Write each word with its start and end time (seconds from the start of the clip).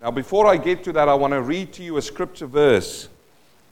Now, 0.00 0.12
before 0.12 0.46
I 0.46 0.58
get 0.58 0.84
to 0.84 0.92
that, 0.92 1.08
I 1.08 1.14
want 1.14 1.32
to 1.32 1.42
read 1.42 1.72
to 1.72 1.82
you 1.82 1.96
a 1.96 2.02
scripture 2.02 2.46
verse 2.46 3.08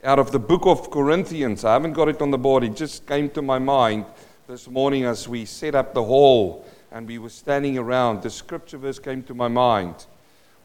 out 0.03 0.19
of 0.19 0.33
the 0.33 0.39
book 0.39 0.65
of 0.65 0.91
Corinthians. 0.91 1.63
I 1.63 1.71
haven't 1.71 1.93
got 1.93 2.09
it 2.09 2.21
on 2.21 2.31
the 2.31 2.37
board, 2.37 2.65
it 2.65 2.75
just 2.75 3.07
came 3.07 3.29
to 3.29 3.41
my 3.41 3.59
mind 3.59 4.03
this 4.45 4.67
morning 4.67 5.05
as 5.05 5.29
we 5.29 5.45
set 5.45 5.73
up 5.73 5.93
the 5.93 6.03
hall 6.03 6.65
and 6.91 7.07
we 7.07 7.17
were 7.17 7.29
standing 7.29 7.77
around. 7.77 8.23
The 8.23 8.29
scripture 8.29 8.77
verse 8.77 8.99
came 8.99 9.23
to 9.23 9.33
my 9.33 9.47
mind 9.47 10.05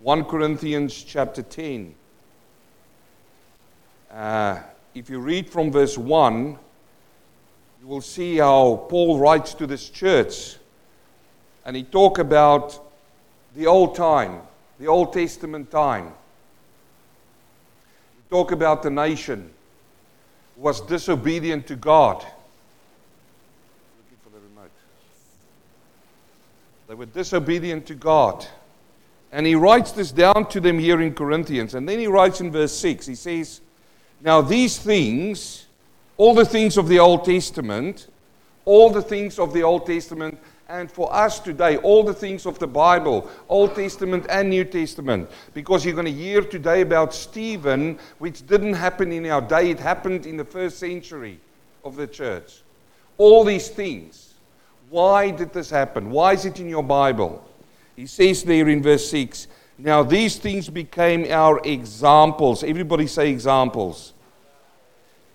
1 0.00 0.24
Corinthians 0.24 1.00
chapter 1.00 1.42
10. 1.42 1.94
Uh, 4.10 4.58
if 4.96 5.08
you 5.08 5.20
read 5.20 5.48
from 5.48 5.70
verse 5.70 5.96
1, 5.96 6.58
you 7.80 7.86
will 7.86 8.00
see 8.00 8.38
how 8.38 8.84
Paul 8.88 9.20
writes 9.20 9.54
to 9.54 9.68
this 9.68 9.88
church 9.88 10.56
and 11.64 11.76
he 11.76 11.84
talk 11.84 12.18
about 12.18 12.80
the 13.54 13.68
old 13.68 13.94
time, 13.94 14.40
the 14.82 14.88
Old 14.88 15.12
Testament 15.12 15.70
time. 15.70 16.06
He 18.16 18.28
talk 18.28 18.50
about 18.50 18.82
the 18.82 18.90
nation 18.90 19.48
who 20.56 20.62
was 20.62 20.80
disobedient 20.80 21.68
to 21.68 21.76
God. 21.76 22.26
They 26.88 26.94
were 26.94 27.06
disobedient 27.06 27.86
to 27.86 27.94
God. 27.94 28.44
And 29.30 29.46
he 29.46 29.54
writes 29.54 29.92
this 29.92 30.10
down 30.10 30.48
to 30.48 30.58
them 30.58 30.80
here 30.80 31.00
in 31.00 31.14
Corinthians. 31.14 31.74
And 31.74 31.88
then 31.88 32.00
he 32.00 32.08
writes 32.08 32.40
in 32.40 32.50
verse 32.50 32.76
6, 32.76 33.06
he 33.06 33.14
says, 33.14 33.60
Now 34.20 34.40
these 34.40 34.78
things, 34.78 35.66
all 36.16 36.34
the 36.34 36.44
things 36.44 36.76
of 36.76 36.88
the 36.88 36.98
Old 36.98 37.24
Testament, 37.24 38.08
all 38.64 38.90
the 38.90 39.00
things 39.00 39.38
of 39.38 39.52
the 39.52 39.62
Old 39.62 39.86
Testament 39.86 40.40
and 40.72 40.90
for 40.90 41.14
us 41.14 41.38
today, 41.38 41.76
all 41.76 42.02
the 42.02 42.14
things 42.14 42.46
of 42.46 42.58
the 42.58 42.66
Bible, 42.66 43.30
Old 43.50 43.74
Testament 43.74 44.24
and 44.30 44.48
New 44.48 44.64
Testament, 44.64 45.30
because 45.52 45.84
you're 45.84 45.94
going 45.94 46.06
to 46.06 46.12
hear 46.12 46.40
today 46.40 46.80
about 46.80 47.12
Stephen, 47.12 47.98
which 48.18 48.46
didn't 48.46 48.72
happen 48.72 49.12
in 49.12 49.26
our 49.26 49.42
day, 49.42 49.70
it 49.70 49.78
happened 49.78 50.24
in 50.24 50.38
the 50.38 50.46
first 50.46 50.78
century 50.78 51.38
of 51.84 51.96
the 51.96 52.06
church. 52.06 52.62
All 53.18 53.44
these 53.44 53.68
things. 53.68 54.32
Why 54.88 55.30
did 55.30 55.52
this 55.52 55.68
happen? 55.68 56.10
Why 56.10 56.32
is 56.32 56.46
it 56.46 56.58
in 56.58 56.70
your 56.70 56.82
Bible? 56.82 57.46
He 57.94 58.06
says 58.06 58.42
there 58.42 58.66
in 58.66 58.82
verse 58.82 59.06
6 59.10 59.48
Now 59.76 60.02
these 60.02 60.38
things 60.38 60.70
became 60.70 61.30
our 61.30 61.60
examples. 61.64 62.64
Everybody 62.64 63.06
say 63.08 63.30
examples. 63.30 64.14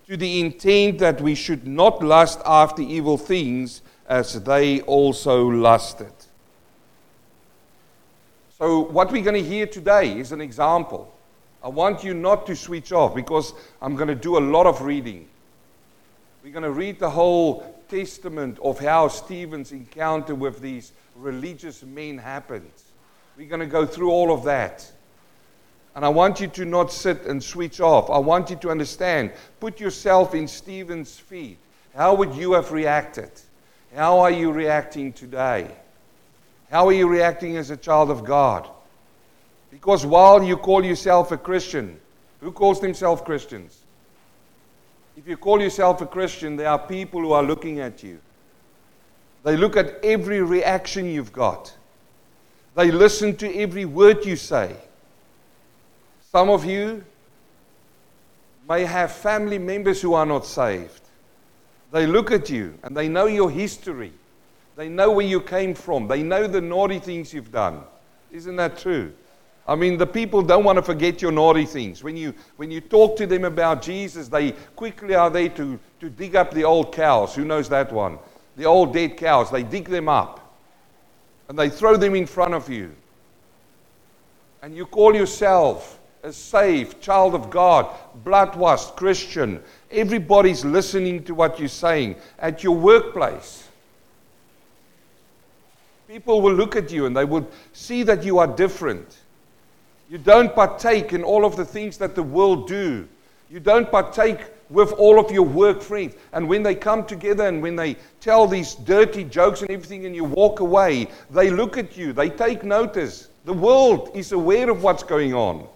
To 0.08 0.16
the 0.16 0.40
intent 0.40 0.98
that 0.98 1.20
we 1.20 1.36
should 1.36 1.64
not 1.64 2.02
lust 2.02 2.40
after 2.44 2.82
evil 2.82 3.16
things 3.16 3.82
as 4.08 4.42
they 4.42 4.80
also 4.80 5.46
lusted. 5.46 6.12
So, 8.58 8.80
what 8.80 9.12
we're 9.12 9.22
going 9.22 9.40
to 9.40 9.48
hear 9.48 9.66
today 9.66 10.18
is 10.18 10.32
an 10.32 10.40
example. 10.40 11.14
I 11.62 11.68
want 11.68 12.02
you 12.02 12.14
not 12.14 12.46
to 12.46 12.56
switch 12.56 12.90
off 12.90 13.14
because 13.14 13.52
I'm 13.80 13.94
going 13.94 14.08
to 14.08 14.14
do 14.14 14.38
a 14.38 14.40
lot 14.40 14.66
of 14.66 14.82
reading. 14.82 15.28
We're 16.42 16.52
going 16.52 16.64
to 16.64 16.72
read 16.72 16.98
the 16.98 17.10
whole 17.10 17.82
testament 17.88 18.58
of 18.62 18.78
how 18.80 19.08
Stephen's 19.08 19.72
encounter 19.72 20.34
with 20.34 20.60
these 20.60 20.92
religious 21.14 21.82
men 21.82 22.18
happened. 22.18 22.70
We're 23.36 23.48
going 23.48 23.60
to 23.60 23.66
go 23.66 23.86
through 23.86 24.10
all 24.10 24.32
of 24.32 24.44
that. 24.44 24.90
And 25.94 26.04
I 26.04 26.08
want 26.08 26.40
you 26.40 26.46
to 26.48 26.64
not 26.64 26.92
sit 26.92 27.22
and 27.26 27.42
switch 27.42 27.80
off. 27.80 28.08
I 28.08 28.18
want 28.18 28.50
you 28.50 28.56
to 28.56 28.70
understand. 28.70 29.32
Put 29.60 29.80
yourself 29.80 30.34
in 30.34 30.46
Stephen's 30.46 31.18
feet. 31.18 31.58
How 31.94 32.14
would 32.14 32.34
you 32.34 32.52
have 32.52 32.72
reacted? 32.72 33.30
How 33.98 34.20
are 34.20 34.30
you 34.30 34.52
reacting 34.52 35.12
today? 35.12 35.68
How 36.70 36.86
are 36.86 36.92
you 36.92 37.08
reacting 37.08 37.56
as 37.56 37.70
a 37.70 37.76
child 37.76 38.12
of 38.12 38.24
God? 38.24 38.68
Because 39.72 40.06
while 40.06 40.40
you 40.40 40.56
call 40.56 40.84
yourself 40.84 41.32
a 41.32 41.36
Christian, 41.36 41.98
who 42.40 42.52
calls 42.52 42.80
themselves 42.80 43.22
Christians? 43.22 43.82
If 45.16 45.26
you 45.26 45.36
call 45.36 45.60
yourself 45.60 46.00
a 46.00 46.06
Christian, 46.06 46.54
there 46.54 46.68
are 46.68 46.78
people 46.78 47.20
who 47.20 47.32
are 47.32 47.42
looking 47.42 47.80
at 47.80 48.04
you. 48.04 48.20
They 49.42 49.56
look 49.56 49.76
at 49.76 49.98
every 50.04 50.42
reaction 50.42 51.06
you've 51.06 51.32
got. 51.32 51.76
They 52.76 52.92
listen 52.92 53.34
to 53.38 53.52
every 53.52 53.84
word 53.84 54.24
you 54.24 54.36
say. 54.36 54.76
Some 56.30 56.50
of 56.50 56.64
you 56.64 57.04
may 58.68 58.84
have 58.84 59.10
family 59.10 59.58
members 59.58 60.00
who 60.00 60.14
are 60.14 60.26
not 60.26 60.46
saved. 60.46 61.07
They 61.90 62.06
look 62.06 62.30
at 62.30 62.50
you 62.50 62.78
and 62.82 62.96
they 62.96 63.08
know 63.08 63.26
your 63.26 63.50
history. 63.50 64.12
They 64.76 64.88
know 64.88 65.10
where 65.10 65.26
you 65.26 65.40
came 65.40 65.74
from. 65.74 66.06
They 66.06 66.22
know 66.22 66.46
the 66.46 66.60
naughty 66.60 66.98
things 66.98 67.32
you've 67.32 67.50
done. 67.50 67.80
Isn't 68.30 68.56
that 68.56 68.78
true? 68.78 69.12
I 69.66 69.74
mean, 69.74 69.98
the 69.98 70.06
people 70.06 70.40
don't 70.42 70.64
want 70.64 70.76
to 70.76 70.82
forget 70.82 71.20
your 71.20 71.32
naughty 71.32 71.66
things. 71.66 72.02
When 72.02 72.16
you, 72.16 72.32
when 72.56 72.70
you 72.70 72.80
talk 72.80 73.16
to 73.18 73.26
them 73.26 73.44
about 73.44 73.82
Jesus, 73.82 74.28
they 74.28 74.52
quickly 74.76 75.14
are 75.14 75.28
there 75.30 75.50
to, 75.50 75.78
to 76.00 76.08
dig 76.08 76.36
up 76.36 76.52
the 76.52 76.64
old 76.64 76.94
cows. 76.94 77.34
Who 77.34 77.44
knows 77.44 77.68
that 77.68 77.92
one? 77.92 78.18
The 78.56 78.64
old 78.64 78.94
dead 78.94 79.16
cows. 79.16 79.50
They 79.50 79.62
dig 79.62 79.88
them 79.88 80.08
up 80.08 80.48
and 81.48 81.58
they 81.58 81.70
throw 81.70 81.96
them 81.96 82.14
in 82.14 82.26
front 82.26 82.54
of 82.54 82.68
you. 82.68 82.94
And 84.62 84.76
you 84.76 84.86
call 84.86 85.14
yourself 85.14 85.98
a 86.22 86.32
saved 86.32 87.00
child 87.00 87.34
of 87.34 87.50
God, 87.50 87.94
blood 88.24 88.56
washed 88.56 88.96
Christian. 88.96 89.62
Everybody's 89.90 90.64
listening 90.64 91.24
to 91.24 91.34
what 91.34 91.58
you're 91.58 91.68
saying 91.68 92.16
at 92.38 92.62
your 92.62 92.76
workplace. 92.76 93.68
People 96.06 96.40
will 96.40 96.54
look 96.54 96.76
at 96.76 96.90
you 96.90 97.06
and 97.06 97.16
they 97.16 97.24
will 97.24 97.48
see 97.72 98.02
that 98.02 98.22
you 98.22 98.38
are 98.38 98.46
different. 98.46 99.18
You 100.10 100.18
don't 100.18 100.54
partake 100.54 101.12
in 101.12 101.22
all 101.22 101.44
of 101.44 101.56
the 101.56 101.64
things 101.64 101.98
that 101.98 102.14
the 102.14 102.22
world 102.22 102.66
do. 102.66 103.06
You 103.50 103.60
don't 103.60 103.90
partake 103.90 104.40
with 104.70 104.92
all 104.92 105.18
of 105.18 105.30
your 105.30 105.42
work 105.44 105.80
friends. 105.82 106.14
And 106.32 106.48
when 106.48 106.62
they 106.62 106.74
come 106.74 107.04
together 107.04 107.46
and 107.46 107.62
when 107.62 107.76
they 107.76 107.96
tell 108.20 108.46
these 108.46 108.74
dirty 108.74 109.24
jokes 109.24 109.62
and 109.62 109.70
everything 109.70 110.06
and 110.06 110.14
you 110.14 110.24
walk 110.24 110.60
away, 110.60 111.08
they 111.30 111.50
look 111.50 111.78
at 111.78 111.96
you, 111.96 112.12
they 112.12 112.28
take 112.28 112.64
notice. 112.64 113.28
The 113.44 113.52
world 113.52 114.10
is 114.14 114.32
aware 114.32 114.70
of 114.70 114.82
what's 114.82 115.02
going 115.02 115.34
on. 115.34 115.66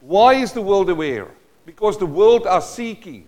Why 0.00 0.34
is 0.34 0.52
the 0.52 0.62
world 0.62 0.90
aware? 0.90 1.28
Because 1.66 1.98
the 1.98 2.06
world 2.06 2.46
are 2.46 2.60
seeking. 2.60 3.26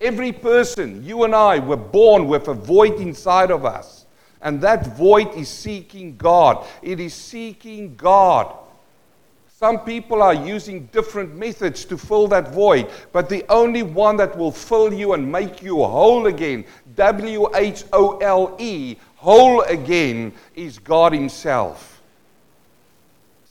Every 0.00 0.32
person, 0.32 1.04
you 1.04 1.24
and 1.24 1.34
I, 1.34 1.58
were 1.58 1.76
born 1.76 2.28
with 2.28 2.48
a 2.48 2.54
void 2.54 3.00
inside 3.00 3.50
of 3.50 3.64
us. 3.64 4.06
And 4.40 4.60
that 4.60 4.96
void 4.96 5.34
is 5.34 5.48
seeking 5.48 6.16
God. 6.16 6.64
It 6.82 7.00
is 7.00 7.14
seeking 7.14 7.96
God. 7.96 8.54
Some 9.58 9.80
people 9.80 10.22
are 10.22 10.34
using 10.34 10.86
different 10.92 11.34
methods 11.34 11.84
to 11.86 11.98
fill 11.98 12.28
that 12.28 12.54
void, 12.54 12.88
but 13.10 13.28
the 13.28 13.44
only 13.48 13.82
one 13.82 14.16
that 14.18 14.38
will 14.38 14.52
fill 14.52 14.94
you 14.94 15.14
and 15.14 15.32
make 15.32 15.64
you 15.64 15.78
whole 15.78 16.28
again, 16.28 16.64
W 16.94 17.48
H 17.56 17.82
O 17.92 18.18
L 18.18 18.54
E, 18.60 18.94
whole 19.16 19.62
again, 19.62 20.32
is 20.54 20.78
God 20.78 21.12
Himself. 21.12 21.97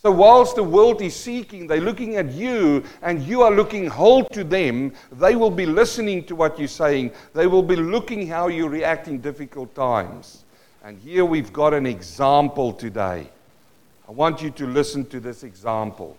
So, 0.08 0.12
whilst 0.12 0.56
the 0.56 0.64
world 0.64 1.02
is 1.02 1.14
seeking, 1.14 1.68
they're 1.68 1.82
looking 1.82 2.16
at 2.16 2.32
you, 2.32 2.82
and 3.02 3.22
you 3.22 3.42
are 3.42 3.52
looking 3.52 3.88
whole 3.88 4.24
to 4.24 4.46
them, 4.46 4.94
they 5.12 5.36
will 5.36 5.52
be 5.52 5.66
listening 5.66 6.24
to 6.28 6.36
what 6.38 6.58
you're 6.58 6.70
saying. 6.70 7.12
They 7.34 7.46
will 7.46 7.62
be 7.62 7.76
looking 7.76 8.26
how 8.26 8.48
you 8.48 8.70
react 8.70 9.10
in 9.10 9.20
difficult 9.20 9.76
times. 9.76 10.46
And 10.82 10.98
here 10.98 11.26
we've 11.26 11.52
got 11.52 11.74
an 11.74 11.86
example 11.86 12.72
today. 12.72 13.28
I 14.08 14.12
want 14.14 14.42
you 14.42 14.50
to 14.52 14.66
listen 14.66 15.06
to 15.08 15.20
this 15.20 15.44
example. 15.44 16.16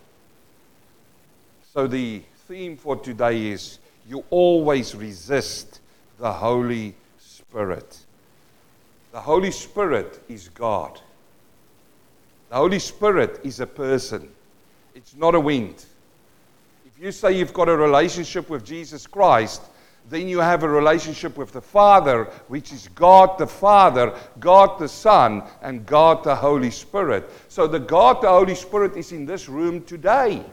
So, 1.73 1.87
the 1.87 2.21
theme 2.47 2.77
for 2.77 2.95
today 2.95 3.47
is 3.47 3.79
you 4.07 4.23
always 4.29 4.93
resist 4.93 5.79
the 6.19 6.31
Holy 6.31 6.93
Spirit. 7.17 7.97
The 9.13 9.21
Holy 9.21 9.49
Spirit 9.49 10.21
is 10.29 10.47
God. 10.49 11.01
The 12.49 12.55
Holy 12.55 12.79
Spirit 12.79 13.41
is 13.43 13.59
a 13.59 13.67
person, 13.67 14.27
it's 14.95 15.15
not 15.15 15.35
a 15.35 15.39
wind. 15.39 15.85
If 16.85 17.03
you 17.03 17.11
say 17.11 17.37
you've 17.37 17.53
got 17.53 17.69
a 17.69 17.77
relationship 17.77 18.49
with 18.49 18.65
Jesus 18.65 19.05
Christ, 19.05 19.61
then 20.09 20.27
you 20.27 20.39
have 20.39 20.63
a 20.63 20.69
relationship 20.69 21.37
with 21.37 21.51
the 21.51 21.61
Father, 21.61 22.23
which 22.47 22.73
is 22.73 22.87
God 22.95 23.37
the 23.37 23.45
Father, 23.45 24.15
God 24.39 24.79
the 24.79 24.87
Son, 24.87 25.43
and 25.61 25.85
God 25.85 26.23
the 26.23 26.35
Holy 26.35 26.71
Spirit. 26.71 27.29
So 27.47 27.67
the 27.67 27.79
God 27.79 28.23
the 28.23 28.29
Holy 28.29 28.55
Spirit 28.55 28.97
is 28.97 29.11
in 29.11 29.25
this 29.25 29.47
room 29.47 29.83
today. 29.83 30.43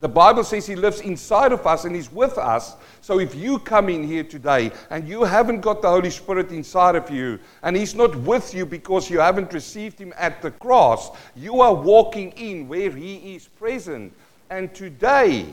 The 0.00 0.08
Bible 0.08 0.44
says 0.44 0.66
He 0.66 0.76
lives 0.76 1.00
inside 1.00 1.52
of 1.52 1.66
us 1.66 1.84
and 1.84 1.94
He's 1.94 2.12
with 2.12 2.36
us. 2.36 2.76
So 3.00 3.18
if 3.18 3.34
you 3.34 3.58
come 3.58 3.88
in 3.88 4.04
here 4.04 4.24
today 4.24 4.70
and 4.90 5.08
you 5.08 5.24
haven't 5.24 5.60
got 5.60 5.80
the 5.80 5.88
Holy 5.88 6.10
Spirit 6.10 6.50
inside 6.50 6.96
of 6.96 7.10
you, 7.10 7.38
and 7.62 7.76
He's 7.76 7.94
not 7.94 8.14
with 8.16 8.54
you 8.54 8.66
because 8.66 9.08
you 9.08 9.20
haven't 9.20 9.52
received 9.52 9.98
Him 9.98 10.12
at 10.16 10.42
the 10.42 10.50
cross, 10.50 11.16
you 11.34 11.60
are 11.60 11.74
walking 11.74 12.32
in 12.32 12.68
where 12.68 12.90
He 12.90 13.36
is 13.36 13.48
present. 13.48 14.12
And 14.50 14.74
today, 14.74 15.46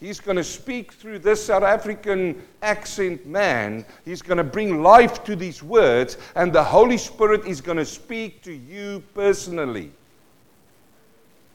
He's 0.00 0.18
going 0.18 0.38
to 0.38 0.44
speak 0.44 0.94
through 0.94 1.18
this 1.18 1.44
South 1.44 1.62
African 1.62 2.42
accent 2.62 3.26
man. 3.26 3.84
He's 4.06 4.22
going 4.22 4.38
to 4.38 4.44
bring 4.44 4.82
life 4.82 5.22
to 5.24 5.36
these 5.36 5.62
words, 5.62 6.16
and 6.36 6.50
the 6.50 6.64
Holy 6.64 6.96
Spirit 6.96 7.44
is 7.44 7.60
going 7.60 7.76
to 7.76 7.84
speak 7.84 8.42
to 8.44 8.52
you 8.52 9.02
personally. 9.14 9.92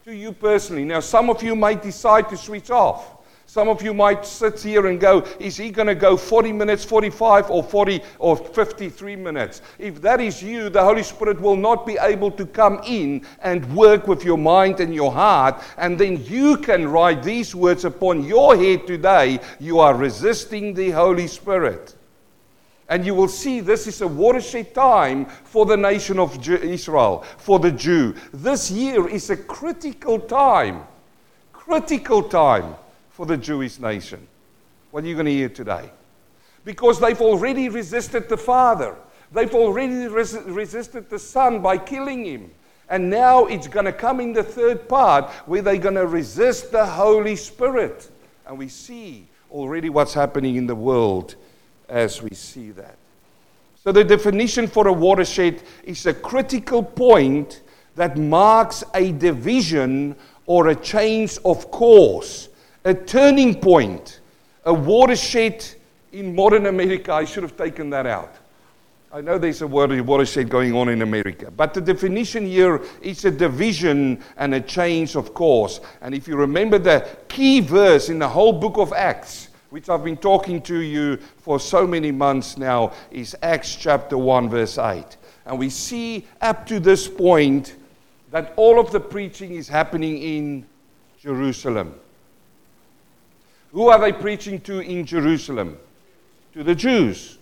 To 0.06 0.14
you 0.14 0.32
personally. 0.32 0.86
Now, 0.86 1.00
some 1.00 1.32
of 1.32 1.42
you 1.42 1.56
might 1.56 1.82
decide 1.82 2.30
to 2.30 2.38
switch 2.38 2.70
off. 2.70 3.26
Some 3.48 3.68
of 3.68 3.82
you 3.82 3.92
might 3.92 4.24
sit 4.24 4.62
here 4.62 4.86
and 4.86 5.00
go, 5.00 5.26
is 5.40 5.58
he 5.58 5.72
going 5.72 5.88
to 5.88 5.96
go 5.96 6.16
40 6.16 6.52
minutes, 6.52 6.86
45, 6.86 7.50
or 7.50 7.64
40, 7.64 8.02
or 8.20 8.38
53 8.38 9.16
minutes? 9.16 9.64
If 9.80 10.00
that 10.04 10.22
is 10.22 10.44
you, 10.44 10.70
the 10.70 10.84
Holy 10.84 11.02
Spirit 11.02 11.42
will 11.42 11.56
not 11.56 11.88
be 11.88 11.98
able 12.00 12.30
to 12.34 12.46
come 12.46 12.82
in 12.86 13.26
and 13.42 13.66
work 13.76 14.08
with 14.08 14.24
your 14.24 14.38
mind 14.38 14.80
and 14.80 14.94
your 14.94 15.12
heart. 15.12 15.64
And 15.76 15.98
then 16.00 16.24
you 16.26 16.58
can 16.58 16.88
write 16.88 17.24
these 17.24 17.56
words 17.56 17.84
upon 17.84 18.24
your 18.24 18.56
head 18.56 18.86
today. 18.86 19.40
You 19.60 19.80
are 19.80 19.96
resisting 19.96 20.76
the 20.76 20.92
Holy 20.92 21.26
Spirit. 21.26 21.96
And 22.88 23.06
you 23.06 23.16
will 23.16 23.28
see 23.28 23.62
this 23.62 23.88
is 23.88 24.02
a 24.02 24.08
watershed 24.08 24.76
time 24.76 25.26
for 25.26 25.66
the 25.66 25.78
nation 25.78 26.20
of 26.20 26.48
Israel, 26.48 27.24
for 27.38 27.58
the 27.58 27.72
Jew. 27.72 28.16
This 28.32 28.70
year 28.70 29.08
is 29.08 29.30
a 29.30 29.38
critical 29.38 30.20
time. 30.20 30.84
Critical 31.52 32.22
time 32.22 32.76
for 33.10 33.26
the 33.26 33.38
Jewish 33.38 33.80
nation. 33.80 34.28
What 34.92 35.04
are 35.04 35.08
you 35.08 35.16
going 35.16 35.26
to 35.26 35.32
hear 35.32 35.50
today? 35.50 35.90
Because 36.64 37.00
they've 37.00 37.22
already 37.22 37.70
resisted 37.70 38.30
the 38.30 38.38
Father, 38.38 38.96
they've 39.32 39.54
already 39.54 40.08
res- 40.08 40.36
resisted 40.46 41.10
the 41.10 41.20
Son 41.20 41.62
by 41.62 41.78
killing 41.78 42.26
him. 42.26 42.52
And 42.88 43.10
now 43.10 43.46
it's 43.46 43.68
going 43.68 43.86
to 43.86 43.94
come 43.94 44.20
in 44.20 44.32
the 44.32 44.44
third 44.44 44.88
part 44.88 45.32
where 45.48 45.64
they're 45.64 45.78
going 45.78 45.96
to 45.96 46.06
resist 46.06 46.72
the 46.72 46.86
Holy 46.86 47.36
Spirit. 47.36 48.12
And 48.46 48.60
we 48.60 48.68
see 48.68 49.26
already 49.50 49.90
what's 49.90 50.14
happening 50.14 50.56
in 50.56 50.68
the 50.68 50.76
world 50.76 51.36
as 51.90 52.22
we 52.22 52.32
see 52.32 52.72
that. 52.72 52.98
So, 53.84 53.92
the 53.92 54.04
definition 54.04 54.68
for 54.68 54.88
a 54.88 54.94
watershed 54.94 55.62
is 55.84 56.06
a 56.06 56.14
critical 56.14 56.82
point 56.82 57.62
that 57.96 58.18
marks 58.18 58.84
a 58.94 59.12
division 59.12 60.16
or 60.48 60.70
a 60.70 60.76
change 60.76 61.38
of 61.46 61.70
course 61.72 62.50
a 62.86 62.94
turning 62.94 63.60
point, 63.60 64.20
a 64.64 64.74
watershed 64.74 65.66
in 66.14 66.34
modern 66.36 66.68
America. 66.68 67.12
I 67.12 67.26
should 67.26 67.44
have 67.44 67.58
taken 67.58 67.90
that 67.90 68.06
out. 68.06 68.36
I 69.12 69.22
know 69.22 69.38
there's 69.38 69.62
a 69.62 69.68
watershed 69.68 70.50
going 70.50 70.76
on 70.76 70.90
in 70.90 71.02
America, 71.02 71.50
but 71.50 71.74
the 71.74 71.82
definition 71.82 72.46
here 72.46 72.82
is 73.02 73.26
a 73.26 73.32
division 73.32 74.22
and 74.38 74.54
a 74.54 74.62
change 74.62 75.16
of 75.16 75.34
course. 75.34 75.80
And 76.02 76.14
if 76.14 76.28
you 76.28 76.36
remember 76.36 76.78
the 76.78 77.08
key 77.28 77.60
verse 77.62 78.10
in 78.10 78.20
the 78.20 78.28
whole 78.28 78.54
book 78.54 78.78
of 78.78 78.94
Acts, 78.94 79.50
which 79.70 79.90
I've 79.90 80.04
been 80.04 80.18
talking 80.18 80.62
to 80.64 80.80
you 80.80 81.18
for 81.38 81.60
so 81.60 81.86
many 81.86 82.12
months 82.12 82.58
now, 82.58 82.94
is 83.12 83.36
Acts 83.42 83.76
chapter 83.76 84.18
1, 84.18 84.50
verse 84.50 84.78
8. 84.78 85.18
And 85.46 85.60
we 85.60 85.70
see 85.70 86.26
up 86.42 86.66
to 86.68 86.80
this 86.80 87.08
point 87.08 87.76
that 88.32 88.54
all 88.56 88.80
of 88.80 88.92
the 88.92 89.00
preaching 89.00 89.56
is 89.56 89.68
happening 89.68 90.18
in 90.18 90.66
Jerusalem. 91.20 91.96
Who 93.72 93.90
are 93.90 94.00
they 94.00 94.14
preaching 94.14 94.62
to 94.62 94.80
in 94.80 95.06
Jerusalem? 95.06 95.78
To 96.54 96.64
the 96.64 96.76
Jews. 96.76 97.38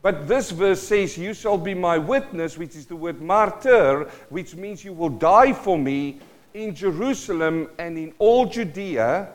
But 0.00 0.28
this 0.28 0.50
verse 0.50 0.80
says, 0.80 1.18
You 1.18 1.34
shall 1.34 1.58
be 1.58 1.74
my 1.74 1.98
witness, 1.98 2.56
which 2.56 2.76
is 2.76 2.86
the 2.86 2.96
word 2.96 3.20
martyr, 3.20 4.10
which 4.30 4.54
means 4.54 4.84
you 4.84 4.92
will 4.92 5.10
die 5.10 5.52
for 5.52 5.76
me 5.76 6.18
in 6.54 6.74
Jerusalem 6.74 7.68
and 7.78 7.98
in 7.98 8.14
all 8.18 8.46
Judea, 8.46 9.28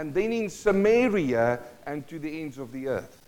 and 0.00 0.14
then 0.14 0.32
in 0.32 0.48
Samaria 0.48 1.60
and 1.84 2.08
to 2.08 2.18
the 2.18 2.40
ends 2.40 2.56
of 2.56 2.72
the 2.72 2.88
earth. 2.88 3.20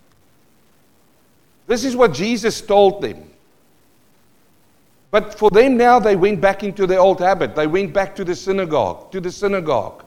This 1.66 1.84
is 1.84 1.94
what 1.94 2.14
Jesus 2.14 2.62
told 2.62 3.02
them. 3.02 3.28
But 5.10 5.38
for 5.38 5.50
them 5.50 5.76
now, 5.76 5.98
they 5.98 6.16
went 6.16 6.40
back 6.40 6.64
into 6.64 6.86
their 6.86 6.98
old 6.98 7.20
habit. 7.20 7.54
They 7.54 7.66
went 7.66 7.92
back 7.92 8.16
to 8.16 8.24
the 8.24 8.34
synagogue, 8.34 9.12
to 9.12 9.20
the 9.20 9.30
synagogue, 9.30 10.02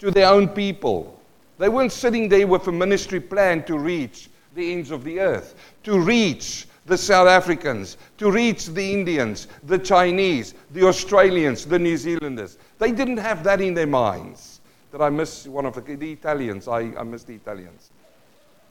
to 0.00 0.10
their 0.10 0.28
own 0.28 0.48
people. 0.48 1.18
They 1.56 1.70
weren't 1.70 1.92
sitting 1.92 2.28
there 2.28 2.46
with 2.46 2.68
a 2.68 2.72
ministry 2.72 3.18
plan 3.18 3.64
to 3.64 3.78
reach 3.78 4.28
the 4.54 4.70
ends 4.70 4.90
of 4.90 5.04
the 5.04 5.18
earth, 5.18 5.54
to 5.84 5.98
reach 5.98 6.66
the 6.84 6.98
South 6.98 7.26
Africans, 7.26 7.96
to 8.18 8.30
reach 8.30 8.66
the 8.66 8.92
Indians, 8.92 9.48
the 9.62 9.78
Chinese, 9.78 10.52
the 10.72 10.86
Australians, 10.86 11.64
the 11.64 11.78
New 11.78 11.96
Zealanders. 11.96 12.58
They 12.78 12.92
didn't 12.92 13.16
have 13.16 13.42
that 13.44 13.62
in 13.62 13.72
their 13.72 13.86
minds. 13.86 14.51
Did 14.92 15.00
I 15.00 15.08
miss 15.08 15.46
one 15.46 15.64
of 15.64 15.74
the, 15.74 15.96
the 15.96 16.12
Italians? 16.12 16.68
I, 16.68 16.80
I 16.98 17.02
missed 17.02 17.26
the 17.26 17.34
Italians. 17.34 17.90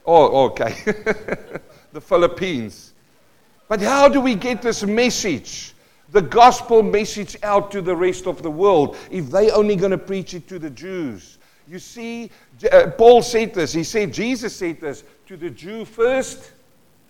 Oh, 0.05 0.45
okay. 0.45 0.75
the 1.93 2.01
Philippines. 2.01 2.93
But 3.67 3.81
how 3.81 4.07
do 4.07 4.21
we 4.21 4.35
get 4.35 4.61
this 4.61 4.83
message, 4.83 5.73
the 6.11 6.21
gospel 6.21 6.83
message, 6.83 7.37
out 7.41 7.71
to 7.71 7.81
the 7.81 7.95
rest 7.95 8.27
of 8.27 8.43
the 8.43 8.51
world 8.51 8.97
if 9.09 9.31
they 9.31 9.49
are 9.49 9.57
only 9.57 9.75
going 9.75 9.91
to 9.91 9.97
preach 9.97 10.33
it 10.33 10.47
to 10.49 10.59
the 10.59 10.69
Jews? 10.69 11.39
You 11.67 11.79
see, 11.79 12.29
uh, 12.71 12.91
Paul 12.97 13.21
said 13.21 13.53
this. 13.53 13.73
He 13.73 13.83
said, 13.83 14.13
Jesus 14.13 14.55
said 14.55 14.79
this 14.79 15.03
to 15.27 15.37
the 15.37 15.49
Jew 15.49 15.85
first 15.85 16.51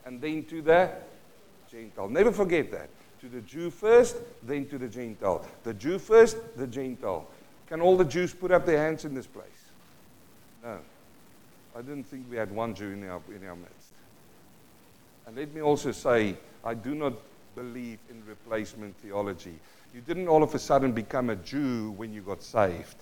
and 0.05 0.21
then 0.21 0.43
to 0.45 0.61
the 0.61 0.91
Gentile. 1.69 2.07
Never 2.07 2.31
forget 2.31 2.71
that. 2.71 2.89
To 3.21 3.29
the 3.29 3.41
Jew 3.41 3.69
first, 3.69 4.17
then 4.43 4.67
to 4.67 4.77
the 4.77 4.87
Gentile. 4.87 5.45
The 5.63 5.73
Jew 5.73 5.99
first, 5.99 6.37
the 6.55 6.67
Gentile. 6.67 7.27
Can 7.71 7.79
all 7.79 7.95
the 7.95 8.03
Jews 8.03 8.33
put 8.33 8.51
up 8.51 8.65
their 8.65 8.79
hands 8.79 9.05
in 9.05 9.15
this 9.15 9.25
place? 9.25 9.45
No. 10.61 10.77
I 11.73 11.81
didn't 11.81 12.03
think 12.03 12.25
we 12.29 12.35
had 12.35 12.51
one 12.51 12.75
Jew 12.75 12.91
in 12.91 13.07
our, 13.07 13.21
in 13.33 13.47
our 13.47 13.55
midst. 13.55 13.93
And 15.25 15.37
let 15.37 15.55
me 15.55 15.61
also 15.61 15.93
say, 15.93 16.35
I 16.65 16.73
do 16.73 16.93
not 16.93 17.13
believe 17.55 17.99
in 18.09 18.21
replacement 18.27 18.97
theology. 18.97 19.57
You 19.95 20.01
didn't 20.01 20.27
all 20.27 20.43
of 20.43 20.53
a 20.53 20.59
sudden 20.59 20.91
become 20.91 21.29
a 21.29 21.37
Jew 21.37 21.91
when 21.91 22.11
you 22.11 22.19
got 22.19 22.43
saved. 22.43 22.97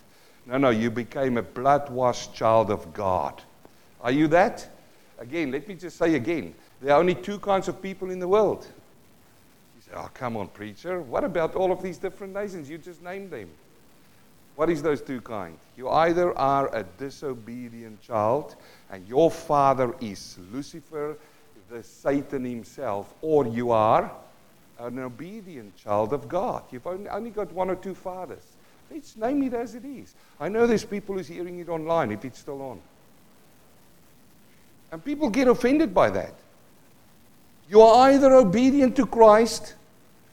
No, 0.46 0.60
no, 0.60 0.70
you 0.70 0.92
became 0.92 1.38
a 1.38 1.44
blood 1.44 1.90
washed 1.90 2.36
child 2.36 2.70
of 2.70 2.94
God. 2.94 3.42
Are 4.02 4.12
you 4.12 4.28
that? 4.28 4.70
Again, 5.18 5.50
let 5.50 5.68
me 5.68 5.74
just 5.74 5.98
say 5.98 6.14
again 6.14 6.54
there 6.80 6.94
are 6.94 7.00
only 7.00 7.16
two 7.16 7.40
kinds 7.40 7.70
of 7.70 7.82
people 7.82 8.12
in 8.12 8.20
the 8.20 8.28
world. 8.28 8.68
You 9.78 9.82
say, 9.82 9.92
oh, 9.96 10.12
come 10.14 10.38
on, 10.38 10.48
preacher. 10.50 11.02
What 11.02 11.24
about 11.24 11.56
all 11.56 11.72
of 11.72 11.82
these 11.82 11.98
different 11.98 12.34
nations? 12.34 12.70
You 12.70 12.78
just 12.78 13.02
named 13.02 13.32
them. 13.32 13.50
What 14.60 14.70
is 14.70 14.82
those 14.82 15.02
two 15.02 15.22
kinds? 15.22 15.58
You 15.78 15.88
either 15.88 16.38
are 16.38 16.70
a 16.76 16.84
disobedient 16.98 18.02
child 18.02 18.58
and 18.92 19.08
your 19.08 19.32
father 19.32 19.96
is 20.02 20.38
Lucifer, 20.52 21.18
the 21.70 21.82
Satan 21.82 22.44
himself, 22.44 23.14
or 23.22 23.48
you 23.48 23.72
are 23.72 24.12
an 24.78 25.00
obedient 25.00 25.78
child 25.78 26.12
of 26.12 26.28
God. 26.28 26.64
You've 26.72 26.86
only, 26.86 27.30
got 27.30 27.54
one 27.54 27.70
or 27.70 27.78
two 27.78 27.96
fathers. 27.96 28.44
Let's 28.92 29.16
name 29.16 29.44
it 29.44 29.54
as 29.54 29.76
it 29.76 29.86
is. 29.86 30.14
I 30.42 30.50
know 30.50 30.68
there's 30.68 30.84
people 30.84 31.16
who's 31.16 31.30
hearing 31.30 31.60
it 31.60 31.70
online 31.70 32.12
if 32.12 32.26
it's 32.26 32.40
still 32.40 32.62
on. 32.62 32.82
And 34.92 35.02
people 35.06 35.30
get 35.30 35.48
offended 35.48 35.94
by 35.94 36.10
that. 36.10 36.34
You 37.70 37.80
are 37.80 38.10
either 38.10 38.34
obedient 38.34 38.98
to 38.98 39.06
Christ 39.06 39.76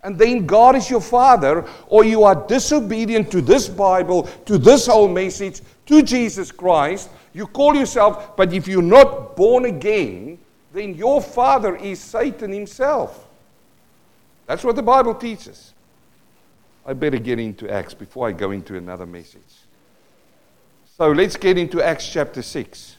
and 0.03 0.19
then 0.19 0.47
God 0.47 0.77
is 0.77 0.89
your 0.89 1.01
father, 1.01 1.67
or 1.89 2.05
you 2.05 2.23
are 2.25 2.35
disobedient 2.47 3.31
to 3.33 3.41
this 3.41 3.69
Bible, 3.69 4.25
to 4.45 4.59
this 4.59 4.87
whole 4.87 5.09
message, 5.09 5.61
to 5.87 6.03
Jesus 6.03 6.53
Christ. 6.53 7.11
You 7.33 7.47
call 7.47 7.75
yourself, 7.75 8.37
but 8.37 8.53
if 8.53 8.69
you're 8.69 8.83
not 8.83 9.37
born 9.37 9.65
again, 9.65 10.39
then 10.73 10.95
your 10.95 11.21
father 11.21 11.77
is 11.77 12.01
Satan 12.01 12.53
himself. 12.53 13.27
That's 14.47 14.63
what 14.63 14.77
the 14.77 14.83
Bible 14.83 15.15
teaches. 15.15 15.75
I 16.87 16.93
better 16.93 17.19
get 17.19 17.41
into 17.41 17.69
Acts 17.69 17.95
before 17.95 18.29
I 18.29 18.33
go 18.33 18.53
into 18.53 18.77
another 18.77 19.07
message. 19.07 19.41
So 20.97 21.11
let's 21.11 21.37
get 21.37 21.59
into 21.59 21.83
Acts 21.83 22.09
chapter 22.09 22.43
6. 22.43 22.97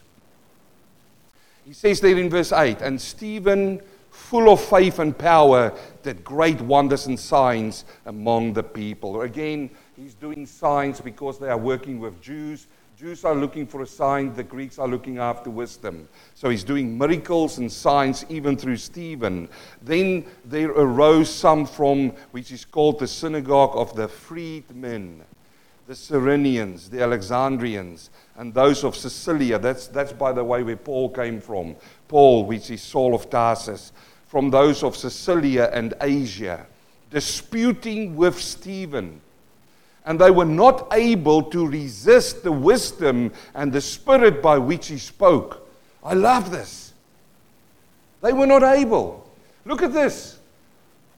He 1.64 1.72
says 1.72 2.00
there 2.00 2.16
in 2.16 2.30
verse 2.30 2.52
8, 2.52 2.80
and 2.80 3.00
Stephen, 3.00 3.80
full 4.18 4.50
of 4.52 4.60
faith 4.60 4.98
and 4.98 5.16
power, 5.16 5.72
did 6.02 6.24
great 6.24 6.60
wonders 6.60 7.06
and 7.06 7.18
signs 7.18 7.84
among 8.06 8.52
the 8.52 8.62
people. 8.62 9.22
Again, 9.22 9.70
he's 9.96 10.14
doing 10.14 10.44
signs 10.44 11.00
because 11.00 11.38
they 11.38 11.48
are 11.48 11.58
working 11.58 11.98
with 11.98 12.20
Jews 12.20 12.66
Jews 12.98 13.24
are 13.24 13.34
looking 13.36 13.64
for 13.64 13.82
a 13.82 13.86
sign, 13.86 14.34
the 14.34 14.42
Greeks 14.42 14.76
are 14.76 14.88
looking 14.88 15.18
after 15.18 15.50
wisdom. 15.50 16.08
So 16.34 16.48
he's 16.48 16.64
doing 16.64 16.98
miracles 16.98 17.58
and 17.58 17.70
signs 17.70 18.26
even 18.28 18.56
through 18.56 18.78
Stephen. 18.78 19.48
Then 19.80 20.26
there 20.44 20.70
arose 20.70 21.32
some 21.32 21.64
from, 21.64 22.10
which 22.32 22.50
is 22.50 22.64
called 22.64 22.98
the 22.98 23.06
synagogue 23.06 23.70
of 23.74 23.94
the 23.94 24.08
freedmen, 24.08 25.22
the 25.86 25.94
Cyrenians, 25.94 26.90
the 26.90 27.00
Alexandrians, 27.00 28.10
and 28.36 28.52
those 28.52 28.82
of 28.82 28.96
Cilicia. 28.96 29.60
That's, 29.60 29.86
that's, 29.86 30.12
by 30.12 30.32
the 30.32 30.42
way, 30.42 30.64
where 30.64 30.76
Paul 30.76 31.08
came 31.10 31.40
from. 31.40 31.76
Paul, 32.08 32.46
which 32.46 32.68
is 32.68 32.82
Saul 32.82 33.14
of 33.14 33.30
Tarsus, 33.30 33.92
from 34.28 34.50
those 34.50 34.82
of 34.82 34.96
Cilicia 34.96 35.74
and 35.74 35.94
Asia, 36.00 36.66
disputing 37.10 38.14
with 38.16 38.40
Stephen 38.40 39.20
and 40.08 40.18
they 40.18 40.30
were 40.30 40.46
not 40.46 40.88
able 40.92 41.42
to 41.42 41.66
resist 41.66 42.42
the 42.42 42.50
wisdom 42.50 43.30
and 43.54 43.70
the 43.70 43.80
spirit 43.80 44.40
by 44.40 44.56
which 44.56 44.86
he 44.86 44.96
spoke. 44.96 45.68
I 46.02 46.14
love 46.14 46.50
this. 46.50 46.94
They 48.22 48.32
were 48.32 48.46
not 48.46 48.62
able. 48.62 49.30
Look 49.66 49.82
at 49.82 49.92
this. 49.92 50.38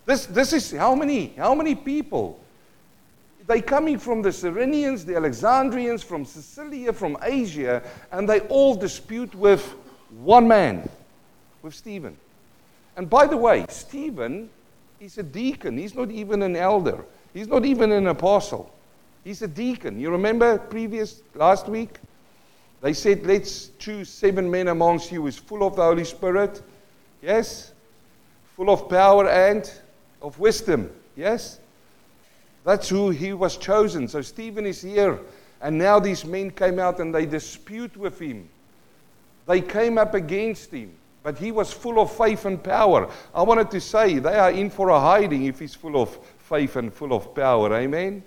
This, 0.07 0.27
this 0.27 0.53
is 0.53 0.73
how 0.73 0.97
many, 0.97 1.29
how 1.37 1.55
many 1.55 1.77
people 1.77 2.41
They're 3.47 3.63
coming 3.63 3.97
from 3.97 4.23
the 4.23 4.31
Cyrenians, 4.31 5.05
the 5.05 5.15
Alexandrians, 5.15 6.03
from 6.03 6.25
Cilicia, 6.25 6.93
from 6.93 7.17
Asia, 7.23 7.83
and 8.11 8.29
they 8.29 8.41
all 8.41 8.75
dispute 8.75 9.33
with 9.37 9.63
one 10.19 10.49
man, 10.49 10.89
with 11.63 11.77
Stephen. 11.77 12.17
And 13.01 13.09
by 13.09 13.27
the 13.27 13.37
way, 13.39 13.65
Stephen 13.71 14.51
is 15.01 15.17
a 15.17 15.23
deacon. 15.23 15.79
He's 15.79 15.95
not 15.95 16.11
even 16.11 16.43
an 16.43 16.55
elder. 16.55 17.07
He's 17.33 17.49
not 17.49 17.65
even 17.65 17.93
an 17.93 18.09
apostle. 18.09 18.71
He's 19.25 19.41
a 19.41 19.49
deacon. 19.49 19.99
You 19.99 20.11
remember 20.11 20.59
previous 20.59 21.23
last 21.35 21.67
week? 21.67 21.99
They 22.83 22.93
said, 22.93 23.25
Let's 23.25 23.69
choose 23.79 24.11
seven 24.11 24.51
men 24.51 24.69
amongst 24.69 25.11
you 25.11 25.23
who 25.23 25.29
is 25.29 25.39
full 25.39 25.67
of 25.67 25.77
the 25.77 25.83
Holy 25.83 26.05
Spirit. 26.05 26.63
Yes? 27.23 27.73
Full 28.57 28.69
of 28.69 28.87
power 28.91 29.27
and 29.31 29.73
of 30.21 30.39
wisdom. 30.39 30.91
Yes? 31.17 31.59
That's 32.65 32.91
who 32.91 33.09
he 33.09 33.33
was 33.33 33.57
chosen. 33.57 34.09
So 34.09 34.21
Stephen 34.21 34.67
is 34.67 34.83
here. 34.83 35.19
And 35.63 35.79
now 35.79 36.01
these 36.01 36.27
men 36.27 36.51
came 36.51 36.79
out 36.79 37.01
and 37.01 37.15
they 37.15 37.25
dispute 37.25 37.97
with 37.97 38.19
him. 38.19 38.51
They 39.47 39.63
came 39.63 39.97
up 39.97 40.13
against 40.13 40.71
him. 40.71 40.93
But 41.23 41.39
he 41.39 41.53
was 41.53 41.73
full 41.73 42.01
of 42.01 42.11
faith 42.17 42.47
and 42.47 42.63
power. 42.63 43.11
I 43.35 43.43
wanted 43.43 43.71
to 43.73 43.81
say 43.81 44.19
they 44.19 44.37
are 44.37 44.51
in 44.51 44.71
for 44.71 44.89
a 44.89 44.99
hiding 44.99 45.45
if 45.45 45.59
he's 45.59 45.75
full 45.75 46.01
of 46.01 46.17
faith 46.39 46.77
and 46.77 46.93
full 46.93 47.13
of 47.13 47.35
power. 47.35 47.75
Amen? 47.75 48.23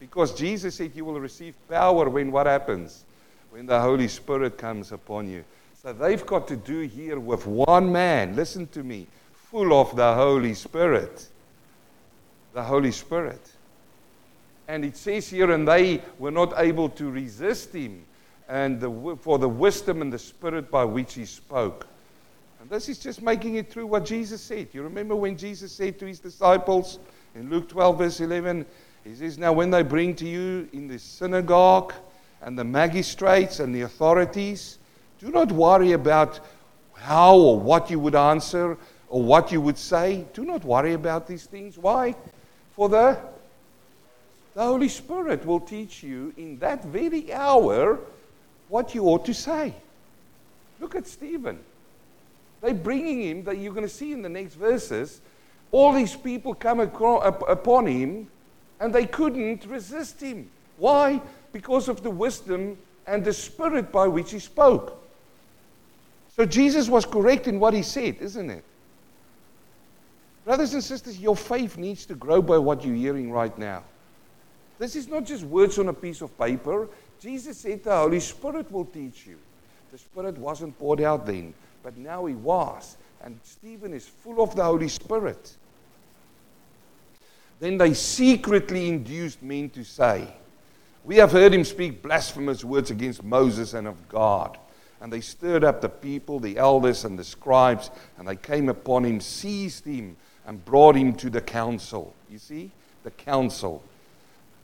Because 0.00 0.34
Jesus 0.34 0.76
said 0.76 0.92
you 0.94 1.04
will 1.04 1.20
receive 1.20 1.54
power 1.68 2.08
when 2.08 2.32
what 2.32 2.46
happens? 2.46 3.04
When 3.50 3.66
the 3.66 3.78
Holy 3.78 4.08
Spirit 4.08 4.56
comes 4.56 4.92
upon 4.92 5.28
you. 5.28 5.44
So 5.82 5.92
they've 5.92 6.24
got 6.24 6.48
to 6.48 6.56
do 6.56 6.80
here 6.80 7.18
with 7.18 7.46
one 7.46 7.92
man. 7.92 8.34
Listen 8.34 8.66
to 8.68 8.82
me. 8.82 9.06
Full 9.50 9.78
of 9.78 9.94
the 9.94 10.14
Holy 10.14 10.54
Spirit. 10.54 11.28
The 12.54 12.62
Holy 12.62 12.92
Spirit. 12.92 13.40
And 14.68 14.84
it 14.84 14.96
says 14.96 15.28
here, 15.28 15.50
and 15.50 15.68
they 15.68 16.00
were 16.18 16.30
not 16.30 16.54
able 16.56 16.88
to 16.90 17.10
resist 17.10 17.74
him 17.74 18.04
and 18.48 18.80
the, 18.80 19.16
for 19.20 19.38
the 19.38 19.48
wisdom 19.48 20.02
and 20.02 20.12
the 20.12 20.18
spirit 20.18 20.70
by 20.70 20.84
which 20.84 21.14
he 21.14 21.24
spoke. 21.24 21.86
And 22.62 22.70
this 22.70 22.88
is 22.88 22.96
just 22.96 23.22
making 23.22 23.56
it 23.56 23.72
through 23.72 23.88
what 23.88 24.04
Jesus 24.04 24.40
said. 24.40 24.68
You 24.70 24.84
remember 24.84 25.16
when 25.16 25.36
Jesus 25.36 25.72
said 25.72 25.98
to 25.98 26.06
his 26.06 26.20
disciples 26.20 27.00
in 27.34 27.50
Luke 27.50 27.68
12, 27.68 27.98
verse 27.98 28.20
11, 28.20 28.64
He 29.02 29.16
says, 29.16 29.36
Now 29.36 29.52
when 29.52 29.72
they 29.72 29.82
bring 29.82 30.14
to 30.14 30.28
you 30.28 30.68
in 30.72 30.86
the 30.86 31.00
synagogue 31.00 31.92
and 32.40 32.56
the 32.56 32.62
magistrates 32.62 33.58
and 33.58 33.74
the 33.74 33.80
authorities, 33.80 34.78
do 35.18 35.32
not 35.32 35.50
worry 35.50 35.90
about 35.90 36.38
how 36.94 37.36
or 37.36 37.58
what 37.58 37.90
you 37.90 37.98
would 37.98 38.14
answer 38.14 38.78
or 39.08 39.20
what 39.20 39.50
you 39.50 39.60
would 39.60 39.76
say. 39.76 40.24
Do 40.32 40.44
not 40.44 40.64
worry 40.64 40.92
about 40.92 41.26
these 41.26 41.46
things. 41.46 41.76
Why? 41.76 42.14
For 42.76 42.88
the, 42.88 43.18
the 44.54 44.62
Holy 44.62 44.88
Spirit 44.88 45.44
will 45.44 45.58
teach 45.58 46.04
you 46.04 46.32
in 46.36 46.60
that 46.60 46.84
very 46.84 47.32
hour 47.32 47.98
what 48.68 48.94
you 48.94 49.06
ought 49.06 49.24
to 49.24 49.34
say. 49.34 49.74
Look 50.78 50.94
at 50.94 51.08
Stephen. 51.08 51.58
They're 52.62 52.72
bringing 52.72 53.22
him, 53.22 53.44
that 53.44 53.58
you're 53.58 53.74
going 53.74 53.86
to 53.86 53.92
see 53.92 54.12
in 54.12 54.22
the 54.22 54.28
next 54.28 54.54
verses, 54.54 55.20
all 55.72 55.92
these 55.92 56.14
people 56.14 56.54
come 56.54 56.80
upon 56.80 57.86
him 57.86 58.28
and 58.78 58.94
they 58.94 59.04
couldn't 59.04 59.66
resist 59.66 60.20
him. 60.20 60.48
Why? 60.76 61.20
Because 61.52 61.88
of 61.88 62.02
the 62.02 62.10
wisdom 62.10 62.78
and 63.06 63.24
the 63.24 63.32
spirit 63.32 63.90
by 63.90 64.06
which 64.06 64.30
he 64.30 64.38
spoke. 64.38 65.02
So 66.36 66.46
Jesus 66.46 66.88
was 66.88 67.04
correct 67.04 67.48
in 67.48 67.58
what 67.58 67.74
he 67.74 67.82
said, 67.82 68.16
isn't 68.20 68.48
it? 68.48 68.64
Brothers 70.44 70.74
and 70.74 70.82
sisters, 70.82 71.18
your 71.18 71.36
faith 71.36 71.76
needs 71.76 72.06
to 72.06 72.14
grow 72.14 72.40
by 72.40 72.58
what 72.58 72.84
you're 72.84 72.94
hearing 72.94 73.30
right 73.30 73.56
now. 73.58 73.82
This 74.78 74.96
is 74.96 75.08
not 75.08 75.24
just 75.24 75.44
words 75.44 75.78
on 75.78 75.88
a 75.88 75.92
piece 75.92 76.20
of 76.20 76.36
paper. 76.38 76.88
Jesus 77.20 77.58
said 77.58 77.82
the 77.84 77.96
Holy 77.96 78.20
Spirit 78.20 78.70
will 78.70 78.84
teach 78.84 79.26
you. 79.26 79.38
The 79.90 79.98
Spirit 79.98 80.38
wasn't 80.38 80.78
poured 80.78 81.00
out 81.00 81.26
then 81.26 81.54
but 81.82 81.96
now 81.96 82.26
he 82.26 82.34
was. 82.34 82.96
And 83.22 83.38
Stephen 83.42 83.92
is 83.92 84.06
full 84.06 84.42
of 84.42 84.54
the 84.56 84.64
Holy 84.64 84.88
Spirit. 84.88 85.56
Then 87.60 87.78
they 87.78 87.94
secretly 87.94 88.88
induced 88.88 89.42
men 89.42 89.70
to 89.70 89.84
say, 89.84 90.26
We 91.04 91.16
have 91.16 91.30
heard 91.30 91.54
him 91.54 91.64
speak 91.64 92.02
blasphemous 92.02 92.64
words 92.64 92.90
against 92.90 93.22
Moses 93.22 93.74
and 93.74 93.86
of 93.86 94.08
God. 94.08 94.58
And 95.00 95.12
they 95.12 95.20
stirred 95.20 95.64
up 95.64 95.80
the 95.80 95.88
people, 95.88 96.40
the 96.40 96.58
elders 96.58 97.04
and 97.04 97.18
the 97.18 97.24
scribes, 97.24 97.90
and 98.18 98.26
they 98.26 98.36
came 98.36 98.68
upon 98.68 99.04
him, 99.04 99.20
seized 99.20 99.84
him, 99.84 100.16
and 100.46 100.64
brought 100.64 100.96
him 100.96 101.14
to 101.14 101.30
the 101.30 101.40
council. 101.40 102.14
You 102.30 102.38
see? 102.38 102.70
The 103.04 103.10
council. 103.12 103.82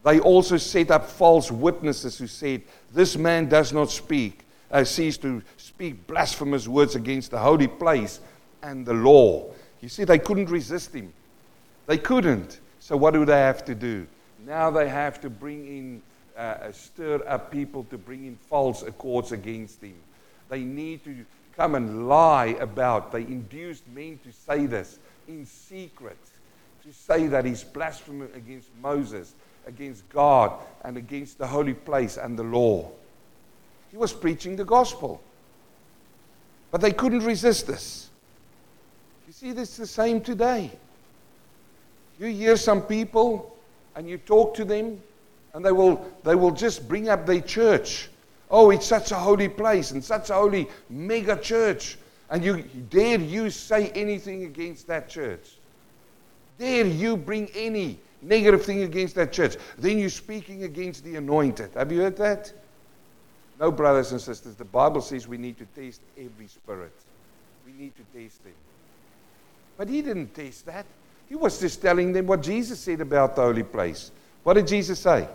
They 0.05 0.21
also 0.21 0.57
set 0.57 0.91
up 0.91 1.09
false 1.09 1.51
witnesses 1.51 2.19
who 2.19 2.27
said, 2.27 2.63
This 2.93 3.17
man 3.17 3.49
does 3.49 3.73
not 3.73 3.91
speak, 3.91 4.41
uh, 4.71 4.85
cease 4.85 5.17
to 5.19 5.43
speak 5.57 6.07
blasphemous 6.07 6.69
words 6.69 6.95
against 6.95 7.31
the 7.31 7.39
holy 7.39 7.69
place 7.69 8.21
and 8.63 8.85
the 8.85 8.95
law. 8.95 9.47
You 9.81 9.89
see, 9.89 10.05
they 10.05 10.19
couldn't 10.19 10.51
resist 10.51 10.95
him. 10.95 11.13
They 11.87 11.99
couldn't. 11.99 12.61
So, 12.81 12.97
what 12.97 13.15
do 13.15 13.25
they 13.25 13.39
have 13.39 13.65
to 13.67 13.75
do? 13.75 14.07
Now 14.47 14.71
they 14.71 14.89
have 14.89 15.21
to 15.23 15.31
bring 15.31 15.67
in, 15.67 16.03
uh, 16.37 16.41
uh, 16.41 16.73
stir 16.73 17.23
up 17.27 17.51
people 17.51 17.85
to 17.91 17.99
bring 17.99 18.25
in 18.27 18.37
false 18.37 18.83
accords 18.83 19.33
against 19.33 19.83
him. 19.83 19.97
They 20.49 20.61
need 20.61 21.05
to 21.05 21.25
come 21.57 21.75
and 21.75 22.09
lie 22.09 22.57
about. 22.61 23.13
They 23.13 23.23
induced 23.23 23.87
men 23.89 24.19
to 24.25 24.33
say 24.33 24.67
this 24.67 24.99
in 25.27 25.45
secret, 25.45 26.19
to 26.85 26.93
say 26.93 27.27
that 27.27 27.45
he's 27.45 27.65
blasphemous 27.65 28.35
against 28.35 28.69
Moses, 28.81 29.35
against 29.67 30.09
God, 30.09 30.53
and 30.85 30.97
against 30.97 31.39
the 31.39 31.47
holy 31.47 31.75
place 31.75 32.17
and 32.17 32.39
the 32.39 32.45
law. 32.45 32.91
He 33.91 33.97
was 33.97 34.13
preaching 34.13 34.57
the 34.57 34.65
gospel. 34.65 35.21
But 36.71 36.81
they 36.81 36.93
couldn't 36.93 37.25
resist 37.25 37.67
this. 37.67 38.11
You 39.27 39.33
see, 39.33 39.53
this 39.53 39.71
is 39.71 39.77
the 39.77 39.87
same 39.87 40.21
today. 40.21 40.71
You 42.19 42.27
hear 42.29 42.57
some 42.57 42.83
people 42.83 43.57
and 43.95 44.09
you 44.09 44.19
talk 44.19 44.55
to 44.55 44.65
them, 44.65 45.01
and 45.55 45.65
they 45.65 45.73
will, 45.73 46.07
they 46.23 46.35
will 46.35 46.51
just 46.51 46.89
bring 46.89 47.09
up 47.09 47.27
their 47.27 47.41
church. 47.41 48.09
Oh, 48.51 48.71
it's 48.71 48.87
such 48.87 49.13
a 49.13 49.17
holy 49.17 49.49
place 49.49 49.91
and 49.91 50.05
such 50.05 50.31
a 50.31 50.35
holy 50.35 50.69
mega 50.89 51.37
church. 51.37 51.99
And 52.31 52.45
you 52.45 52.63
dare 52.91 53.19
you 53.19 53.51
say 53.51 53.89
anything 53.91 54.45
against 54.45 54.87
that 54.87 55.09
church? 55.09 55.57
Dare 56.59 56.87
you 56.87 57.17
bring 57.17 57.49
any 57.55 57.99
negative 58.21 58.65
thing 58.65 58.83
against 58.83 59.15
that 59.15 59.33
church? 59.33 59.57
Then 59.79 59.99
you're 59.99 60.11
speaking 60.11 60.65
against 60.65 61.05
the 61.05 61.17
anointed. 61.17 61.71
Have 61.75 61.91
you 61.91 62.01
heard 62.01 62.17
that? 62.19 62.53
No, 63.59 63.73
brothers 63.73 64.13
and 64.13 64.21
sisters, 64.21 64.55
the 64.55 64.65
Bible 64.65 65.01
says 65.01 65.27
we 65.27 65.37
need 65.37 65.59
to 65.59 65.67
taste 65.75 66.01
every 66.17 66.47
spirit. 66.47 66.93
We 67.67 67.73
need 67.73 67.93
to 67.97 68.03
taste 68.17 68.43
them. 68.45 68.55
But 69.77 69.89
he 69.89 70.01
didn't 70.01 70.35
taste 70.35 70.67
that. 70.67 70.87
He 71.29 71.35
was 71.35 71.61
just 71.61 71.83
telling 71.83 72.13
them 72.13 72.27
what 72.27 72.43
Jesus 72.43 72.79
said 72.79 73.01
about 73.01 73.37
the 73.37 73.43
holy 73.43 73.63
place. 73.63 74.11
What 74.45 74.55
did 74.55 74.67
Jesus 74.67 75.01
say? 75.01 75.29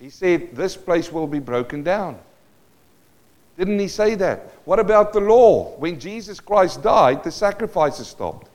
He 0.00 0.10
said, 0.10 0.54
This 0.54 0.76
place 0.76 1.12
will 1.12 1.26
be 1.26 1.38
broken 1.38 1.82
down. 1.82 2.18
Didn't 3.58 3.78
he 3.78 3.88
say 3.88 4.14
that? 4.14 4.52
What 4.64 4.78
about 4.78 5.12
the 5.12 5.20
law? 5.20 5.76
When 5.76 6.00
Jesus 6.00 6.40
Christ 6.40 6.82
died, 6.82 7.22
the 7.22 7.30
sacrifices 7.30 8.08
stopped. 8.08 8.48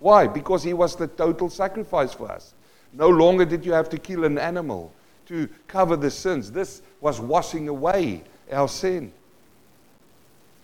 Why? 0.00 0.26
Because 0.26 0.62
he 0.62 0.74
was 0.74 0.94
the 0.96 1.06
total 1.06 1.48
sacrifice 1.48 2.12
for 2.12 2.30
us. 2.30 2.52
No 2.92 3.08
longer 3.08 3.44
did 3.44 3.64
you 3.64 3.72
have 3.72 3.88
to 3.90 3.98
kill 3.98 4.24
an 4.24 4.38
animal 4.38 4.92
to 5.26 5.48
cover 5.66 5.96
the 5.96 6.10
sins. 6.10 6.50
This 6.50 6.82
was 7.00 7.20
washing 7.20 7.68
away 7.68 8.24
our 8.52 8.68
sin. 8.68 9.12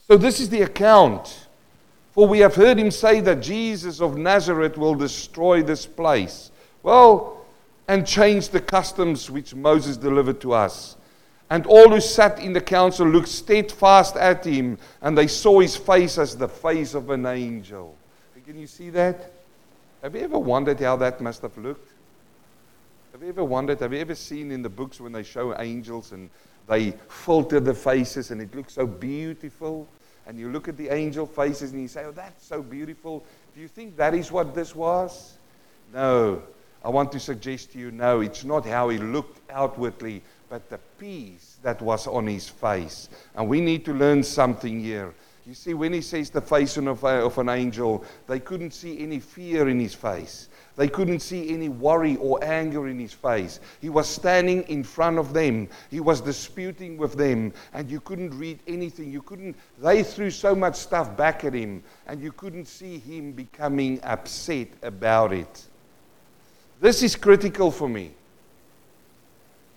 So, 0.06 0.16
this 0.16 0.40
is 0.40 0.48
the 0.48 0.62
account. 0.62 1.46
For 2.12 2.26
we 2.26 2.40
have 2.40 2.56
heard 2.56 2.78
him 2.78 2.90
say 2.90 3.20
that 3.20 3.40
Jesus 3.40 4.00
of 4.00 4.16
Nazareth 4.16 4.76
will 4.76 4.94
destroy 4.94 5.62
this 5.62 5.86
place. 5.86 6.50
Well, 6.82 7.44
and 7.86 8.06
change 8.06 8.48
the 8.48 8.60
customs 8.60 9.30
which 9.30 9.54
Moses 9.54 9.96
delivered 9.96 10.40
to 10.42 10.52
us. 10.52 10.96
And 11.50 11.66
all 11.66 11.90
who 11.90 12.00
sat 12.00 12.38
in 12.38 12.52
the 12.52 12.60
council 12.60 13.06
looked 13.06 13.28
steadfast 13.28 14.16
at 14.16 14.44
him, 14.44 14.78
and 15.02 15.18
they 15.18 15.26
saw 15.26 15.58
his 15.58 15.76
face 15.76 16.16
as 16.16 16.36
the 16.36 16.48
face 16.48 16.94
of 16.94 17.10
an 17.10 17.26
angel. 17.26 17.96
Can 18.46 18.58
you 18.58 18.66
see 18.66 18.90
that? 18.90 19.32
Have 20.02 20.14
you 20.14 20.22
ever 20.22 20.38
wondered 20.38 20.80
how 20.80 20.96
that 20.96 21.20
must 21.20 21.42
have 21.42 21.56
looked? 21.56 21.89
Have 23.20 23.26
you 23.26 23.32
ever 23.34 23.44
wondered, 23.44 23.80
have 23.80 23.92
you 23.92 23.98
ever 23.98 24.14
seen 24.14 24.50
in 24.50 24.62
the 24.62 24.70
books 24.70 24.98
when 24.98 25.12
they 25.12 25.22
show 25.22 25.54
angels 25.60 26.12
and 26.12 26.30
they 26.66 26.92
filter 27.10 27.60
the 27.60 27.74
faces 27.74 28.30
and 28.30 28.40
it 28.40 28.54
looks 28.54 28.72
so 28.72 28.86
beautiful? 28.86 29.86
And 30.26 30.38
you 30.38 30.50
look 30.50 30.68
at 30.68 30.78
the 30.78 30.88
angel 30.88 31.26
faces 31.26 31.72
and 31.72 31.82
you 31.82 31.88
say, 31.88 32.06
Oh, 32.06 32.12
that's 32.12 32.46
so 32.46 32.62
beautiful. 32.62 33.22
Do 33.54 33.60
you 33.60 33.68
think 33.68 33.94
that 33.98 34.14
is 34.14 34.32
what 34.32 34.54
this 34.54 34.74
was? 34.74 35.36
No. 35.92 36.42
I 36.82 36.88
want 36.88 37.12
to 37.12 37.20
suggest 37.20 37.72
to 37.72 37.78
you, 37.78 37.90
no, 37.90 38.22
it's 38.22 38.42
not 38.42 38.64
how 38.64 38.88
he 38.88 38.96
looked 38.96 39.38
outwardly, 39.50 40.22
but 40.48 40.70
the 40.70 40.78
peace 40.98 41.58
that 41.62 41.82
was 41.82 42.06
on 42.06 42.26
his 42.26 42.48
face. 42.48 43.10
And 43.34 43.46
we 43.50 43.60
need 43.60 43.84
to 43.84 43.92
learn 43.92 44.22
something 44.22 44.80
here. 44.80 45.12
You 45.46 45.52
see, 45.52 45.74
when 45.74 45.92
he 45.92 46.00
says 46.00 46.30
the 46.30 46.40
face 46.40 46.78
of, 46.78 47.04
of 47.04 47.36
an 47.36 47.50
angel, 47.50 48.02
they 48.26 48.40
couldn't 48.40 48.70
see 48.70 48.98
any 49.02 49.18
fear 49.18 49.68
in 49.68 49.78
his 49.78 49.92
face. 49.92 50.48
They 50.80 50.88
couldn't 50.88 51.20
see 51.20 51.52
any 51.52 51.68
worry 51.68 52.16
or 52.16 52.42
anger 52.42 52.88
in 52.88 52.98
his 52.98 53.12
face. 53.12 53.60
He 53.82 53.90
was 53.90 54.08
standing 54.08 54.62
in 54.62 54.82
front 54.82 55.18
of 55.18 55.34
them. 55.34 55.68
He 55.90 56.00
was 56.00 56.22
disputing 56.22 56.96
with 56.96 57.18
them, 57.18 57.52
and 57.74 57.90
you 57.90 58.00
couldn't 58.00 58.30
read 58.30 58.60
anything. 58.66 59.12
You 59.12 59.20
couldn't, 59.20 59.56
they 59.78 60.02
threw 60.02 60.30
so 60.30 60.54
much 60.54 60.76
stuff 60.76 61.14
back 61.18 61.44
at 61.44 61.52
him, 61.52 61.82
and 62.06 62.18
you 62.18 62.32
couldn't 62.32 62.64
see 62.64 62.98
him 62.98 63.32
becoming 63.32 64.00
upset 64.04 64.68
about 64.82 65.34
it. 65.34 65.66
This 66.80 67.02
is 67.02 67.14
critical 67.14 67.70
for 67.70 67.86
me. 67.86 68.12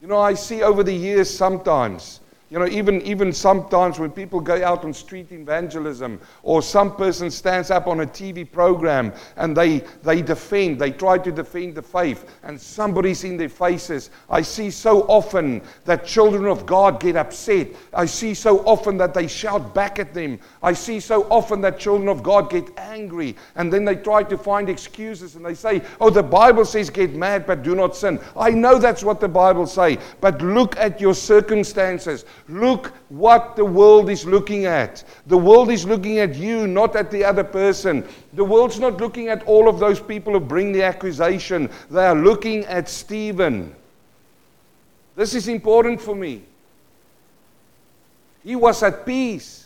You 0.01 0.07
know, 0.07 0.21
I 0.21 0.35
see 0.35 0.63
over 0.63 0.83
the 0.83 0.95
years 0.95 1.29
sometimes 1.29 2.21
you 2.53 2.59
know, 2.59 2.67
even, 2.67 3.01
even 3.01 3.33
sometimes 3.33 3.97
when 3.97 4.11
people 4.11 4.39
go 4.39 4.63
out 4.63 4.85
on 4.85 4.93
street 4.93 5.31
evangelism 5.31 6.21
or 6.43 6.61
some 6.61 6.95
person 6.95 7.31
stands 7.31 7.71
up 7.71 7.87
on 7.87 8.01
a 8.01 8.05
TV 8.05 8.49
program 8.49 9.11
and 9.37 9.57
they, 9.57 9.79
they 10.03 10.21
defend, 10.21 10.77
they 10.77 10.91
try 10.91 11.17
to 11.17 11.31
defend 11.31 11.73
the 11.73 11.81
faith 11.81 12.29
and 12.43 12.61
somebody's 12.61 13.23
in 13.23 13.37
their 13.37 13.49
faces. 13.49 14.11
I 14.29 14.43
see 14.43 14.69
so 14.69 15.01
often 15.07 15.63
that 15.85 16.05
children 16.05 16.45
of 16.45 16.67
God 16.67 16.99
get 16.99 17.15
upset. 17.15 17.69
I 17.91 18.05
see 18.05 18.35
so 18.35 18.59
often 18.65 18.97
that 18.97 19.15
they 19.15 19.25
shout 19.25 19.73
back 19.73 19.97
at 19.97 20.13
them. 20.13 20.37
I 20.61 20.73
see 20.73 20.99
so 20.99 21.23
often 21.31 21.59
that 21.61 21.79
children 21.79 22.07
of 22.07 22.21
God 22.21 22.51
get 22.51 22.69
angry 22.77 23.35
and 23.55 23.73
then 23.73 23.83
they 23.83 23.95
try 23.95 24.21
to 24.21 24.37
find 24.37 24.69
excuses 24.69 25.35
and 25.35 25.43
they 25.43 25.55
say, 25.55 25.81
oh, 25.99 26.11
the 26.11 26.21
Bible 26.21 26.65
says 26.65 26.91
get 26.91 27.15
mad 27.15 27.47
but 27.47 27.63
do 27.63 27.73
not 27.73 27.95
sin. 27.95 28.19
I 28.37 28.51
know 28.51 28.77
that's 28.77 29.03
what 29.03 29.19
the 29.19 29.27
Bible 29.27 29.65
says, 29.65 29.97
but 30.21 30.39
look 30.43 30.77
at 30.77 31.01
your 31.01 31.15
circumstances. 31.15 32.25
Look 32.49 32.91
what 33.07 33.55
the 33.55 33.63
world 33.63 34.09
is 34.09 34.25
looking 34.25 34.65
at. 34.65 35.03
The 35.27 35.37
world 35.37 35.71
is 35.71 35.85
looking 35.85 36.19
at 36.19 36.35
you, 36.35 36.67
not 36.67 36.95
at 36.95 37.09
the 37.09 37.23
other 37.23 37.43
person. 37.43 38.05
The 38.33 38.43
world's 38.43 38.79
not 38.79 38.99
looking 38.99 39.29
at 39.29 39.43
all 39.43 39.69
of 39.69 39.79
those 39.79 39.99
people 39.99 40.33
who 40.33 40.41
bring 40.41 40.71
the 40.73 40.83
accusation. 40.83 41.69
They 41.89 42.05
are 42.05 42.15
looking 42.15 42.65
at 42.65 42.89
Stephen. 42.89 43.73
This 45.15 45.35
is 45.35 45.47
important 45.47 46.01
for 46.01 46.15
me. 46.15 46.43
He 48.43 48.55
was 48.55 48.83
at 48.83 49.05
peace. 49.05 49.62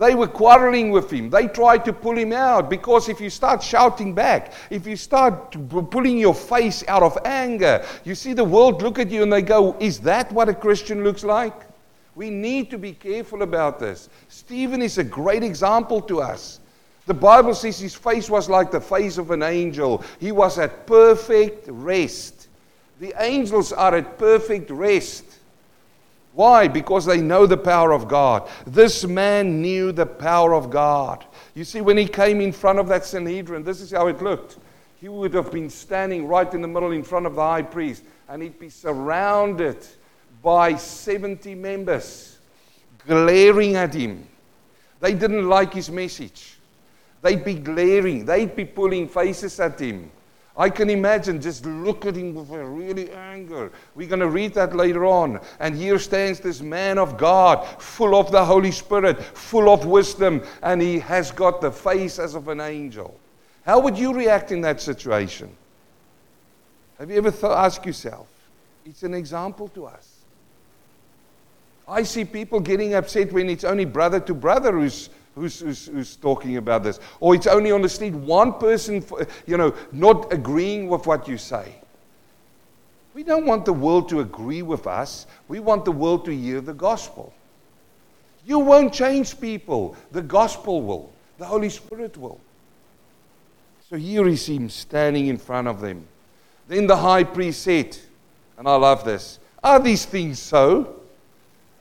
They 0.00 0.14
were 0.14 0.28
quarreling 0.28 0.90
with 0.92 1.12
him. 1.12 1.28
They 1.28 1.46
tried 1.46 1.84
to 1.84 1.92
pull 1.92 2.16
him 2.16 2.32
out 2.32 2.70
because 2.70 3.10
if 3.10 3.20
you 3.20 3.28
start 3.28 3.62
shouting 3.62 4.14
back, 4.14 4.54
if 4.70 4.86
you 4.86 4.96
start 4.96 5.54
pulling 5.90 6.16
your 6.16 6.34
face 6.34 6.82
out 6.88 7.02
of 7.02 7.18
anger, 7.26 7.84
you 8.02 8.14
see 8.14 8.32
the 8.32 8.42
world 8.42 8.80
look 8.80 8.98
at 8.98 9.10
you 9.10 9.22
and 9.22 9.30
they 9.30 9.42
go, 9.42 9.76
Is 9.78 10.00
that 10.00 10.32
what 10.32 10.48
a 10.48 10.54
Christian 10.54 11.04
looks 11.04 11.22
like? 11.22 11.52
We 12.14 12.30
need 12.30 12.70
to 12.70 12.78
be 12.78 12.92
careful 12.94 13.42
about 13.42 13.78
this. 13.78 14.08
Stephen 14.28 14.80
is 14.80 14.96
a 14.96 15.04
great 15.04 15.42
example 15.42 16.00
to 16.02 16.22
us. 16.22 16.60
The 17.04 17.12
Bible 17.12 17.54
says 17.54 17.78
his 17.78 17.94
face 17.94 18.30
was 18.30 18.48
like 18.48 18.70
the 18.70 18.80
face 18.80 19.18
of 19.18 19.30
an 19.30 19.42
angel, 19.42 20.02
he 20.18 20.32
was 20.32 20.58
at 20.58 20.86
perfect 20.86 21.68
rest. 21.68 22.48
The 23.00 23.12
angels 23.18 23.70
are 23.70 23.94
at 23.96 24.16
perfect 24.16 24.70
rest. 24.70 25.24
Why? 26.32 26.68
Because 26.68 27.04
they 27.04 27.20
know 27.20 27.46
the 27.46 27.56
power 27.56 27.92
of 27.92 28.08
God. 28.08 28.48
This 28.66 29.04
man 29.04 29.60
knew 29.60 29.92
the 29.92 30.06
power 30.06 30.54
of 30.54 30.70
God. 30.70 31.24
You 31.54 31.64
see, 31.64 31.80
when 31.80 31.96
he 31.96 32.06
came 32.06 32.40
in 32.40 32.52
front 32.52 32.78
of 32.78 32.88
that 32.88 33.04
Sanhedrin, 33.04 33.64
this 33.64 33.80
is 33.80 33.90
how 33.90 34.06
it 34.06 34.22
looked. 34.22 34.58
He 35.00 35.08
would 35.08 35.34
have 35.34 35.50
been 35.50 35.70
standing 35.70 36.28
right 36.28 36.52
in 36.52 36.62
the 36.62 36.68
middle 36.68 36.92
in 36.92 37.02
front 37.02 37.26
of 37.26 37.34
the 37.34 37.42
high 37.42 37.62
priest, 37.62 38.04
and 38.28 38.42
he'd 38.42 38.58
be 38.58 38.68
surrounded 38.68 39.86
by 40.42 40.76
70 40.76 41.54
members 41.54 42.38
glaring 43.06 43.76
at 43.76 43.94
him. 43.94 44.26
They 45.00 45.14
didn't 45.14 45.48
like 45.48 45.74
his 45.74 45.90
message. 45.90 46.58
They'd 47.22 47.44
be 47.44 47.54
glaring, 47.54 48.24
they'd 48.24 48.54
be 48.54 48.64
pulling 48.64 49.08
faces 49.08 49.58
at 49.60 49.78
him. 49.80 50.10
I 50.56 50.68
can 50.68 50.90
imagine 50.90 51.40
just 51.40 51.64
look 51.64 52.06
at 52.06 52.16
him 52.16 52.34
with 52.34 52.50
a 52.50 52.64
really 52.64 53.10
anger. 53.12 53.72
We're 53.94 54.08
going 54.08 54.20
to 54.20 54.28
read 54.28 54.52
that 54.54 54.74
later 54.74 55.06
on. 55.06 55.40
And 55.60 55.74
here 55.74 55.98
stands 55.98 56.40
this 56.40 56.60
man 56.60 56.98
of 56.98 57.16
God, 57.16 57.64
full 57.80 58.14
of 58.14 58.30
the 58.32 58.44
Holy 58.44 58.72
Spirit, 58.72 59.22
full 59.22 59.72
of 59.72 59.86
wisdom, 59.86 60.42
and 60.62 60.82
he 60.82 60.98
has 60.98 61.30
got 61.30 61.60
the 61.60 61.70
face 61.70 62.18
as 62.18 62.34
of 62.34 62.48
an 62.48 62.60
angel. 62.60 63.18
How 63.64 63.78
would 63.78 63.96
you 63.96 64.12
react 64.12 64.52
in 64.52 64.60
that 64.62 64.80
situation? 64.80 65.56
Have 66.98 67.10
you 67.10 67.16
ever 67.16 67.30
thought, 67.30 67.64
asked 67.64 67.86
yourself? 67.86 68.28
It's 68.84 69.02
an 69.04 69.14
example 69.14 69.68
to 69.68 69.86
us. 69.86 70.16
I 71.86 72.02
see 72.02 72.24
people 72.24 72.60
getting 72.60 72.94
upset 72.94 73.32
when 73.32 73.48
it's 73.48 73.64
only 73.64 73.84
brother 73.84 74.20
to 74.20 74.34
brother 74.34 74.72
who's 74.72 75.10
who's, 75.34 75.60
who's, 75.60 75.86
who's 75.86 76.16
talking 76.16 76.56
about 76.56 76.82
this. 76.82 77.00
Or 77.20 77.34
it's 77.34 77.46
only 77.46 77.72
on 77.72 77.82
the 77.82 77.88
street, 77.88 78.14
one 78.14 78.54
person, 78.54 79.04
you 79.46 79.56
know, 79.56 79.74
not 79.92 80.32
agreeing 80.32 80.88
with 80.88 81.06
what 81.06 81.28
you 81.28 81.38
say. 81.38 81.74
We 83.14 83.24
don't 83.24 83.46
want 83.46 83.64
the 83.64 83.72
world 83.72 84.08
to 84.10 84.20
agree 84.20 84.62
with 84.62 84.86
us. 84.86 85.26
We 85.48 85.60
want 85.60 85.84
the 85.84 85.92
world 85.92 86.24
to 86.26 86.36
hear 86.36 86.60
the 86.60 86.74
gospel. 86.74 87.34
You 88.46 88.58
won't 88.58 88.92
change 88.92 89.40
people. 89.40 89.96
The 90.12 90.22
gospel 90.22 90.82
will. 90.82 91.12
The 91.38 91.44
Holy 91.44 91.68
Spirit 91.68 92.16
will. 92.16 92.40
So 93.88 93.96
here 93.96 94.28
is 94.28 94.46
him 94.48 94.70
standing 94.70 95.26
in 95.26 95.36
front 95.36 95.66
of 95.66 95.80
them. 95.80 96.06
Then 96.68 96.86
the 96.86 96.96
high 96.96 97.24
priest 97.24 97.62
said, 97.62 97.98
and 98.56 98.68
I 98.68 98.76
love 98.76 99.04
this, 99.04 99.40
Are 99.64 99.80
these 99.80 100.04
things 100.04 100.38
so? 100.38 101.00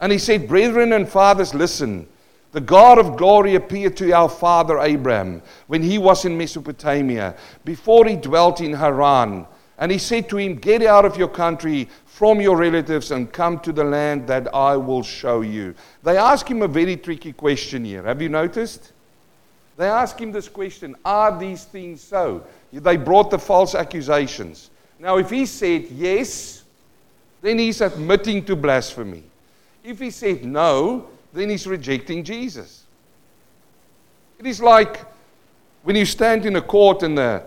And 0.01 0.11
he 0.11 0.17
said, 0.17 0.47
Brethren 0.47 0.93
and 0.93 1.07
fathers, 1.07 1.53
listen. 1.53 2.07
The 2.51 2.61
God 2.61 2.97
of 2.97 3.15
glory 3.15 3.55
appeared 3.55 3.95
to 3.97 4.11
our 4.11 4.29
father 4.29 4.79
Abraham 4.79 5.41
when 5.67 5.83
he 5.83 5.97
was 5.97 6.25
in 6.25 6.37
Mesopotamia, 6.37 7.35
before 7.63 8.05
he 8.05 8.15
dwelt 8.15 8.59
in 8.59 8.73
Haran. 8.73 9.45
And 9.77 9.91
he 9.91 9.97
said 9.97 10.27
to 10.29 10.37
him, 10.37 10.55
Get 10.55 10.81
out 10.81 11.05
of 11.05 11.15
your 11.15 11.27
country, 11.27 11.87
from 12.05 12.41
your 12.41 12.57
relatives, 12.57 13.11
and 13.11 13.31
come 13.31 13.59
to 13.59 13.71
the 13.71 13.83
land 13.83 14.27
that 14.27 14.53
I 14.53 14.75
will 14.75 15.03
show 15.03 15.41
you. 15.41 15.73
They 16.03 16.17
ask 16.17 16.49
him 16.49 16.63
a 16.63 16.67
very 16.67 16.97
tricky 16.97 17.31
question 17.31 17.85
here. 17.85 18.03
Have 18.03 18.21
you 18.21 18.29
noticed? 18.29 18.91
They 19.77 19.87
ask 19.87 20.19
him 20.19 20.33
this 20.33 20.49
question 20.49 20.95
Are 21.05 21.37
these 21.39 21.63
things 21.63 22.01
so? 22.01 22.43
They 22.73 22.97
brought 22.97 23.31
the 23.31 23.39
false 23.39 23.75
accusations. 23.75 24.69
Now, 24.99 25.17
if 25.17 25.29
he 25.29 25.45
said 25.45 25.83
yes, 25.91 26.63
then 27.41 27.57
he's 27.57 27.79
admitting 27.79 28.43
to 28.45 28.55
blasphemy. 28.55 29.23
If 29.81 29.99
he 29.99 30.11
said 30.11 30.43
no, 30.43 31.07
then 31.33 31.49
he's 31.49 31.67
rejecting 31.67 32.23
Jesus. 32.23 32.85
It 34.39 34.45
is 34.45 34.61
like 34.61 35.05
when 35.83 35.95
you 35.95 36.05
stand 36.05 36.45
in 36.45 36.55
a 36.55 36.61
court 36.61 37.03
and 37.03 37.17
the, 37.17 37.43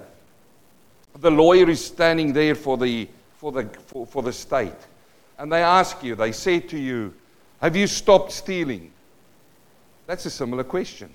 the 1.21 1.31
lawyer 1.31 1.68
is 1.68 1.85
standing 1.85 2.33
there 2.33 2.55
for 2.55 2.77
the, 2.77 3.09
for, 3.37 3.53
the, 3.53 3.64
for, 3.87 4.07
for 4.07 4.23
the 4.23 4.33
state. 4.33 4.73
And 5.38 5.51
they 5.51 5.62
ask 5.62 6.03
you, 6.03 6.14
they 6.14 6.33
say 6.33 6.61
to 6.61 6.79
you, 6.79 7.14
Have 7.61 7.75
you 7.75 7.87
stopped 7.87 8.33
stealing? 8.33 8.92
That's 10.07 10.27
a 10.27 10.31
similar 10.31 10.64
question. 10.64 11.11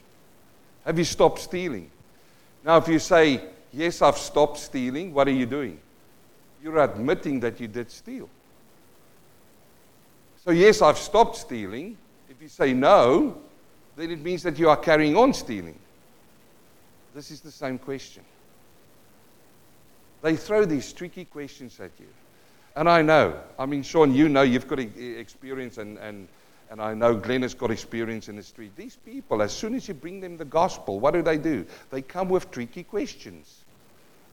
Have 0.85 0.97
you 0.97 1.03
stopped 1.05 1.39
stealing? 1.39 1.89
Now, 2.65 2.77
if 2.77 2.87
you 2.87 2.99
say, 2.99 3.41
Yes, 3.71 4.01
I've 4.01 4.17
stopped 4.17 4.57
stealing, 4.57 5.13
what 5.13 5.27
are 5.27 5.31
you 5.31 5.45
doing? 5.45 5.79
You're 6.63 6.79
admitting 6.79 7.39
that 7.41 7.59
you 7.59 7.67
did 7.67 7.91
steal. 7.91 8.29
So, 10.43 10.51
yes, 10.51 10.81
I've 10.81 10.97
stopped 10.97 11.35
stealing, 11.35 11.97
if 12.29 12.41
you 12.41 12.47
say 12.47 12.73
no, 12.73 13.37
then 13.95 14.11
it 14.11 14.21
means 14.21 14.43
that 14.43 14.59
you 14.59 14.69
are 14.69 14.77
carrying 14.77 15.15
on 15.15 15.33
stealing. 15.33 15.77
This 17.15 17.31
is 17.31 17.41
the 17.41 17.51
same 17.51 17.77
question. 17.77 18.23
They 20.21 20.35
throw 20.35 20.65
these 20.65 20.93
tricky 20.93 21.25
questions 21.25 21.79
at 21.79 21.91
you. 21.99 22.07
And 22.75 22.87
I 22.87 23.01
know, 23.01 23.39
I 23.57 23.65
mean, 23.65 23.81
Sean, 23.81 24.13
you 24.13 24.29
know 24.29 24.43
you've 24.43 24.67
got 24.67 24.79
experience, 24.79 25.79
and, 25.79 25.97
and, 25.97 26.27
and 26.69 26.79
I 26.79 26.93
know 26.93 27.15
Glenn 27.15 27.41
has 27.41 27.55
got 27.55 27.71
experience 27.71 28.29
in 28.29 28.35
the 28.35 28.43
street. 28.43 28.75
These 28.75 28.97
people, 28.97 29.41
as 29.41 29.51
soon 29.51 29.73
as 29.73 29.87
you 29.87 29.95
bring 29.95 30.19
them 30.19 30.37
the 30.37 30.45
gospel, 30.45 30.99
what 30.99 31.15
do 31.15 31.23
they 31.23 31.37
do? 31.37 31.65
They 31.89 32.03
come 32.03 32.29
with 32.29 32.51
tricky 32.51 32.83
questions. 32.83 33.63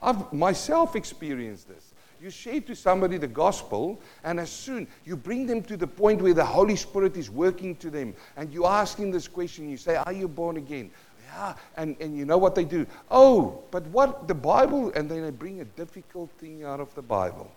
I've 0.03 0.31
myself 0.31 0.95
experienced 0.95 1.69
this. 1.69 1.94
You 2.25 2.31
share 2.31 2.63
to 2.63 2.75
somebody 2.75 3.19
the 3.19 3.29
gospel, 3.29 4.01
and 4.25 4.41
as 4.41 4.49
soon 4.49 4.89
you 5.05 5.15
bring 5.15 5.45
them 5.47 5.61
to 5.65 5.77
the 5.77 5.87
point 5.87 6.23
where 6.23 6.33
the 6.33 6.43
Holy 6.43 6.75
Spirit 6.75 7.19
is 7.19 7.31
working 7.31 7.77
to 7.77 7.91
them, 7.91 8.15
and 8.39 8.51
you 8.51 8.65
ask 8.65 8.97
them 8.97 9.11
this 9.11 9.29
question, 9.29 9.69
you 9.69 9.77
say, 9.77 9.97
Are 9.97 10.13
you 10.13 10.27
born 10.27 10.57
again? 10.57 10.91
Yeah. 11.27 11.55
And, 11.77 11.95
and 12.01 12.17
you 12.17 12.25
know 12.25 12.39
what 12.39 12.55
they 12.55 12.65
do? 12.65 12.87
Oh, 13.11 13.63
but 13.71 13.87
what 13.89 14.27
the 14.27 14.35
Bible, 14.35 14.91
and 14.95 15.11
then 15.11 15.21
they 15.21 15.33
bring 15.33 15.61
a 15.61 15.67
difficult 15.67 16.31
thing 16.39 16.65
out 16.65 16.81
of 16.81 16.95
the 16.95 17.03
Bible, 17.03 17.51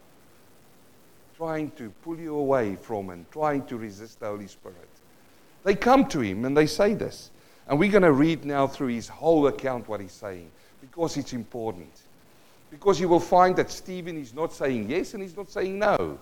trying 1.38 1.72
to 1.78 1.90
pull 2.04 2.20
you 2.20 2.36
away 2.36 2.76
from 2.76 3.10
and 3.12 3.26
trying 3.32 3.66
to 3.68 3.78
resist 3.78 4.20
the 4.20 4.26
Holy 4.26 4.48
Spirit. 4.48 4.90
They 5.64 5.76
come 5.76 6.08
to 6.08 6.20
him 6.20 6.44
and 6.44 6.58
they 6.58 6.68
say 6.68 6.94
this. 6.94 7.32
And 7.70 7.80
we're 7.80 7.92
going 7.92 8.04
to 8.04 8.12
read 8.12 8.44
now 8.44 8.68
through 8.68 8.88
his 8.88 9.08
whole 9.08 9.48
account 9.48 9.88
what 9.88 10.02
he's 10.02 10.12
saying 10.12 10.52
because 10.82 11.16
it's 11.16 11.32
important. 11.32 11.94
Because 12.70 13.00
you 13.00 13.08
will 13.08 13.20
find 13.20 13.56
that 13.56 13.72
Stephen 13.72 14.18
is 14.18 14.34
not 14.34 14.52
saying 14.54 14.90
yes 14.90 15.14
and 15.14 15.24
he's 15.24 15.38
not 15.38 15.50
saying 15.50 15.80
no. 15.80 16.20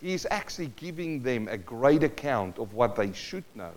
He 0.00 0.12
is 0.12 0.26
actually 0.30 0.68
giving 0.76 1.22
them 1.22 1.48
a 1.48 1.56
great 1.56 2.02
account 2.02 2.58
of 2.58 2.74
what 2.74 2.94
they 2.94 3.12
should 3.12 3.44
know. 3.54 3.72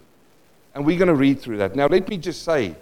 And 0.76 0.86
we're 0.86 0.98
going 0.98 1.08
to 1.08 1.16
read 1.16 1.40
through 1.40 1.58
that. 1.58 1.76
Now, 1.76 1.88
let 1.88 2.08
me 2.08 2.18
just 2.18 2.44
say 2.44 2.76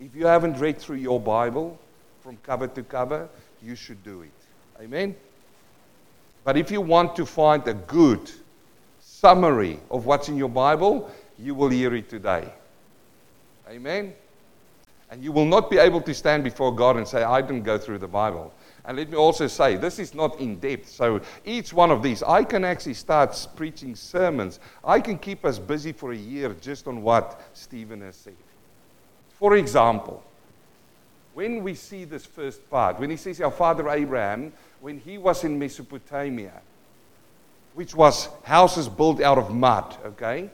if 0.00 0.14
you 0.14 0.26
haven't 0.26 0.58
read 0.58 0.78
through 0.78 0.96
your 0.96 1.20
Bible 1.20 1.78
from 2.22 2.36
cover 2.38 2.66
to 2.68 2.82
cover, 2.82 3.28
you 3.62 3.74
should 3.74 4.02
do 4.04 4.22
it. 4.22 4.30
Amen? 4.80 5.14
But 6.44 6.56
if 6.56 6.70
you 6.70 6.80
want 6.80 7.14
to 7.16 7.26
find 7.26 7.66
a 7.68 7.74
good 7.74 8.30
summary 9.00 9.78
of 9.90 10.06
what's 10.06 10.28
in 10.28 10.36
your 10.36 10.48
Bible, 10.48 11.10
you 11.38 11.54
will 11.54 11.68
hear 11.68 11.94
it 11.94 12.08
today. 12.08 12.52
Amen? 13.68 14.12
And 15.12 15.22
you 15.22 15.30
will 15.30 15.44
not 15.44 15.68
be 15.68 15.76
able 15.76 16.00
to 16.00 16.14
stand 16.14 16.42
before 16.42 16.74
God 16.74 16.96
and 16.96 17.06
say, 17.06 17.22
I 17.22 17.42
didn't 17.42 17.64
go 17.64 17.76
through 17.76 17.98
the 17.98 18.08
Bible. 18.08 18.50
And 18.86 18.96
let 18.96 19.10
me 19.10 19.16
also 19.18 19.46
say, 19.46 19.76
this 19.76 19.98
is 19.98 20.14
not 20.14 20.40
in 20.40 20.58
depth. 20.58 20.88
So 20.88 21.20
each 21.44 21.74
one 21.74 21.90
of 21.90 22.02
these, 22.02 22.22
I 22.22 22.44
can 22.44 22.64
actually 22.64 22.94
start 22.94 23.46
preaching 23.54 23.94
sermons. 23.94 24.58
I 24.82 25.00
can 25.00 25.18
keep 25.18 25.44
us 25.44 25.58
busy 25.58 25.92
for 25.92 26.12
a 26.12 26.16
year 26.16 26.56
just 26.62 26.88
on 26.88 27.02
what 27.02 27.38
Stephen 27.52 28.00
has 28.00 28.16
said. 28.16 28.36
For 29.38 29.56
example, 29.56 30.24
when 31.34 31.62
we 31.62 31.74
see 31.74 32.04
this 32.04 32.24
first 32.24 32.68
part, 32.70 32.98
when 32.98 33.10
he 33.10 33.18
says 33.18 33.38
our 33.42 33.50
father 33.50 33.90
Abraham, 33.90 34.50
when 34.80 34.98
he 34.98 35.18
was 35.18 35.44
in 35.44 35.58
Mesopotamia, 35.58 36.58
which 37.74 37.94
was 37.94 38.30
houses 38.44 38.88
built 38.88 39.20
out 39.20 39.36
of 39.36 39.54
mud, 39.54 39.94
okay? 40.06 40.48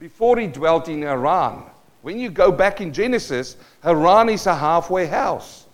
Before 0.00 0.40
he 0.40 0.48
dwelt 0.48 0.88
in 0.88 1.02
Haran. 1.02 1.62
When 2.02 2.18
you 2.18 2.30
go 2.30 2.52
back 2.52 2.80
in 2.80 2.92
Genesis, 2.92 3.56
Haran 3.82 4.28
is 4.28 4.46
a 4.46 4.54
halfway 4.54 5.06
house. 5.06 5.66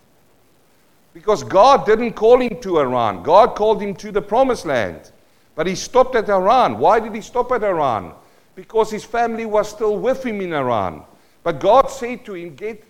Because 1.14 1.42
God 1.42 1.86
didn't 1.86 2.12
call 2.12 2.40
him 2.40 2.60
to 2.60 2.76
Haran, 2.76 3.22
God 3.22 3.56
called 3.56 3.82
him 3.82 3.94
to 3.96 4.12
the 4.12 4.22
promised 4.22 4.66
land. 4.66 5.10
But 5.54 5.66
he 5.66 5.74
stopped 5.74 6.14
at 6.14 6.26
Haran. 6.26 6.78
Why 6.78 7.00
did 7.00 7.14
he 7.14 7.20
stop 7.22 7.50
at 7.52 7.62
Haran? 7.62 8.12
Because 8.54 8.90
his 8.90 9.04
family 9.04 9.46
was 9.46 9.68
still 9.68 9.96
with 9.96 10.24
him 10.24 10.40
in 10.40 10.52
Haran. 10.52 11.02
But 11.42 11.60
God 11.60 11.90
said 11.90 12.24
to 12.26 12.34
him, 12.34 12.54
Get 12.54 12.84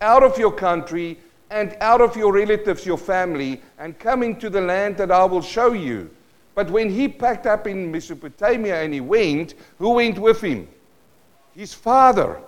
out 0.00 0.22
of 0.22 0.38
your 0.38 0.52
country 0.52 1.18
and 1.50 1.76
out 1.80 2.00
of 2.00 2.16
your 2.16 2.32
relatives, 2.32 2.86
your 2.86 2.98
family, 2.98 3.60
and 3.78 3.98
come 3.98 4.22
into 4.22 4.48
the 4.50 4.60
land 4.60 4.96
that 4.98 5.10
I 5.10 5.24
will 5.24 5.42
show 5.42 5.72
you. 5.72 6.10
But 6.54 6.70
when 6.70 6.90
he 6.90 7.08
packed 7.08 7.46
up 7.46 7.66
in 7.66 7.90
Mesopotamia 7.90 8.82
and 8.82 8.92
he 8.92 9.00
went, 9.00 9.54
who 9.78 9.90
went 9.90 10.18
with 10.18 10.40
him? 10.40 10.68
His 11.54 11.72
father. 11.72 12.40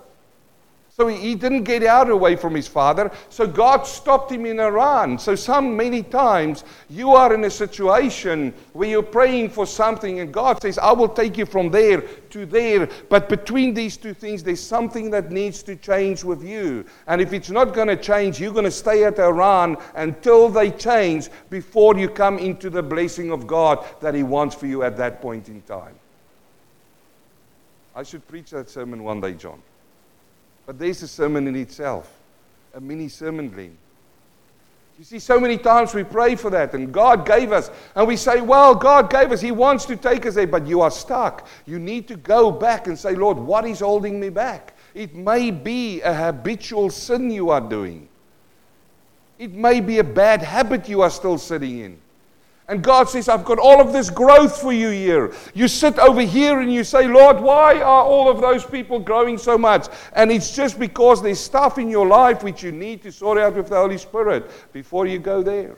So 0.97 1.07
he 1.07 1.35
didn't 1.35 1.63
get 1.63 1.83
out 1.83 2.09
away 2.09 2.37
from 2.37 2.55
his 2.55 2.69
father. 2.69 3.11
So 3.27 3.45
God 3.45 3.85
stopped 3.85 4.31
him 4.31 4.45
in 4.45 4.59
Haran. 4.59 5.19
So 5.19 5.35
some 5.35 5.75
many 5.75 6.01
times 6.01 6.63
you 6.89 7.09
are 7.09 7.33
in 7.33 7.43
a 7.43 7.49
situation 7.49 8.53
where 8.71 8.87
you're 8.87 9.03
praying 9.03 9.49
for 9.49 9.65
something 9.65 10.21
and 10.21 10.33
God 10.33 10.61
says, 10.61 10.77
I 10.77 10.93
will 10.93 11.09
take 11.09 11.37
you 11.37 11.45
from 11.45 11.69
there 11.69 11.99
to 11.99 12.45
there. 12.45 12.87
But 13.09 13.27
between 13.27 13.73
these 13.73 13.97
two 13.97 14.13
things, 14.13 14.41
there's 14.41 14.65
something 14.65 15.09
that 15.09 15.31
needs 15.31 15.63
to 15.63 15.75
change 15.75 16.23
with 16.23 16.41
you. 16.41 16.85
And 17.07 17.19
if 17.19 17.33
it's 17.33 17.49
not 17.49 17.73
going 17.73 17.89
to 17.89 17.97
change, 17.97 18.39
you're 18.39 18.53
going 18.53 18.63
to 18.63 18.71
stay 18.71 19.03
at 19.03 19.17
Haran 19.17 19.75
until 19.95 20.47
they 20.47 20.71
change 20.71 21.27
before 21.49 21.97
you 21.97 22.07
come 22.07 22.39
into 22.39 22.69
the 22.69 22.81
blessing 22.81 23.31
of 23.31 23.45
God 23.45 23.85
that 23.99 24.15
he 24.15 24.23
wants 24.23 24.55
for 24.55 24.67
you 24.67 24.83
at 24.83 24.95
that 24.95 25.21
point 25.21 25.49
in 25.49 25.61
time. 25.63 25.95
I 27.93 28.03
should 28.03 28.25
preach 28.29 28.51
that 28.51 28.69
sermon 28.69 29.03
one 29.03 29.19
day, 29.19 29.33
John. 29.33 29.61
But 30.65 30.79
there's 30.79 31.01
a 31.03 31.07
sermon 31.07 31.47
in 31.47 31.55
itself, 31.55 32.11
a 32.73 32.81
mini 32.81 33.07
sermon, 33.07 33.49
Glenn. 33.49 33.77
You 34.97 35.03
see, 35.03 35.19
so 35.19 35.39
many 35.41 35.57
times 35.57 35.93
we 35.93 36.05
pray 36.05 36.35
for 36.35 36.49
that, 36.51 36.73
and 36.73 36.91
God 36.93 37.25
gave 37.25 37.51
us, 37.51 37.69
and 37.95 38.07
we 38.07 38.15
say, 38.15 38.39
Well, 38.39 38.73
God 38.73 39.09
gave 39.09 39.31
us, 39.31 39.41
He 39.41 39.51
wants 39.51 39.83
to 39.85 39.97
take 39.97 40.25
us 40.25 40.35
there, 40.35 40.47
but 40.47 40.65
you 40.65 40.81
are 40.81 40.91
stuck. 40.91 41.47
You 41.65 41.79
need 41.79 42.07
to 42.07 42.15
go 42.15 42.49
back 42.49 42.87
and 42.87 42.97
say, 42.97 43.13
Lord, 43.13 43.37
what 43.37 43.65
is 43.65 43.81
holding 43.81 44.19
me 44.19 44.29
back? 44.29 44.73
It 44.93 45.13
may 45.13 45.51
be 45.51 46.01
a 46.01 46.13
habitual 46.13 46.89
sin 46.89 47.29
you 47.29 47.49
are 47.49 47.61
doing, 47.61 48.07
it 49.37 49.51
may 49.51 49.81
be 49.81 49.99
a 49.99 50.03
bad 50.03 50.41
habit 50.41 50.87
you 50.87 51.01
are 51.01 51.09
still 51.09 51.37
sitting 51.37 51.79
in. 51.79 51.99
And 52.67 52.83
God 52.83 53.07
says, 53.07 53.29
I've 53.29 53.45
got 53.45 53.59
all 53.59 53.79
of 53.79 53.93
this 53.93 54.09
growth 54.09 54.59
for 54.59 54.73
you 54.73 54.89
here. 54.89 55.33
You 55.53 55.67
sit 55.67 55.99
over 55.99 56.21
here 56.21 56.61
and 56.61 56.73
you 56.73 56.83
say, 56.83 57.07
Lord, 57.07 57.39
why 57.39 57.75
are 57.75 58.03
all 58.03 58.27
of 58.27 58.41
those 58.41 58.65
people 58.65 58.99
growing 58.99 59.37
so 59.37 59.55
much? 59.55 59.87
And 60.13 60.31
it's 60.31 60.55
just 60.55 60.79
because 60.79 61.21
there's 61.21 61.39
stuff 61.39 61.77
in 61.77 61.91
your 61.91 62.07
life 62.07 62.41
which 62.41 62.63
you 62.63 62.71
need 62.71 63.03
to 63.03 63.11
sort 63.11 63.37
out 63.37 63.55
with 63.55 63.69
the 63.69 63.75
Holy 63.75 63.99
Spirit 63.99 64.49
before 64.73 65.05
you 65.05 65.19
go 65.19 65.43
there. 65.43 65.75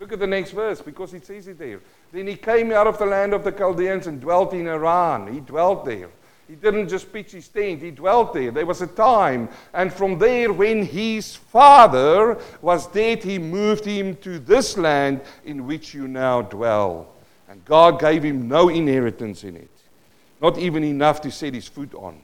Look 0.00 0.12
at 0.12 0.18
the 0.18 0.26
next 0.26 0.50
verse 0.50 0.82
because 0.82 1.14
it 1.14 1.24
says 1.24 1.48
it 1.48 1.58
there. 1.58 1.80
Then 2.12 2.26
he 2.26 2.36
came 2.36 2.70
out 2.70 2.86
of 2.86 2.98
the 2.98 3.06
land 3.06 3.32
of 3.32 3.42
the 3.42 3.52
Chaldeans 3.52 4.06
and 4.06 4.20
dwelt 4.20 4.52
in 4.52 4.66
Haran. 4.66 5.32
He 5.32 5.40
dwelt 5.40 5.86
there. 5.86 6.10
He 6.48 6.56
didn't 6.56 6.88
just 6.88 7.10
pitch 7.12 7.32
his 7.32 7.48
tent, 7.48 7.80
he 7.80 7.90
dwelt 7.90 8.34
there. 8.34 8.50
There 8.50 8.66
was 8.66 8.82
a 8.82 8.86
time. 8.86 9.48
And 9.72 9.92
from 9.92 10.18
there, 10.18 10.52
when 10.52 10.84
his 10.84 11.34
father 11.34 12.38
was 12.60 12.86
dead, 12.88 13.22
he 13.22 13.38
moved 13.38 13.84
him 13.84 14.16
to 14.16 14.38
this 14.38 14.76
land 14.76 15.22
in 15.44 15.66
which 15.66 15.94
you 15.94 16.06
now 16.06 16.42
dwell. 16.42 17.08
And 17.48 17.64
God 17.64 17.98
gave 17.98 18.22
him 18.22 18.48
no 18.48 18.68
inheritance 18.68 19.44
in 19.44 19.56
it, 19.56 19.70
not 20.42 20.58
even 20.58 20.84
enough 20.84 21.20
to 21.22 21.30
set 21.30 21.54
his 21.54 21.68
foot 21.68 21.94
on. 21.94 22.20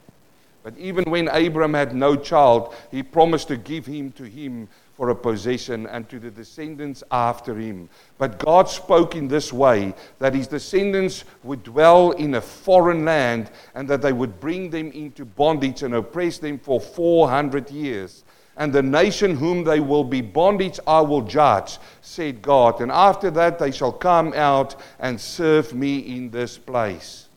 But 0.62 0.76
even 0.76 1.04
when 1.10 1.28
Abram 1.28 1.72
had 1.72 1.94
no 1.94 2.16
child, 2.16 2.74
he 2.90 3.02
promised 3.02 3.48
to 3.48 3.56
give 3.56 3.86
him 3.86 4.12
to 4.12 4.24
him 4.24 4.68
for 5.00 5.08
a 5.08 5.16
possession 5.16 5.86
and 5.86 6.06
to 6.10 6.18
the 6.18 6.30
descendants 6.30 7.02
after 7.10 7.54
him. 7.54 7.88
But 8.18 8.38
God 8.38 8.68
spoke 8.68 9.16
in 9.16 9.28
this 9.28 9.50
way 9.50 9.94
that 10.18 10.34
his 10.34 10.46
descendants 10.46 11.24
would 11.42 11.62
dwell 11.62 12.10
in 12.10 12.34
a 12.34 12.40
foreign 12.42 13.06
land 13.06 13.50
and 13.74 13.88
that 13.88 14.02
they 14.02 14.12
would 14.12 14.38
bring 14.40 14.68
them 14.68 14.92
into 14.92 15.24
bondage 15.24 15.82
and 15.82 15.94
oppress 15.94 16.36
them 16.36 16.58
for 16.58 16.78
400 16.78 17.70
years. 17.70 18.24
And 18.58 18.74
the 18.74 18.82
nation 18.82 19.36
whom 19.36 19.64
they 19.64 19.80
will 19.80 20.04
be 20.04 20.20
bondage 20.20 20.78
I 20.86 21.00
will 21.00 21.22
judge, 21.22 21.78
said 22.02 22.42
God. 22.42 22.82
And 22.82 22.92
after 22.92 23.30
that 23.30 23.58
they 23.58 23.70
shall 23.70 23.92
come 23.92 24.34
out 24.34 24.78
and 24.98 25.18
serve 25.18 25.72
me 25.72 26.00
in 26.14 26.28
this 26.28 26.58
place. 26.58 27.28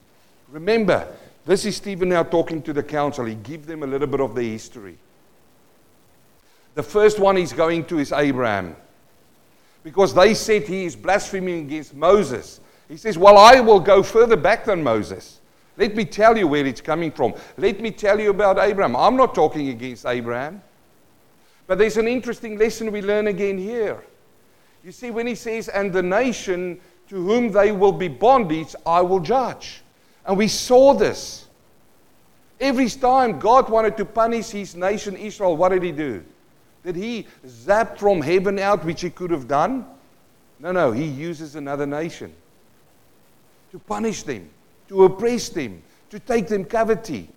Remember, 0.50 1.08
this 1.46 1.64
is 1.64 1.78
Stephen 1.78 2.10
now 2.10 2.24
talking 2.24 2.62
to 2.64 2.74
the 2.74 2.84
council. 2.84 3.24
He 3.24 3.36
gives 3.36 3.68
them 3.68 3.84
a 3.84 3.88
little 3.88 4.08
bit 4.08 4.20
of 4.20 4.36
the 4.36 4.44
history. 4.44 4.98
The 6.76 6.84
first 6.84 7.20
one 7.20 7.36
he's 7.36 7.54
going 7.54 7.86
to 7.86 8.00
is 8.00 8.12
Abraham. 8.12 8.76
Because 9.84 10.14
they 10.14 10.34
said 10.34 10.64
he 10.64 10.86
is 10.86 10.96
blaspheming 10.96 11.66
against 11.66 11.94
Moses. 11.94 12.60
He 12.88 12.98
says, 12.98 13.18
Well, 13.18 13.38
I 13.38 13.60
will 13.60 13.80
go 13.80 14.02
further 14.02 14.38
back 14.38 14.66
than 14.66 14.84
Moses. 14.84 15.40
Let 15.78 15.96
me 15.96 16.06
tell 16.06 16.38
you 16.38 16.48
where 16.48 16.66
it's 16.66 16.82
coming 16.82 17.12
from. 17.12 17.34
Let 17.58 17.82
me 17.82 17.92
tell 17.92 18.20
you 18.20 18.30
about 18.30 18.60
Abraham. 18.60 18.96
I'm 18.96 19.16
not 19.16 19.34
talking 19.34 19.70
against 19.70 20.06
Abraham. 20.06 20.62
But 21.66 21.78
there's 21.78 21.98
an 21.98 22.08
interesting 22.08 22.58
lesson 22.58 22.92
we 22.92 23.02
learn 23.02 23.28
again 23.28 23.58
here. 23.58 24.04
You 24.84 24.92
see, 24.92 25.12
when 25.12 25.28
he 25.28 25.36
says, 25.36 25.70
And 25.70 25.92
the 25.92 26.04
nation 26.04 26.80
to 27.10 27.16
whom 27.16 27.52
they 27.52 27.72
will 27.72 27.92
be 27.92 28.08
bondage, 28.08 28.76
I 28.86 29.02
will 29.02 29.20
judge. 29.20 29.82
And 30.26 30.38
we 30.38 30.48
saw 30.48 30.94
this. 30.94 31.48
Every 32.60 32.90
time 32.90 33.40
God 33.40 33.70
wanted 33.70 33.98
to 33.98 34.06
punish 34.06 34.50
his 34.50 34.76
nation, 34.76 35.18
Israel, 35.18 35.58
what 35.58 35.70
did 35.70 35.84
he 35.84 35.92
do? 35.92 36.24
Did 36.84 36.96
he 36.96 37.28
zap 37.48 37.98
from 37.98 38.22
heaven 38.22 38.60
out, 38.60 38.84
which 38.84 39.02
he 39.02 39.10
could 39.10 39.32
have 39.32 39.48
done? 39.48 39.86
No, 40.60 40.72
no, 40.72 40.92
he 40.92 41.06
uses 41.06 41.56
another 41.56 41.86
nation 41.86 42.34
to 43.72 43.80
punish 43.80 44.24
them, 44.24 44.50
to 44.88 45.06
oppress 45.06 45.50
them, 45.50 45.82
to 46.10 46.20
take 46.20 46.48
them 46.48 46.64
captivity. 46.64 47.28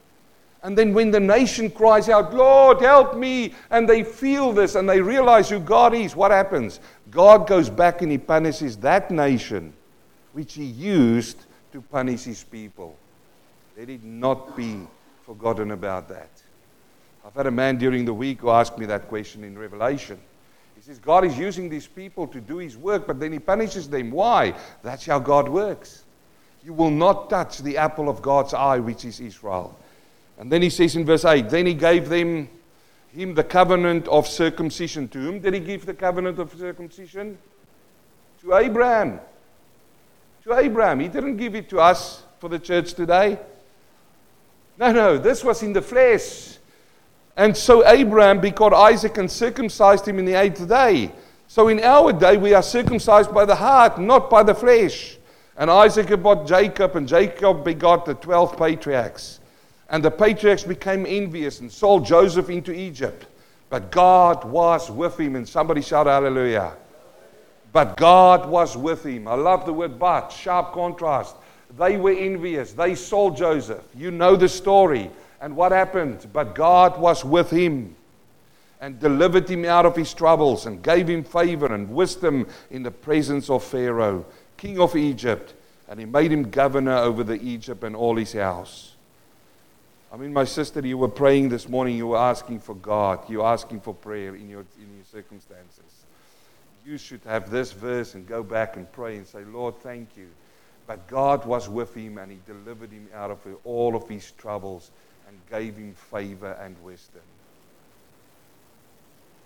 And 0.63 0.77
then 0.77 0.93
when 0.93 1.11
the 1.11 1.21
nation 1.21 1.71
cries 1.71 2.09
out, 2.09 2.35
Lord, 2.35 2.81
help 2.81 3.17
me, 3.17 3.55
and 3.71 3.89
they 3.89 4.03
feel 4.03 4.53
this 4.53 4.75
and 4.75 4.89
they 4.89 5.01
realize 5.01 5.49
who 5.49 5.61
God 5.61 5.95
is, 5.95 6.17
what 6.17 6.31
happens? 6.31 6.81
God 7.11 7.47
goes 7.47 7.71
back 7.71 8.03
and 8.03 8.11
he 8.11 8.19
punishes 8.19 8.77
that 8.79 9.11
nation 9.11 9.73
which 10.33 10.55
he 10.55 10.65
used 10.65 11.39
to 11.73 11.81
punish 11.81 12.25
his 12.25 12.45
people. 12.45 12.97
Let 13.79 13.89
it 13.89 14.03
not 14.03 14.57
be 14.57 14.81
forgotten 15.25 15.71
about 15.71 16.09
that. 16.09 16.31
I've 17.27 17.35
had 17.35 17.49
a 17.49 17.51
man 17.51 17.77
during 17.77 18.05
the 18.05 18.15
week 18.15 18.43
who 18.43 18.51
asked 18.51 18.79
me 18.79 18.87
that 18.87 19.09
question 19.09 19.43
in 19.43 19.59
Revelation. 19.59 20.17
He 20.77 20.83
says, 20.83 21.01
God 21.01 21.25
is 21.25 21.37
using 21.37 21.69
these 21.69 21.89
people 21.89 22.29
to 22.29 22.41
do 22.41 22.59
his 22.59 22.77
work, 22.77 23.05
but 23.05 23.19
then 23.19 23.33
he 23.33 23.41
punishes 23.41 23.89
them. 23.89 24.12
Why? 24.12 24.55
That's 24.85 25.07
how 25.07 25.19
God 25.19 25.49
works. 25.49 26.05
You 26.65 26.73
will 26.73 26.91
not 26.91 27.29
touch 27.29 27.59
the 27.59 27.79
apple 27.79 28.09
of 28.09 28.23
God's 28.23 28.55
eye, 28.55 28.79
which 28.79 29.05
is 29.05 29.19
Israel. 29.19 29.77
And 30.39 30.53
then 30.53 30.62
he 30.62 30.71
says 30.71 30.95
in 30.95 31.05
verse 31.05 31.25
8, 31.25 31.49
then 31.49 31.67
he 31.67 31.75
gave 31.75 32.09
them 32.09 32.49
him 33.12 33.35
the 33.35 33.43
covenant 33.43 34.07
of 34.07 34.29
circumcision. 34.29 35.09
To 35.09 35.19
whom 35.19 35.41
did 35.41 35.55
he 35.55 35.61
give 35.61 35.85
the 35.85 35.95
covenant 35.95 36.39
of 36.39 36.55
circumcision? 36.57 37.39
To 38.43 38.55
Abraham. 38.55 39.19
To 40.45 40.55
Abraham. 40.55 41.01
He 41.01 41.09
didn't 41.09 41.39
give 41.39 41.57
it 41.57 41.69
to 41.71 41.81
us 41.81 42.23
for 42.39 42.49
the 42.49 42.59
church 42.61 42.95
today. 42.95 43.37
No, 44.79 44.93
no, 44.93 45.19
this 45.19 45.43
was 45.43 45.65
in 45.65 45.73
the 45.73 45.83
flesh. 45.83 46.59
And 47.37 47.57
so 47.57 47.87
Abraham 47.87 48.40
begot 48.40 48.72
Isaac 48.72 49.18
and 49.18 49.31
circumcised 49.31 50.09
him 50.09 50.18
in 50.18 50.25
the 50.25 50.35
eighth 50.35 50.66
day. 50.68 51.12
So 51.49 51.68
in 51.68 51.81
our 51.81 52.12
day, 52.12 52.37
we 52.37 52.55
are 52.55 52.62
circumcised 52.62 53.33
by 53.33 53.44
the 53.44 53.55
heart, 53.55 54.01
not 54.01 54.31
by 54.31 54.42
the 54.42 54.55
flesh. 54.55 55.18
And 55.57 55.70
Isaac 55.70 56.09
begot 56.09 56.46
Jacob, 56.46 56.96
and 56.96 57.07
Jacob 57.07 57.64
begot 57.64 58.05
the 58.05 58.14
12 58.14 58.57
patriarchs. 58.57 59.40
And 59.88 60.05
the 60.05 60.11
patriarchs 60.11 60.64
became 60.64 61.07
envious 61.07 61.61
and 61.61 61.70
sold 61.70 62.05
Joseph 62.05 62.51
into 62.51 62.72
Egypt. 62.72 63.27
But 63.68 63.90
God 63.90 64.44
was 64.44 64.90
with 64.90 65.18
him, 65.18 65.37
and 65.37 65.49
somebody 65.49 65.83
shout 65.83 66.07
hallelujah. 66.07 66.75
But 67.72 67.96
God 67.96 68.49
was 68.49 68.77
with 68.77 69.05
him. 69.05 69.29
I 69.29 69.35
love 69.35 69.66
the 69.66 69.72
word 69.72 69.99
but, 69.99 70.31
sharp 70.31 70.72
contrast. 70.72 71.37
They 71.79 71.96
were 71.96 72.12
envious. 72.12 72.72
They 72.72 72.94
sold 72.94 73.37
Joseph. 73.37 73.85
You 73.94 74.11
know 74.11 74.37
the 74.37 74.49
story. 74.49 75.11
And 75.40 75.57
what 75.57 75.72
happened? 75.72 76.27
But 76.33 76.55
God 76.55 76.99
was 76.99 77.25
with 77.25 77.51
him 77.51 77.94
and 78.81 78.99
delivered 78.99 79.49
him 79.49 79.64
out 79.64 79.87
of 79.87 79.96
his 79.96 80.12
troubles 80.12 80.66
and 80.66 80.83
gave 80.83 81.09
him 81.09 81.25
favor 81.25 81.72
and 81.72 81.90
wisdom 81.90 82.46
in 82.70 82.83
the 82.83 82.90
presence 82.90 83.49
of 83.51 83.64
Pharaoh, 83.64 84.27
king 84.57 84.79
of 84.79 84.96
Egypt. 84.96 85.55
And 85.88 86.01
he 86.01 86.07
made 86.07 86.33
him 86.33 86.51
governor 86.51 86.96
over 86.96 87.22
the 87.22 87.40
Egypt 87.40 87.85
and 87.85 87.94
all 87.94 88.16
his 88.16 88.33
house. 88.33 88.96
I 90.12 90.16
mean, 90.16 90.33
my 90.33 90.44
sister, 90.44 90.81
you 90.81 90.99
were 90.99 91.09
praying 91.09 91.49
this 91.49 91.68
morning, 91.68 91.96
you 91.96 92.09
were 92.09 92.16
asking 92.16 92.61
for 92.61 92.75
God, 92.75 93.29
you 93.29 93.38
were 93.38 93.46
asking 93.46 93.81
for 93.81 93.92
prayer 93.92 94.35
in 94.35 94.49
your, 94.49 94.64
in 94.79 94.94
your 94.94 95.05
circumstances. 95.11 95.83
You 96.87 96.96
should 96.96 97.20
have 97.27 97.51
this 97.51 97.72
verse 97.72 98.14
and 98.14 98.27
go 98.27 98.42
back 98.42 98.77
and 98.77 98.90
pray 98.92 99.16
and 99.16 99.27
say, 99.27 99.44
Lord, 99.44 99.77
thank 99.79 100.16
you. 100.16 100.29
But 100.87 101.09
God 101.09 101.44
was 101.44 101.68
with 101.68 101.94
him 101.94 102.18
and 102.18 102.31
he 102.31 102.38
delivered 102.46 102.92
him 102.92 103.09
out 103.12 103.31
of 103.31 103.38
all 103.64 103.96
of 103.96 104.09
his 104.09 104.31
troubles 104.33 104.90
and 105.27 105.39
gave 105.51 105.77
him 105.77 105.95
favor 105.95 106.57
and 106.62 106.77
wisdom. 106.83 107.23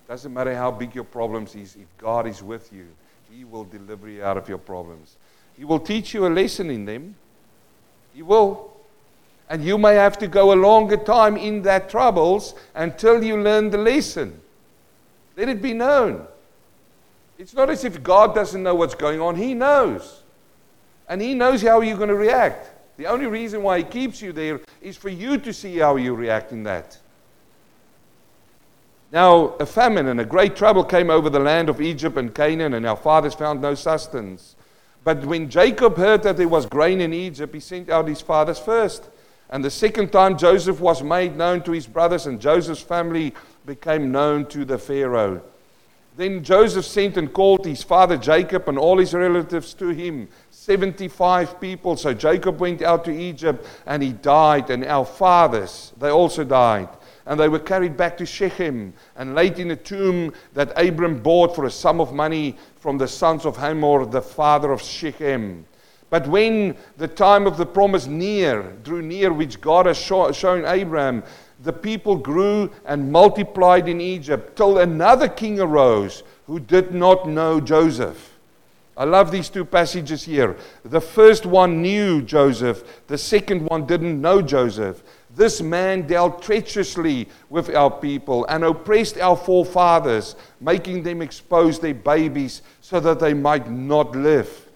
Doesn't 0.08 0.32
matter 0.32 0.54
how 0.54 0.70
big 0.70 0.94
your 0.94 1.04
problems 1.04 1.54
is, 1.54 1.76
if 1.76 1.86
God 1.96 2.26
is 2.26 2.42
with 2.42 2.72
you, 2.72 2.86
he 3.30 3.44
will 3.44 3.64
deliver 3.64 4.08
you 4.08 4.24
out 4.24 4.36
of 4.36 4.48
your 4.48 4.58
problems. 4.58 5.16
He 5.56 5.64
will 5.64 5.78
teach 5.78 6.14
you 6.14 6.26
a 6.26 6.28
lesson 6.28 6.70
in 6.70 6.84
them. 6.84 7.14
He 8.12 8.22
will. 8.22 8.72
And 9.48 9.64
you 9.64 9.78
may 9.78 9.94
have 9.94 10.18
to 10.18 10.26
go 10.26 10.52
a 10.52 10.54
longer 10.54 10.96
time 10.96 11.36
in 11.36 11.62
that 11.62 11.90
troubles 11.90 12.54
until 12.74 13.22
you 13.22 13.40
learn 13.40 13.70
the 13.70 13.78
lesson. 13.78 14.40
Let 15.36 15.48
it 15.48 15.62
be 15.62 15.74
known. 15.74 16.26
It's 17.38 17.54
not 17.54 17.70
as 17.70 17.84
if 17.84 18.02
God 18.02 18.34
doesn't 18.34 18.62
know 18.62 18.74
what's 18.74 18.94
going 18.94 19.20
on, 19.20 19.36
He 19.36 19.54
knows. 19.54 20.22
And 21.08 21.22
He 21.22 21.34
knows 21.34 21.62
how 21.62 21.80
you're 21.80 21.96
going 21.96 22.08
to 22.08 22.14
react. 22.14 22.70
The 23.00 23.06
only 23.06 23.24
reason 23.24 23.62
why 23.62 23.78
He 23.78 23.84
keeps 23.84 24.20
you 24.20 24.30
there 24.30 24.60
is 24.82 24.94
for 24.94 25.08
you 25.08 25.38
to 25.38 25.54
see 25.54 25.78
how 25.78 25.96
you 25.96 26.14
react 26.14 26.52
in 26.52 26.64
that. 26.64 26.98
Now, 29.10 29.54
a 29.58 29.64
famine 29.64 30.08
and 30.08 30.20
a 30.20 30.24
great 30.26 30.54
trouble 30.54 30.84
came 30.84 31.08
over 31.08 31.30
the 31.30 31.40
land 31.40 31.70
of 31.70 31.80
Egypt 31.80 32.18
and 32.18 32.34
Canaan, 32.34 32.74
and 32.74 32.86
our 32.86 32.98
fathers 32.98 33.32
found 33.32 33.62
no 33.62 33.74
sustenance. 33.74 34.54
But 35.02 35.24
when 35.24 35.48
Jacob 35.48 35.96
heard 35.96 36.22
that 36.24 36.36
there 36.36 36.46
was 36.46 36.66
grain 36.66 37.00
in 37.00 37.14
Egypt, 37.14 37.54
he 37.54 37.60
sent 37.60 37.88
out 37.88 38.06
his 38.06 38.20
fathers 38.20 38.58
first. 38.58 39.08
And 39.48 39.64
the 39.64 39.70
second 39.70 40.12
time 40.12 40.36
Joseph 40.36 40.78
was 40.78 41.02
made 41.02 41.38
known 41.38 41.62
to 41.62 41.72
his 41.72 41.86
brothers, 41.86 42.26
and 42.26 42.38
Joseph's 42.38 42.82
family 42.82 43.32
became 43.64 44.12
known 44.12 44.44
to 44.48 44.66
the 44.66 44.76
Pharaoh. 44.76 45.40
Then 46.18 46.44
Joseph 46.44 46.84
sent 46.84 47.16
and 47.16 47.32
called 47.32 47.64
his 47.64 47.82
father 47.82 48.18
Jacob 48.18 48.68
and 48.68 48.78
all 48.78 48.98
his 48.98 49.14
relatives 49.14 49.72
to 49.72 49.88
him, 49.88 50.28
75 50.60 51.58
people. 51.58 51.96
So 51.96 52.12
Jacob 52.12 52.60
went 52.60 52.82
out 52.82 53.02
to 53.06 53.10
Egypt 53.10 53.66
and 53.86 54.02
he 54.02 54.12
died, 54.12 54.68
and 54.68 54.84
our 54.84 55.06
fathers, 55.06 55.94
they 55.98 56.10
also 56.10 56.44
died. 56.44 56.90
And 57.24 57.40
they 57.40 57.48
were 57.48 57.58
carried 57.58 57.96
back 57.96 58.18
to 58.18 58.26
Shechem 58.26 58.92
and 59.16 59.34
laid 59.34 59.58
in 59.58 59.70
a 59.70 59.76
tomb 59.76 60.34
that 60.52 60.78
Abram 60.78 61.22
bought 61.22 61.56
for 61.56 61.64
a 61.64 61.70
sum 61.70 61.98
of 61.98 62.12
money 62.12 62.58
from 62.76 62.98
the 62.98 63.08
sons 63.08 63.46
of 63.46 63.56
Hamor, 63.56 64.04
the 64.04 64.20
father 64.20 64.70
of 64.70 64.82
Shechem. 64.82 65.64
But 66.10 66.28
when 66.28 66.76
the 66.98 67.08
time 67.08 67.46
of 67.46 67.56
the 67.56 67.64
promise 67.64 68.06
near, 68.06 68.62
drew 68.82 69.00
near, 69.00 69.32
which 69.32 69.62
God 69.62 69.86
has 69.86 69.96
shown 69.96 70.66
Abraham, 70.66 71.22
the 71.60 71.72
people 71.72 72.16
grew 72.16 72.70
and 72.84 73.10
multiplied 73.10 73.88
in 73.88 74.02
Egypt 74.02 74.56
till 74.56 74.76
another 74.76 75.28
king 75.28 75.58
arose 75.58 76.22
who 76.46 76.60
did 76.60 76.92
not 76.92 77.26
know 77.26 77.62
Joseph. 77.62 78.29
I 79.00 79.04
love 79.04 79.30
these 79.30 79.48
two 79.48 79.64
passages 79.64 80.24
here. 80.24 80.58
The 80.84 81.00
first 81.00 81.46
one 81.46 81.80
knew 81.80 82.20
Joseph, 82.20 83.06
the 83.06 83.16
second 83.16 83.62
one 83.62 83.86
didn't 83.86 84.20
know 84.20 84.42
Joseph. 84.42 85.02
This 85.34 85.62
man 85.62 86.06
dealt 86.06 86.42
treacherously 86.42 87.26
with 87.48 87.74
our 87.74 87.90
people 87.90 88.44
and 88.50 88.62
oppressed 88.62 89.16
our 89.16 89.38
forefathers, 89.38 90.36
making 90.60 91.02
them 91.02 91.22
expose 91.22 91.80
their 91.80 91.94
babies 91.94 92.60
so 92.82 93.00
that 93.00 93.20
they 93.20 93.32
might 93.32 93.70
not 93.70 94.14
live. 94.14 94.68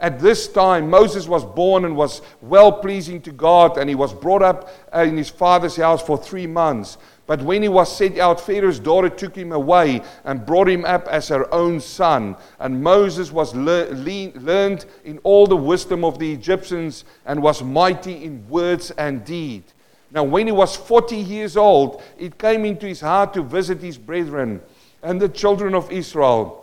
At 0.00 0.18
this 0.18 0.48
time, 0.48 0.90
Moses 0.90 1.28
was 1.28 1.44
born 1.44 1.84
and 1.84 1.94
was 1.94 2.20
well 2.40 2.72
pleasing 2.72 3.22
to 3.22 3.30
God, 3.30 3.78
and 3.78 3.88
he 3.88 3.94
was 3.94 4.12
brought 4.12 4.42
up 4.42 4.70
in 4.92 5.16
his 5.16 5.30
father's 5.30 5.76
house 5.76 6.02
for 6.02 6.18
three 6.18 6.48
months. 6.48 6.98
But 7.26 7.42
when 7.42 7.62
he 7.62 7.68
was 7.68 7.96
sent 7.96 8.18
out, 8.18 8.40
Pharaoh's 8.40 8.80
daughter 8.80 9.08
took 9.08 9.36
him 9.36 9.52
away 9.52 10.02
and 10.24 10.44
brought 10.44 10.68
him 10.68 10.84
up 10.84 11.06
as 11.08 11.28
her 11.28 11.52
own 11.54 11.80
son. 11.80 12.36
And 12.58 12.82
Moses 12.82 13.30
was 13.30 13.54
le- 13.54 13.90
le- 13.92 14.32
learned 14.40 14.84
in 15.04 15.18
all 15.18 15.46
the 15.46 15.56
wisdom 15.56 16.04
of 16.04 16.18
the 16.18 16.32
Egyptians 16.32 17.04
and 17.24 17.42
was 17.42 17.62
mighty 17.62 18.24
in 18.24 18.48
words 18.48 18.90
and 18.92 19.24
deed. 19.24 19.62
Now, 20.10 20.24
when 20.24 20.46
he 20.46 20.52
was 20.52 20.76
40 20.76 21.16
years 21.16 21.56
old, 21.56 22.02
it 22.18 22.38
came 22.38 22.64
into 22.64 22.86
his 22.86 23.00
heart 23.00 23.32
to 23.34 23.42
visit 23.42 23.80
his 23.80 23.96
brethren 23.96 24.60
and 25.02 25.20
the 25.20 25.28
children 25.28 25.74
of 25.74 25.90
Israel 25.90 26.62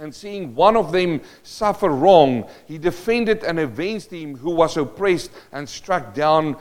and 0.00 0.14
seeing 0.14 0.54
one 0.54 0.76
of 0.76 0.92
them 0.92 1.20
suffer 1.42 1.90
wrong, 1.90 2.48
he 2.66 2.78
defended 2.78 3.44
and 3.44 3.60
avenged 3.60 4.10
him 4.10 4.34
who 4.34 4.50
was 4.50 4.78
oppressed 4.78 5.30
and 5.52 5.68
struck 5.68 6.14
down, 6.14 6.56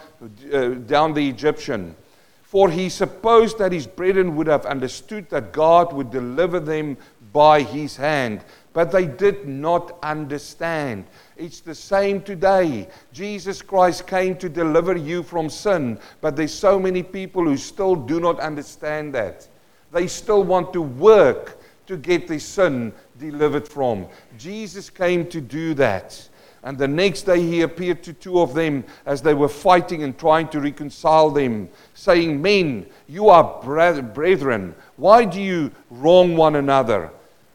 uh, 0.53 0.67
down 0.67 1.13
the 1.13 1.27
Egyptian. 1.27 1.95
For 2.49 2.67
he 2.67 2.89
supposed 2.89 3.59
that 3.59 3.71
his 3.71 3.85
brethren 3.85 4.35
would 4.35 4.47
have 4.47 4.65
understood 4.65 5.29
that 5.29 5.53
God 5.53 5.93
would 5.93 6.09
deliver 6.09 6.59
them 6.59 6.97
by 7.31 7.61
his 7.61 7.95
hand. 7.95 8.43
But 8.73 8.91
they 8.91 9.05
did 9.05 9.47
not 9.47 9.99
understand. 10.01 11.05
It's 11.37 11.59
the 11.59 11.75
same 11.75 12.23
today. 12.23 12.87
Jesus 13.13 13.61
Christ 13.61 14.07
came 14.07 14.35
to 14.37 14.49
deliver 14.49 14.97
you 14.97 15.21
from 15.21 15.47
sin, 15.47 15.99
but 16.21 16.35
there's 16.35 16.51
so 16.51 16.79
many 16.79 17.03
people 17.03 17.43
who 17.43 17.55
still 17.55 17.95
do 17.95 18.19
not 18.19 18.39
understand 18.39 19.13
that. 19.13 19.47
They 19.91 20.07
still 20.07 20.43
want 20.43 20.73
to 20.73 20.81
work 20.81 21.61
to 21.85 21.97
get 21.97 22.27
their 22.27 22.39
sin 22.39 22.93
delivered 23.19 23.67
from. 23.67 24.07
Jesus 24.39 24.89
came 24.89 25.27
to 25.27 25.39
do 25.39 25.75
that. 25.75 26.28
And 26.63 26.77
the 26.77 26.87
next 26.87 27.23
day 27.23 27.41
he 27.41 27.61
appeared 27.61 28.03
to 28.03 28.13
two 28.13 28.41
of 28.41 28.53
them 28.53 28.83
as 29.05 29.21
they 29.21 29.33
were 29.33 29.49
fighting 29.49 30.03
and 30.03 30.17
trying 30.17 30.49
to 30.49 30.59
reconcile 30.59 31.29
them, 31.29 31.69
saying, 31.93 32.41
Men, 32.41 32.85
you 33.07 33.29
are 33.29 33.61
brethren. 33.63 34.75
Why 34.97 35.25
do 35.25 35.41
you 35.41 35.71
wrong 35.89 36.35
one 36.35 36.55
another? 36.55 37.11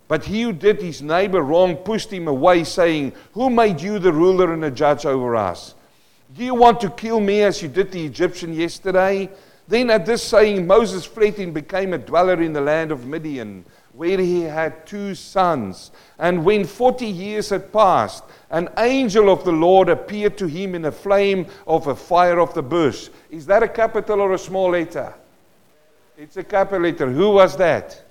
But 0.08 0.24
he 0.24 0.42
who 0.42 0.52
did 0.52 0.80
his 0.80 1.02
neighbor 1.02 1.42
wrong 1.42 1.76
pushed 1.76 2.12
him 2.12 2.28
away, 2.28 2.64
saying, 2.64 3.12
Who 3.32 3.50
made 3.50 3.80
you 3.80 3.98
the 3.98 4.12
ruler 4.12 4.52
and 4.52 4.62
the 4.62 4.70
judge 4.70 5.04
over 5.06 5.36
us? 5.36 5.74
Do 6.36 6.44
you 6.44 6.54
want 6.54 6.80
to 6.80 6.90
kill 6.90 7.20
me 7.20 7.42
as 7.42 7.62
you 7.62 7.68
did 7.68 7.92
the 7.92 8.04
Egyptian 8.04 8.52
yesterday? 8.52 9.30
Then 9.68 9.90
at 9.90 10.04
this 10.04 10.22
saying, 10.22 10.66
Moses 10.66 11.04
fled 11.04 11.38
and 11.38 11.54
became 11.54 11.92
a 11.92 11.98
dweller 11.98 12.40
in 12.42 12.52
the 12.52 12.60
land 12.60 12.92
of 12.92 13.06
Midian 13.06 13.64
where 13.94 14.18
he 14.18 14.42
had 14.42 14.86
two 14.86 15.14
sons. 15.14 15.92
And 16.18 16.44
when 16.44 16.64
40 16.64 17.06
years 17.06 17.50
had 17.50 17.72
passed, 17.72 18.24
an 18.50 18.68
angel 18.78 19.30
of 19.30 19.44
the 19.44 19.52
Lord 19.52 19.88
appeared 19.88 20.36
to 20.38 20.46
him 20.46 20.74
in 20.74 20.84
a 20.84 20.92
flame 20.92 21.46
of 21.66 21.86
a 21.86 21.94
fire 21.94 22.40
of 22.40 22.54
the 22.54 22.62
bush. 22.62 23.08
Is 23.30 23.46
that 23.46 23.62
a 23.62 23.68
capital 23.68 24.20
or 24.20 24.32
a 24.32 24.38
small 24.38 24.70
letter? 24.70 25.14
It's 26.18 26.36
a 26.36 26.44
capital 26.44 26.82
letter. 26.82 27.10
Who 27.10 27.30
was 27.30 27.56
that? 27.56 28.04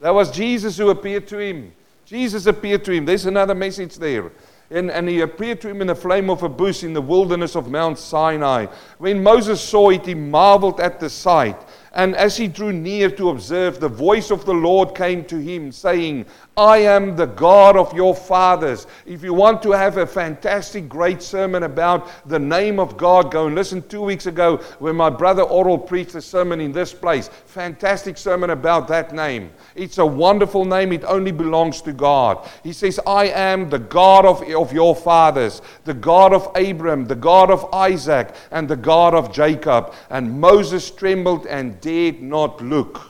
That 0.00 0.14
was 0.14 0.30
Jesus 0.30 0.76
who 0.76 0.90
appeared 0.90 1.26
to 1.28 1.38
him. 1.38 1.72
Jesus 2.04 2.46
appeared 2.46 2.84
to 2.84 2.92
him. 2.92 3.04
There's 3.04 3.26
another 3.26 3.54
message 3.54 3.96
there. 3.96 4.30
And, 4.70 4.90
and 4.90 5.08
he 5.08 5.20
appeared 5.20 5.60
to 5.60 5.68
him 5.68 5.80
in 5.80 5.86
the 5.86 5.94
flame 5.94 6.28
of 6.28 6.42
a 6.42 6.48
bush 6.48 6.82
in 6.82 6.92
the 6.92 7.00
wilderness 7.00 7.54
of 7.54 7.70
Mount 7.70 7.98
Sinai. 7.98 8.66
When 8.98 9.22
Moses 9.22 9.60
saw 9.60 9.90
it, 9.90 10.06
he 10.06 10.14
marveled 10.14 10.80
at 10.80 10.98
the 10.98 11.08
sight. 11.10 11.56
And 11.96 12.14
as 12.14 12.36
he 12.36 12.46
drew 12.46 12.74
near 12.74 13.10
to 13.12 13.30
observe, 13.30 13.80
the 13.80 13.88
voice 13.88 14.30
of 14.30 14.44
the 14.44 14.52
Lord 14.52 14.94
came 14.94 15.24
to 15.24 15.38
him, 15.38 15.72
saying, 15.72 16.26
I 16.54 16.78
am 16.78 17.16
the 17.16 17.26
God 17.26 17.74
of 17.74 17.94
your 17.94 18.14
fathers. 18.14 18.86
If 19.06 19.22
you 19.22 19.32
want 19.32 19.62
to 19.62 19.72
have 19.72 19.96
a 19.96 20.06
fantastic, 20.06 20.90
great 20.90 21.22
sermon 21.22 21.62
about 21.62 22.28
the 22.28 22.38
name 22.38 22.78
of 22.78 22.98
God, 22.98 23.32
go 23.32 23.46
and 23.46 23.54
listen 23.54 23.80
two 23.88 24.02
weeks 24.02 24.26
ago 24.26 24.58
when 24.78 24.94
my 24.94 25.08
brother 25.08 25.42
Oral 25.42 25.78
preached 25.78 26.14
a 26.14 26.20
sermon 26.20 26.60
in 26.60 26.70
this 26.70 26.92
place. 26.92 27.28
Fantastic 27.46 28.18
sermon 28.18 28.50
about 28.50 28.88
that 28.88 29.14
name. 29.14 29.50
It's 29.74 29.96
a 29.96 30.04
wonderful 30.04 30.66
name. 30.66 30.92
It 30.92 31.04
only 31.04 31.32
belongs 31.32 31.80
to 31.82 31.94
God. 31.94 32.46
He 32.62 32.74
says, 32.74 33.00
I 33.06 33.28
am 33.28 33.70
the 33.70 33.78
God 33.78 34.26
of, 34.26 34.42
of 34.50 34.70
your 34.70 34.94
fathers, 34.94 35.62
the 35.84 35.94
God 35.94 36.34
of 36.34 36.50
Abram, 36.56 37.06
the 37.06 37.14
God 37.14 37.50
of 37.50 37.72
Isaac, 37.72 38.34
and 38.50 38.68
the 38.68 38.76
God 38.76 39.14
of 39.14 39.32
Jacob. 39.32 39.94
And 40.10 40.38
Moses 40.38 40.90
trembled 40.90 41.46
and 41.46 41.80
dared 41.86 42.20
not 42.20 42.60
look. 42.60 43.00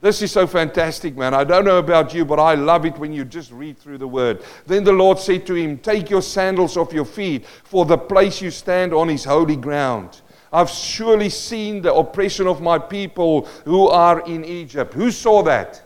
This 0.00 0.22
is 0.22 0.30
so 0.30 0.46
fantastic, 0.46 1.16
man. 1.16 1.34
I 1.34 1.42
don't 1.42 1.64
know 1.64 1.78
about 1.78 2.14
you, 2.14 2.24
but 2.24 2.38
I 2.38 2.54
love 2.54 2.86
it 2.86 2.96
when 2.98 3.12
you 3.12 3.24
just 3.24 3.50
read 3.50 3.76
through 3.76 3.98
the 3.98 4.06
word. 4.06 4.44
Then 4.64 4.84
the 4.84 4.92
Lord 4.92 5.18
said 5.18 5.44
to 5.46 5.54
him, 5.54 5.78
Take 5.78 6.08
your 6.08 6.22
sandals 6.22 6.76
off 6.76 6.92
your 6.92 7.04
feet, 7.04 7.44
for 7.64 7.84
the 7.84 7.98
place 7.98 8.40
you 8.40 8.52
stand 8.52 8.94
on 8.94 9.10
is 9.10 9.24
holy 9.24 9.56
ground. 9.56 10.20
I've 10.52 10.70
surely 10.70 11.30
seen 11.30 11.82
the 11.82 11.92
oppression 11.92 12.46
of 12.46 12.62
my 12.62 12.78
people 12.78 13.46
who 13.64 13.88
are 13.88 14.20
in 14.20 14.44
Egypt. 14.44 14.94
Who 14.94 15.10
saw 15.10 15.42
that? 15.42 15.82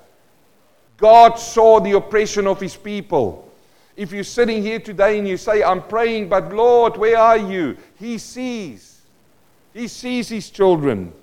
God 0.99 1.38
saw 1.38 1.81
the 1.81 1.92
oppression 1.92 2.47
of 2.47 2.61
his 2.61 2.77
people. 2.77 3.51
If 3.97 4.12
you're 4.12 4.25
sitting 4.25 4.62
here 4.62 4.79
today 4.79 5.19
and 5.19 5.27
you 5.27 5.38
say, 5.38 5.62
I'm 5.62 5.83
praying, 5.83 6.29
but 6.29 6.53
Lord, 6.53 6.99
where 6.99 7.16
are 7.16 7.38
you? 7.38 7.79
He 7.99 8.19
sees. 8.19 9.01
He 9.73 9.88
sees 9.88 10.29
his 10.29 10.51
children. 10.51 11.14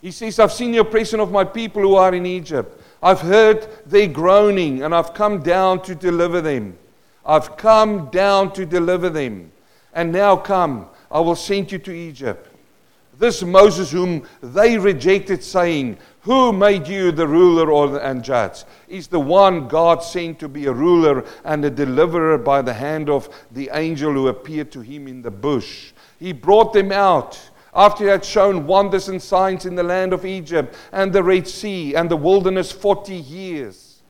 He 0.00 0.10
says, 0.10 0.38
I've 0.38 0.52
seen 0.52 0.72
the 0.72 0.78
oppression 0.78 1.20
of 1.20 1.30
my 1.30 1.44
people 1.44 1.82
who 1.82 1.94
are 1.94 2.14
in 2.14 2.24
Egypt. 2.24 2.80
I've 3.02 3.20
heard 3.20 3.68
their 3.86 4.08
groaning, 4.08 4.82
and 4.82 4.94
I've 4.94 5.14
come 5.14 5.42
down 5.42 5.82
to 5.82 5.94
deliver 5.94 6.40
them. 6.40 6.78
I've 7.24 7.56
come 7.56 8.10
down 8.10 8.52
to 8.54 8.64
deliver 8.64 9.10
them. 9.10 9.52
And 9.92 10.12
now 10.12 10.36
come, 10.36 10.88
I 11.10 11.20
will 11.20 11.36
send 11.36 11.72
you 11.72 11.78
to 11.78 11.92
Egypt. 11.92 12.46
This 13.18 13.42
Moses, 13.42 13.90
whom 13.90 14.26
they 14.42 14.78
rejected, 14.78 15.44
saying, 15.44 15.98
Who 16.22 16.54
made 16.54 16.88
you 16.88 17.12
the 17.12 17.28
ruler 17.28 17.70
or 17.70 17.88
the, 17.88 18.06
and 18.06 18.24
judge? 18.24 18.64
Is 18.88 19.08
the 19.08 19.20
one 19.20 19.68
God 19.68 20.02
sent 20.02 20.38
to 20.38 20.48
be 20.48 20.64
a 20.64 20.72
ruler 20.72 21.26
and 21.44 21.62
a 21.62 21.70
deliverer 21.70 22.38
by 22.38 22.62
the 22.62 22.72
hand 22.72 23.10
of 23.10 23.28
the 23.50 23.68
angel 23.74 24.14
who 24.14 24.28
appeared 24.28 24.72
to 24.72 24.80
him 24.80 25.06
in 25.06 25.20
the 25.20 25.30
bush. 25.30 25.92
He 26.18 26.32
brought 26.32 26.72
them 26.72 26.92
out 26.92 27.49
after 27.74 28.04
he 28.04 28.10
had 28.10 28.24
shown 28.24 28.66
wonders 28.66 29.08
and 29.08 29.22
signs 29.22 29.66
in 29.66 29.74
the 29.74 29.82
land 29.82 30.12
of 30.12 30.26
Egypt 30.26 30.74
and 30.92 31.12
the 31.12 31.22
Red 31.22 31.46
Sea 31.46 31.94
and 31.94 32.10
the 32.10 32.16
wilderness 32.16 32.72
40 32.72 33.14
years. 33.14 34.02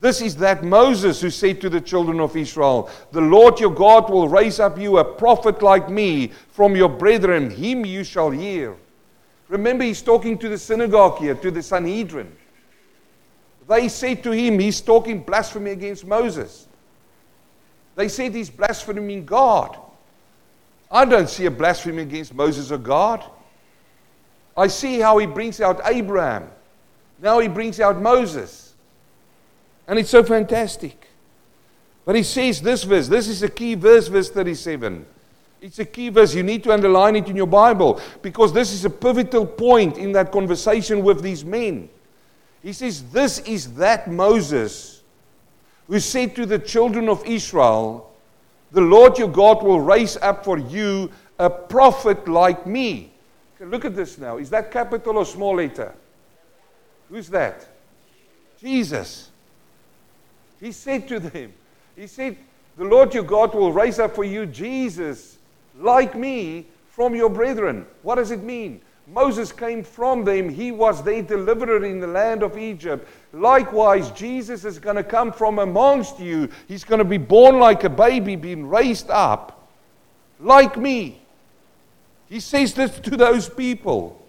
This 0.00 0.20
is 0.20 0.36
that 0.36 0.62
Moses 0.62 1.20
who 1.20 1.30
said 1.30 1.60
to 1.62 1.70
the 1.70 1.80
children 1.80 2.20
of 2.20 2.36
Israel, 2.36 2.90
The 3.12 3.20
Lord 3.20 3.58
your 3.58 3.72
God 3.72 4.10
will 4.10 4.28
raise 4.28 4.60
up 4.60 4.78
you 4.78 4.98
a 4.98 5.04
prophet 5.04 5.62
like 5.62 5.88
me 5.88 6.32
from 6.50 6.76
your 6.76 6.88
brethren, 6.88 7.50
him 7.50 7.86
you 7.86 8.04
shall 8.04 8.30
hear. 8.30 8.76
Remember, 9.48 9.84
he's 9.84 10.02
talking 10.02 10.36
to 10.38 10.48
the 10.48 10.58
synagogue 10.58 11.18
here, 11.18 11.34
to 11.36 11.50
the 11.50 11.62
Sanhedrin. 11.62 12.30
They 13.68 13.88
said 13.88 14.22
to 14.24 14.32
him, 14.32 14.58
He's 14.58 14.80
talking 14.80 15.22
blasphemy 15.22 15.70
against 15.70 16.06
Moses. 16.06 16.68
They 17.94 18.08
said 18.08 18.34
he's 18.34 18.50
blaspheming 18.50 19.24
God. 19.24 19.78
I 20.90 21.04
don't 21.04 21.28
see 21.28 21.46
a 21.46 21.50
blasphemy 21.50 22.02
against 22.02 22.34
Moses 22.34 22.70
or 22.70 22.78
God. 22.78 23.24
I 24.56 24.68
see 24.68 25.00
how 25.00 25.18
he 25.18 25.26
brings 25.26 25.60
out 25.60 25.80
Abraham. 25.84 26.48
Now 27.20 27.38
he 27.40 27.48
brings 27.48 27.80
out 27.80 28.00
Moses. 28.00 28.74
And 29.86 29.98
it's 29.98 30.10
so 30.10 30.22
fantastic. 30.22 31.08
But 32.04 32.14
he 32.14 32.22
says 32.22 32.62
this 32.62 32.84
verse, 32.84 33.08
this 33.08 33.28
is 33.28 33.42
a 33.42 33.48
key 33.48 33.74
verse, 33.74 34.08
verse 34.08 34.30
37. 34.30 35.04
It's 35.60 35.78
a 35.78 35.84
key 35.84 36.08
verse. 36.10 36.34
You 36.34 36.42
need 36.42 36.62
to 36.64 36.72
underline 36.72 37.16
it 37.16 37.28
in 37.28 37.36
your 37.36 37.46
Bible 37.46 38.00
because 38.22 38.52
this 38.52 38.72
is 38.72 38.84
a 38.84 38.90
pivotal 38.90 39.46
point 39.46 39.98
in 39.98 40.12
that 40.12 40.30
conversation 40.30 41.02
with 41.02 41.22
these 41.22 41.44
men. 41.44 41.88
He 42.62 42.72
says, 42.72 43.02
This 43.10 43.40
is 43.40 43.74
that 43.74 44.10
Moses 44.10 44.96
who 45.86 46.00
said 46.00 46.34
to 46.34 46.46
the 46.46 46.58
children 46.58 47.08
of 47.08 47.24
Israel, 47.24 48.12
The 48.72 48.80
Lord 48.80 49.18
your 49.18 49.28
God 49.28 49.62
will 49.62 49.80
raise 49.80 50.16
up 50.16 50.44
for 50.44 50.58
you 50.58 51.10
a 51.38 51.48
prophet 51.48 52.28
like 52.28 52.66
me. 52.66 53.12
Okay, 53.56 53.70
look 53.70 53.84
at 53.84 53.94
this 53.94 54.18
now. 54.18 54.38
Is 54.38 54.50
that 54.50 54.70
capital 54.70 55.18
or 55.18 55.24
small 55.24 55.56
letter? 55.56 55.94
Who's 57.08 57.28
that? 57.28 57.66
Jesus. 58.60 59.30
He 60.60 60.72
said 60.72 61.06
to 61.08 61.20
them, 61.20 61.52
He 61.94 62.06
said, 62.06 62.36
The 62.76 62.84
Lord 62.84 63.14
your 63.14 63.22
God 63.22 63.54
will 63.54 63.72
raise 63.72 63.98
up 63.98 64.14
for 64.14 64.24
you 64.24 64.46
Jesus, 64.46 65.38
like 65.78 66.14
me, 66.14 66.66
from 66.88 67.14
your 67.14 67.30
brethren. 67.30 67.86
What 68.02 68.16
does 68.16 68.30
it 68.30 68.42
mean? 68.42 68.80
Moses 69.06 69.52
came 69.52 69.84
from 69.84 70.24
them. 70.24 70.48
He 70.48 70.72
was 70.72 71.02
their 71.02 71.22
deliverer 71.22 71.84
in 71.84 72.00
the 72.00 72.06
land 72.06 72.42
of 72.42 72.58
Egypt. 72.58 73.06
Likewise, 73.36 74.10
Jesus 74.12 74.64
is 74.64 74.78
going 74.78 74.96
to 74.96 75.04
come 75.04 75.30
from 75.30 75.58
amongst 75.58 76.18
you. 76.18 76.48
He's 76.68 76.84
going 76.84 77.00
to 77.00 77.04
be 77.04 77.18
born 77.18 77.58
like 77.58 77.84
a 77.84 77.90
baby, 77.90 78.34
being 78.34 78.66
raised 78.66 79.10
up, 79.10 79.68
like 80.40 80.78
me. 80.78 81.20
He 82.30 82.40
says 82.40 82.72
this 82.72 82.98
to 83.00 83.16
those 83.16 83.48
people. 83.48 84.26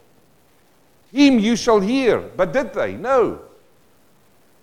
Him 1.12 1.40
you 1.40 1.56
shall 1.56 1.80
hear. 1.80 2.20
But 2.20 2.52
did 2.52 2.74
they? 2.74 2.96
No. 2.96 3.40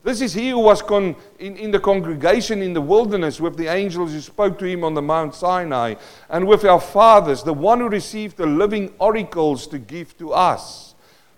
This 0.03 0.21
is 0.21 0.35
he 0.35 0.51
who 0.51 0.59
was 0.59 0.83
con- 0.83 1.17
in, 1.39 1.57
in 1.57 1.71
the 1.71 1.81
congregation 1.81 2.61
in 2.61 2.75
the 2.75 2.83
wilderness 2.83 3.41
with 3.41 3.57
the 3.57 3.69
angels 3.69 4.13
who 4.13 4.21
spoke 4.21 4.59
to 4.59 4.67
him 4.67 4.85
on 4.85 4.93
the 4.93 5.01
Mount 5.01 5.35
Sinai, 5.35 5.95
and 6.29 6.47
with 6.47 6.67
our 6.67 6.81
fathers, 6.81 7.43
the 7.43 7.55
one 7.55 7.81
who 7.81 7.89
received 7.89 8.37
the 8.37 8.47
living 8.47 8.93
oracles 8.99 9.67
to 9.69 9.79
give 9.79 10.17
to 10.19 10.35
us, 10.35 10.94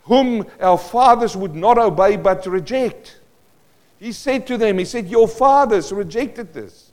whom 0.07 0.47
our 0.61 0.79
fathers 0.79 1.37
would 1.37 1.55
not 1.55 1.79
obey 1.79 2.16
but 2.16 2.47
reject. 2.47 3.19
He 3.99 4.12
said 4.12 4.47
to 4.47 4.57
them, 4.57 4.79
He 4.79 4.85
said, 4.85 5.09
Your 5.09 5.27
fathers 5.27 5.92
rejected 5.92 6.53
this. 6.53 6.92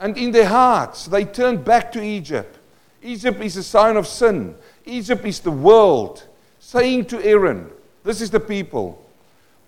And 0.00 0.16
in 0.18 0.32
their 0.32 0.48
hearts, 0.48 1.06
they 1.06 1.24
turned 1.24 1.64
back 1.64 1.92
to 1.92 2.02
Egypt. 2.02 2.58
Egypt 3.02 3.40
is 3.40 3.56
a 3.56 3.62
sign 3.62 3.96
of 3.96 4.06
sin, 4.06 4.56
Egypt 4.84 5.24
is 5.24 5.40
the 5.40 5.50
world, 5.50 6.26
saying 6.58 7.06
to 7.06 7.24
Aaron, 7.24 7.70
This 8.02 8.20
is 8.20 8.30
the 8.30 8.40
people. 8.40 9.02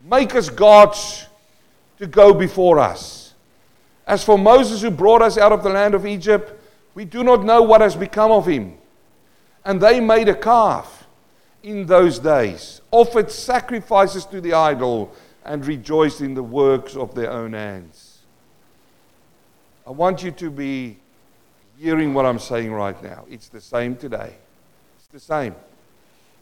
Make 0.05 0.35
us 0.35 0.49
gods 0.49 1.27
to 1.99 2.07
go 2.07 2.35
before 2.35 2.79
us. 2.79 3.35
As 4.07 4.25
for 4.25 4.39
Moses, 4.39 4.83
who 4.83 4.91
brought 4.91 5.23
us 5.23 5.39
out 5.39 5.53
of 5.53 5.63
the 5.63 5.69
land 5.69 5.95
of 5.95 6.07
Egypt, 6.07 6.53
we 6.95 7.05
do 7.05 7.23
not 7.23 7.45
know 7.45 7.63
what 7.63 7.83
has 7.83 7.95
become 7.95 8.33
of 8.33 8.47
him. 8.47 8.79
And 9.65 9.81
they 9.81 10.01
made 10.01 10.29
a 10.29 10.35
calf 10.35 10.98
in 11.63 11.87
those 11.87 12.19
days, 12.19 12.81
offered 12.91 13.31
sacrifices 13.31 14.25
to 14.27 14.41
the 14.41 14.53
idol, 14.53 15.13
and 15.45 15.65
rejoiced 15.67 16.21
in 16.21 16.35
the 16.35 16.43
works 16.43 16.95
of 16.95 17.15
their 17.15 17.31
own 17.31 17.55
hands. 17.55 18.19
I 19.87 19.91
want 19.91 20.23
you 20.23 20.31
to 20.33 20.51
be 20.51 20.99
hearing 21.79 22.13
what 22.13 22.27
I'm 22.27 22.39
saying 22.39 22.71
right 22.73 23.03
now. 23.03 23.25
It's 23.31 23.49
the 23.49 23.61
same 23.61 23.97
today. 23.97 24.35
It's 24.99 25.07
the 25.07 25.21
same. 25.21 25.55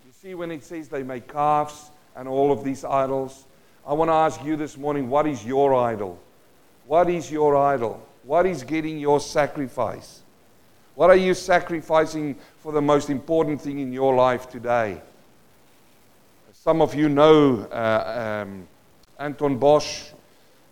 You 0.04 0.12
see, 0.12 0.34
when 0.34 0.50
it 0.50 0.64
says 0.64 0.88
they 0.88 1.04
make 1.04 1.32
calves 1.32 1.90
and 2.16 2.26
all 2.26 2.50
of 2.50 2.64
these 2.64 2.84
idols, 2.84 3.44
I 3.86 3.92
want 3.92 4.08
to 4.08 4.14
ask 4.14 4.44
you 4.44 4.56
this 4.56 4.76
morning 4.76 5.08
what 5.08 5.26
is 5.28 5.44
your 5.44 5.74
idol? 5.74 6.18
What 6.86 7.08
is 7.08 7.30
your 7.30 7.56
idol? 7.56 8.04
What 8.24 8.46
is 8.46 8.64
getting 8.64 8.98
your 8.98 9.20
sacrifice? 9.20 10.22
What 10.96 11.10
are 11.10 11.16
you 11.16 11.34
sacrificing 11.34 12.36
for 12.60 12.72
the 12.72 12.80
most 12.80 13.10
important 13.10 13.60
thing 13.60 13.80
in 13.80 13.92
your 13.92 14.14
life 14.14 14.48
today? 14.48 14.98
Some 16.54 16.80
of 16.80 16.94
you 16.94 17.10
know 17.10 17.68
uh, 17.70 18.44
um, 18.46 18.66
Anton 19.18 19.58
Bosch. 19.58 20.04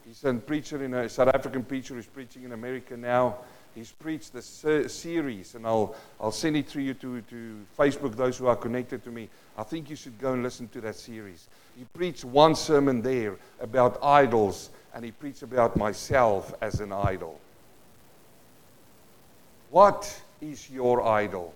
He's 0.06 0.24
a 0.24 0.32
preacher 0.32 0.82
in 0.82 0.94
a 0.94 1.10
South 1.10 1.28
African 1.28 1.62
preacher 1.62 1.92
who's 1.92 2.06
preaching 2.06 2.44
in 2.44 2.52
America 2.52 2.96
now. 2.96 3.36
He's 3.74 3.92
preached 3.92 4.32
this 4.32 4.46
series, 4.46 5.56
and 5.56 5.66
I'll, 5.66 5.94
I'll 6.18 6.32
send 6.32 6.56
it 6.56 6.70
to 6.70 6.80
you 6.80 6.94
to, 6.94 7.20
to 7.20 7.66
Facebook, 7.78 8.16
those 8.16 8.38
who 8.38 8.46
are 8.46 8.56
connected 8.56 9.04
to 9.04 9.10
me. 9.10 9.28
I 9.58 9.62
think 9.62 9.90
you 9.90 9.96
should 9.96 10.18
go 10.18 10.32
and 10.32 10.42
listen 10.42 10.68
to 10.68 10.80
that 10.80 10.96
series. 10.96 11.48
He 11.76 11.84
preached 11.92 12.24
one 12.24 12.54
sermon 12.54 13.02
there 13.02 13.36
about 13.60 14.02
idols, 14.02 14.70
and 14.94 15.04
he 15.04 15.10
preached 15.10 15.42
about 15.42 15.76
myself 15.76 16.54
as 16.62 16.80
an 16.80 16.92
idol. 16.92 17.40
What 19.70 20.20
is 20.40 20.70
your 20.70 21.02
idol? 21.02 21.54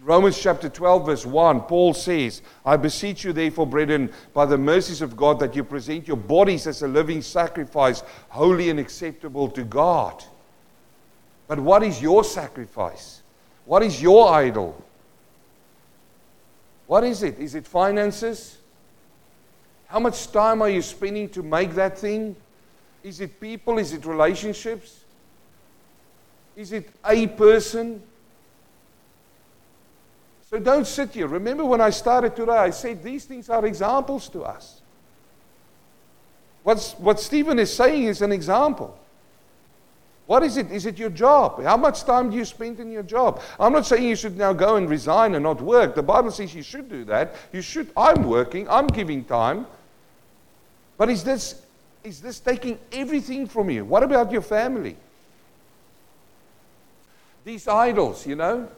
In 0.00 0.06
Romans 0.06 0.40
chapter 0.40 0.68
12, 0.68 1.06
verse 1.06 1.26
1, 1.26 1.62
Paul 1.62 1.92
says, 1.92 2.42
I 2.64 2.76
beseech 2.76 3.24
you, 3.24 3.32
therefore, 3.32 3.66
brethren, 3.66 4.12
by 4.32 4.46
the 4.46 4.58
mercies 4.58 5.02
of 5.02 5.16
God, 5.16 5.40
that 5.40 5.56
you 5.56 5.64
present 5.64 6.06
your 6.06 6.16
bodies 6.16 6.66
as 6.66 6.82
a 6.82 6.88
living 6.88 7.20
sacrifice, 7.20 8.02
holy 8.28 8.70
and 8.70 8.78
acceptable 8.78 9.48
to 9.48 9.64
God. 9.64 10.22
But 11.48 11.58
what 11.58 11.82
is 11.82 12.00
your 12.00 12.22
sacrifice? 12.22 13.22
What 13.64 13.82
is 13.82 14.00
your 14.00 14.32
idol? 14.32 14.82
What 16.86 17.04
is 17.04 17.22
it? 17.22 17.38
Is 17.38 17.54
it 17.54 17.66
finances? 17.66 18.58
How 19.88 19.98
much 19.98 20.30
time 20.30 20.62
are 20.62 20.68
you 20.68 20.82
spending 20.82 21.28
to 21.30 21.42
make 21.42 21.74
that 21.74 21.98
thing? 21.98 22.36
Is 23.02 23.20
it 23.20 23.40
people? 23.40 23.78
Is 23.78 23.92
it 23.92 24.04
relationships? 24.04 25.04
Is 26.58 26.72
it 26.72 26.90
a 27.06 27.28
person? 27.28 28.02
So 30.50 30.58
don't 30.58 30.88
sit 30.88 31.10
here. 31.10 31.28
Remember 31.28 31.64
when 31.64 31.80
I 31.80 31.90
started 31.90 32.34
today, 32.34 32.50
I 32.50 32.70
said 32.70 33.00
these 33.00 33.26
things 33.26 33.48
are 33.48 33.64
examples 33.64 34.28
to 34.30 34.42
us. 34.42 34.80
What's, 36.64 36.94
what 36.94 37.20
Stephen 37.20 37.60
is 37.60 37.72
saying 37.72 38.02
is 38.02 38.22
an 38.22 38.32
example. 38.32 38.98
What 40.26 40.42
is 40.42 40.56
it? 40.56 40.72
Is 40.72 40.84
it 40.84 40.98
your 40.98 41.10
job? 41.10 41.62
How 41.62 41.76
much 41.76 42.02
time 42.02 42.28
do 42.28 42.36
you 42.36 42.44
spend 42.44 42.80
in 42.80 42.90
your 42.90 43.04
job? 43.04 43.40
I'm 43.60 43.72
not 43.72 43.86
saying 43.86 44.02
you 44.02 44.16
should 44.16 44.36
now 44.36 44.52
go 44.52 44.74
and 44.74 44.90
resign 44.90 45.36
and 45.36 45.44
not 45.44 45.60
work. 45.60 45.94
The 45.94 46.02
Bible 46.02 46.32
says 46.32 46.52
you 46.56 46.64
should 46.64 46.90
do 46.90 47.04
that. 47.04 47.36
You 47.52 47.62
should. 47.62 47.88
I'm 47.96 48.24
working. 48.24 48.68
I'm 48.68 48.88
giving 48.88 49.24
time. 49.24 49.64
But 50.96 51.08
is 51.08 51.22
this, 51.22 51.62
is 52.02 52.20
this 52.20 52.40
taking 52.40 52.80
everything 52.90 53.46
from 53.46 53.70
you? 53.70 53.84
What 53.84 54.02
about 54.02 54.32
your 54.32 54.42
family? 54.42 54.96
These 57.48 57.66
idols, 57.66 58.26
you 58.26 58.36
know? 58.36 58.68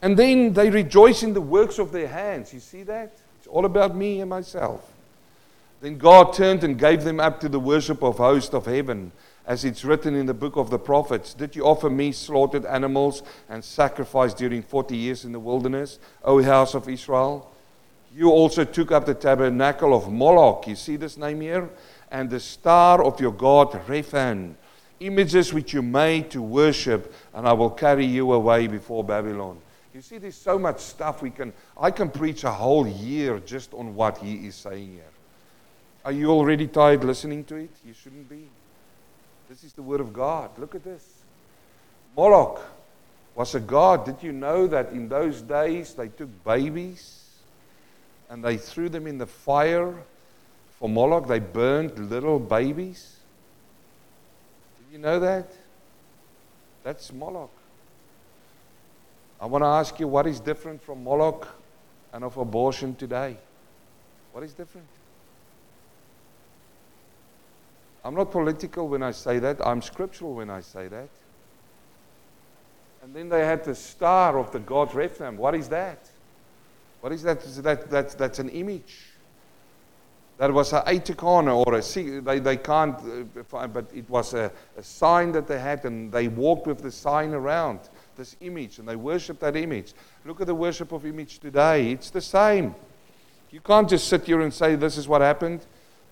And 0.00 0.18
then 0.18 0.54
they 0.54 0.70
rejoice 0.70 1.22
in 1.22 1.34
the 1.34 1.42
works 1.42 1.78
of 1.78 1.92
their 1.92 2.08
hands. 2.08 2.54
You 2.54 2.60
see 2.60 2.84
that? 2.84 3.18
It's 3.36 3.46
all 3.46 3.66
about 3.66 3.94
me 3.94 4.22
and 4.22 4.30
myself. 4.30 4.90
Then 5.82 5.98
God 5.98 6.32
turned 6.32 6.64
and 6.64 6.78
gave 6.78 7.04
them 7.04 7.20
up 7.20 7.38
to 7.40 7.50
the 7.50 7.60
worship 7.60 8.02
of 8.02 8.16
hosts 8.16 8.54
of 8.54 8.64
heaven, 8.64 9.12
as 9.46 9.62
it's 9.66 9.84
written 9.84 10.14
in 10.14 10.24
the 10.24 10.32
book 10.32 10.56
of 10.56 10.70
the 10.70 10.78
prophets. 10.78 11.34
Did 11.34 11.54
you 11.54 11.66
offer 11.66 11.90
me 11.90 12.12
slaughtered 12.12 12.64
animals 12.64 13.22
and 13.50 13.62
sacrifice 13.62 14.32
during 14.32 14.62
40 14.62 14.96
years 14.96 15.26
in 15.26 15.32
the 15.32 15.38
wilderness, 15.38 15.98
O 16.24 16.42
house 16.42 16.72
of 16.72 16.88
Israel? 16.88 17.52
You 18.16 18.30
also 18.30 18.64
took 18.64 18.90
up 18.90 19.04
the 19.04 19.12
tabernacle 19.12 19.94
of 19.94 20.10
Moloch. 20.10 20.66
You 20.66 20.76
see 20.76 20.96
this 20.96 21.18
name 21.18 21.42
here? 21.42 21.68
And 22.10 22.30
the 22.30 22.40
star 22.40 23.04
of 23.04 23.20
your 23.20 23.32
god 23.32 23.72
Rephan, 23.86 24.54
images 25.00 25.52
which 25.52 25.72
you 25.72 25.82
made 25.82 26.30
to 26.30 26.42
worship, 26.42 27.14
and 27.34 27.46
I 27.46 27.52
will 27.52 27.70
carry 27.70 28.04
you 28.04 28.32
away 28.32 28.66
before 28.66 29.04
Babylon. 29.04 29.58
You 29.94 30.02
see, 30.02 30.18
there's 30.18 30.36
so 30.36 30.58
much 30.58 30.80
stuff 30.80 31.22
we 31.22 31.30
can. 31.30 31.52
I 31.80 31.90
can 31.90 32.10
preach 32.10 32.44
a 32.44 32.50
whole 32.52 32.86
year 32.86 33.40
just 33.40 33.74
on 33.74 33.94
what 33.94 34.18
he 34.18 34.46
is 34.46 34.54
saying 34.54 34.92
here. 34.92 35.02
Are 36.04 36.12
you 36.12 36.30
already 36.30 36.66
tired 36.66 37.04
listening 37.04 37.44
to 37.44 37.56
it? 37.56 37.70
You 37.84 37.92
shouldn't 37.92 38.28
be. 38.28 38.48
This 39.48 39.64
is 39.64 39.72
the 39.72 39.82
Word 39.82 40.00
of 40.00 40.12
God. 40.12 40.50
Look 40.58 40.74
at 40.74 40.84
this. 40.84 41.04
Moloch 42.16 42.60
was 43.34 43.54
a 43.54 43.60
god. 43.60 44.04
Did 44.04 44.22
you 44.22 44.32
know 44.32 44.66
that 44.66 44.90
in 44.90 45.08
those 45.08 45.42
days 45.42 45.94
they 45.94 46.08
took 46.08 46.28
babies 46.44 47.30
and 48.28 48.44
they 48.44 48.56
threw 48.56 48.88
them 48.88 49.06
in 49.06 49.18
the 49.18 49.26
fire 49.26 49.94
for 50.78 50.88
Moloch? 50.88 51.26
They 51.26 51.38
burned 51.38 52.10
little 52.10 52.38
babies. 52.38 53.17
You 54.90 54.98
know 54.98 55.20
that? 55.20 55.52
That's 56.82 57.12
Moloch. 57.12 57.50
I 59.40 59.46
want 59.46 59.62
to 59.62 59.68
ask 59.68 60.00
you 60.00 60.08
what 60.08 60.26
is 60.26 60.40
different 60.40 60.82
from 60.82 61.04
Moloch 61.04 61.46
and 62.12 62.24
of 62.24 62.36
abortion 62.36 62.94
today? 62.94 63.36
What 64.32 64.42
is 64.42 64.52
different? 64.52 64.86
I'm 68.04 68.14
not 68.14 68.30
political 68.30 68.88
when 68.88 69.02
I 69.02 69.10
say 69.10 69.38
that. 69.38 69.64
I'm 69.66 69.82
scriptural 69.82 70.34
when 70.34 70.50
I 70.50 70.60
say 70.60 70.88
that. 70.88 71.08
And 73.02 73.14
then 73.14 73.28
they 73.28 73.44
had 73.44 73.64
the 73.64 73.74
star 73.74 74.38
of 74.38 74.50
the 74.52 74.58
god 74.58 74.94
Rephaim. 74.94 75.36
What 75.36 75.54
is 75.54 75.68
that? 75.68 76.08
What 77.00 77.12
is 77.12 77.22
that? 77.22 77.42
that, 77.62 77.90
that 77.90 78.10
that's 78.18 78.38
an 78.38 78.48
image. 78.48 79.07
That 80.38 80.52
was 80.52 80.72
a 80.72 81.00
corner 81.16 81.50
or 81.50 81.74
a 81.74 81.82
they, 81.82 82.38
they 82.38 82.56
can't 82.56 82.96
uh, 83.52 83.66
but 83.66 83.90
it 83.92 84.08
was 84.08 84.34
a, 84.34 84.52
a 84.76 84.82
sign 84.84 85.32
that 85.32 85.48
they 85.48 85.58
had, 85.58 85.84
and 85.84 86.12
they 86.12 86.28
walked 86.28 86.68
with 86.68 86.80
the 86.80 86.92
sign 86.92 87.34
around 87.34 87.80
this 88.16 88.36
image, 88.40 88.78
and 88.78 88.86
they 88.86 88.94
worshipped 88.94 89.40
that 89.40 89.56
image. 89.56 89.94
Look 90.24 90.40
at 90.40 90.46
the 90.46 90.54
worship 90.54 90.92
of 90.92 91.04
image 91.04 91.40
today. 91.40 91.90
It's 91.90 92.10
the 92.10 92.20
same. 92.20 92.76
You 93.50 93.60
can't 93.60 93.88
just 93.88 94.06
sit 94.06 94.26
here 94.26 94.40
and 94.40 94.54
say, 94.54 94.76
This 94.76 94.96
is 94.96 95.08
what 95.08 95.22
happened. 95.22 95.66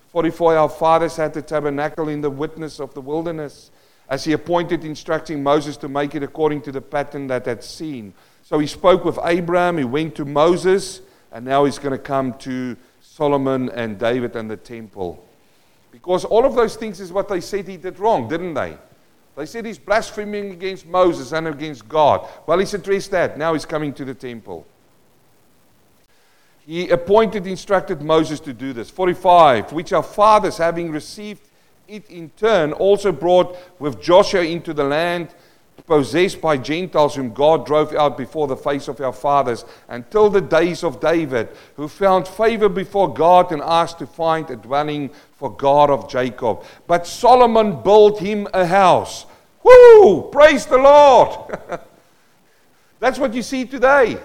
44 0.09 0.57
Our 0.57 0.69
fathers 0.69 1.15
had 1.15 1.33
the 1.33 1.41
tabernacle 1.41 2.09
in 2.09 2.19
the 2.19 2.29
witness 2.29 2.81
of 2.81 2.93
the 2.93 3.01
wilderness, 3.01 3.71
as 4.09 4.25
he 4.25 4.33
appointed, 4.33 4.83
instructing 4.83 5.41
Moses 5.41 5.77
to 5.77 5.87
make 5.87 6.15
it 6.15 6.23
according 6.23 6.63
to 6.63 6.71
the 6.73 6.81
pattern 6.81 7.27
that 7.27 7.45
had 7.45 7.63
seen. 7.63 8.13
So 8.43 8.59
he 8.59 8.67
spoke 8.67 9.05
with 9.05 9.19
Abraham, 9.23 9.77
he 9.77 9.85
went 9.85 10.15
to 10.15 10.25
Moses, 10.25 11.01
and 11.31 11.45
now 11.45 11.65
he's 11.65 11.79
going 11.79 11.91
to 11.91 11.97
come 11.97 12.33
to 12.39 12.75
Solomon 13.17 13.69
and 13.69 13.97
David 13.97 14.35
and 14.35 14.47
the 14.47 14.55
temple. 14.55 15.25
Because 15.91 16.23
all 16.23 16.45
of 16.45 16.53
those 16.53 16.75
things 16.75 16.99
is 16.99 17.11
what 17.11 17.27
they 17.27 17.41
said 17.41 17.67
he 17.67 17.75
did 17.75 17.97
wrong, 17.97 18.27
didn't 18.27 18.53
they? 18.53 18.77
They 19.35 19.47
said 19.47 19.65
he's 19.65 19.79
blaspheming 19.79 20.51
against 20.51 20.85
Moses 20.85 21.31
and 21.31 21.47
against 21.47 21.89
God. 21.89 22.29
Well, 22.45 22.59
he's 22.59 22.75
addressed 22.75 23.09
that. 23.11 23.35
Now 23.35 23.53
he's 23.53 23.65
coming 23.65 23.91
to 23.93 24.05
the 24.05 24.13
temple. 24.13 24.67
He 26.67 26.89
appointed, 26.89 27.47
instructed 27.47 28.03
Moses 28.03 28.39
to 28.41 28.53
do 28.53 28.71
this. 28.71 28.91
45, 28.91 29.73
which 29.73 29.93
our 29.93 30.03
fathers, 30.03 30.57
having 30.57 30.91
received 30.91 31.41
it 31.87 32.07
in 32.11 32.29
turn, 32.37 32.71
also 32.71 33.11
brought 33.11 33.57
with 33.79 33.99
Joshua 33.99 34.43
into 34.43 34.75
the 34.75 34.83
land 34.83 35.33
possessed 35.85 36.41
by 36.41 36.57
Gentiles, 36.57 37.15
whom 37.15 37.33
God 37.33 37.65
drove 37.65 37.93
out 37.93 38.17
before 38.17 38.47
the 38.47 38.57
face 38.57 38.87
of 38.87 38.99
our 38.99 39.13
fathers, 39.13 39.65
until 39.87 40.29
the 40.29 40.41
days 40.41 40.83
of 40.83 40.99
David, 40.99 41.49
who 41.75 41.87
found 41.87 42.27
favor 42.27 42.67
before 42.69 43.13
God 43.13 43.51
and 43.51 43.61
asked 43.61 43.99
to 43.99 44.07
find 44.07 44.49
a 44.49 44.55
dwelling 44.55 45.09
for 45.35 45.49
God 45.49 45.89
of 45.89 46.09
Jacob. 46.09 46.63
But 46.87 47.07
Solomon 47.07 47.81
built 47.83 48.19
him 48.19 48.47
a 48.53 48.65
house. 48.65 49.25
Woo! 49.63 50.29
Praise 50.31 50.65
the 50.65 50.77
Lord! 50.77 51.59
That's 52.99 53.19
what 53.19 53.33
you 53.33 53.43
see 53.43 53.65
today. 53.65 54.17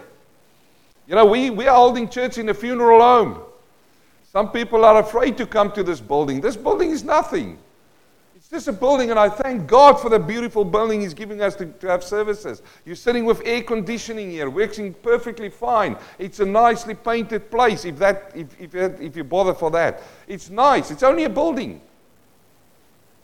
You 1.07 1.15
know, 1.15 1.27
we, 1.27 1.51
we 1.51 1.67
are 1.67 1.77
holding 1.77 2.09
church 2.09 2.39
in 2.39 2.49
a 2.49 2.55
funeral 2.55 3.01
home. 3.01 3.43
Some 4.33 4.51
people 4.51 4.85
are 4.85 5.01
afraid 5.01 5.37
to 5.39 5.47
come 5.47 5.73
to 5.73 5.83
this 5.83 6.01
building. 6.01 6.41
This 6.41 6.57
building 6.57 6.91
is 6.91 7.05
nothing. 7.05 7.59
Just 8.53 8.69
a 8.69 8.73
building, 8.73 9.11
and 9.11 9.19
I 9.19 9.31
thank 9.31 9.67
God 9.67 9.95
for 9.95 10.11
the 10.11 10.19
beautiful 10.19 10.63
building 10.63 11.01
He's 11.01 11.15
giving 11.15 11.41
us 11.41 11.57
to, 11.57 11.65
to 11.65 11.87
have 11.87 12.05
services. 12.05 12.61
You're 12.85 12.97
sitting 12.97 13.25
with 13.25 13.41
air 13.47 13.63
conditioning 13.63 14.31
here, 14.31 14.51
working 14.51 14.93
perfectly 14.93 15.49
fine. 15.49 15.97
It's 16.19 16.39
a 16.41 16.45
nicely 16.45 16.95
painted 16.95 17.51
place, 17.51 17.87
if, 17.87 17.97
that, 17.97 18.31
if, 18.35 18.75
if, 18.75 19.01
if 19.01 19.17
you 19.17 19.25
bother 19.25 19.55
for 19.55 19.71
that. 19.71 20.03
It's 20.29 20.51
nice. 20.51 20.91
It's 20.91 21.03
only 21.03 21.25
a 21.25 21.31
building. 21.31 21.81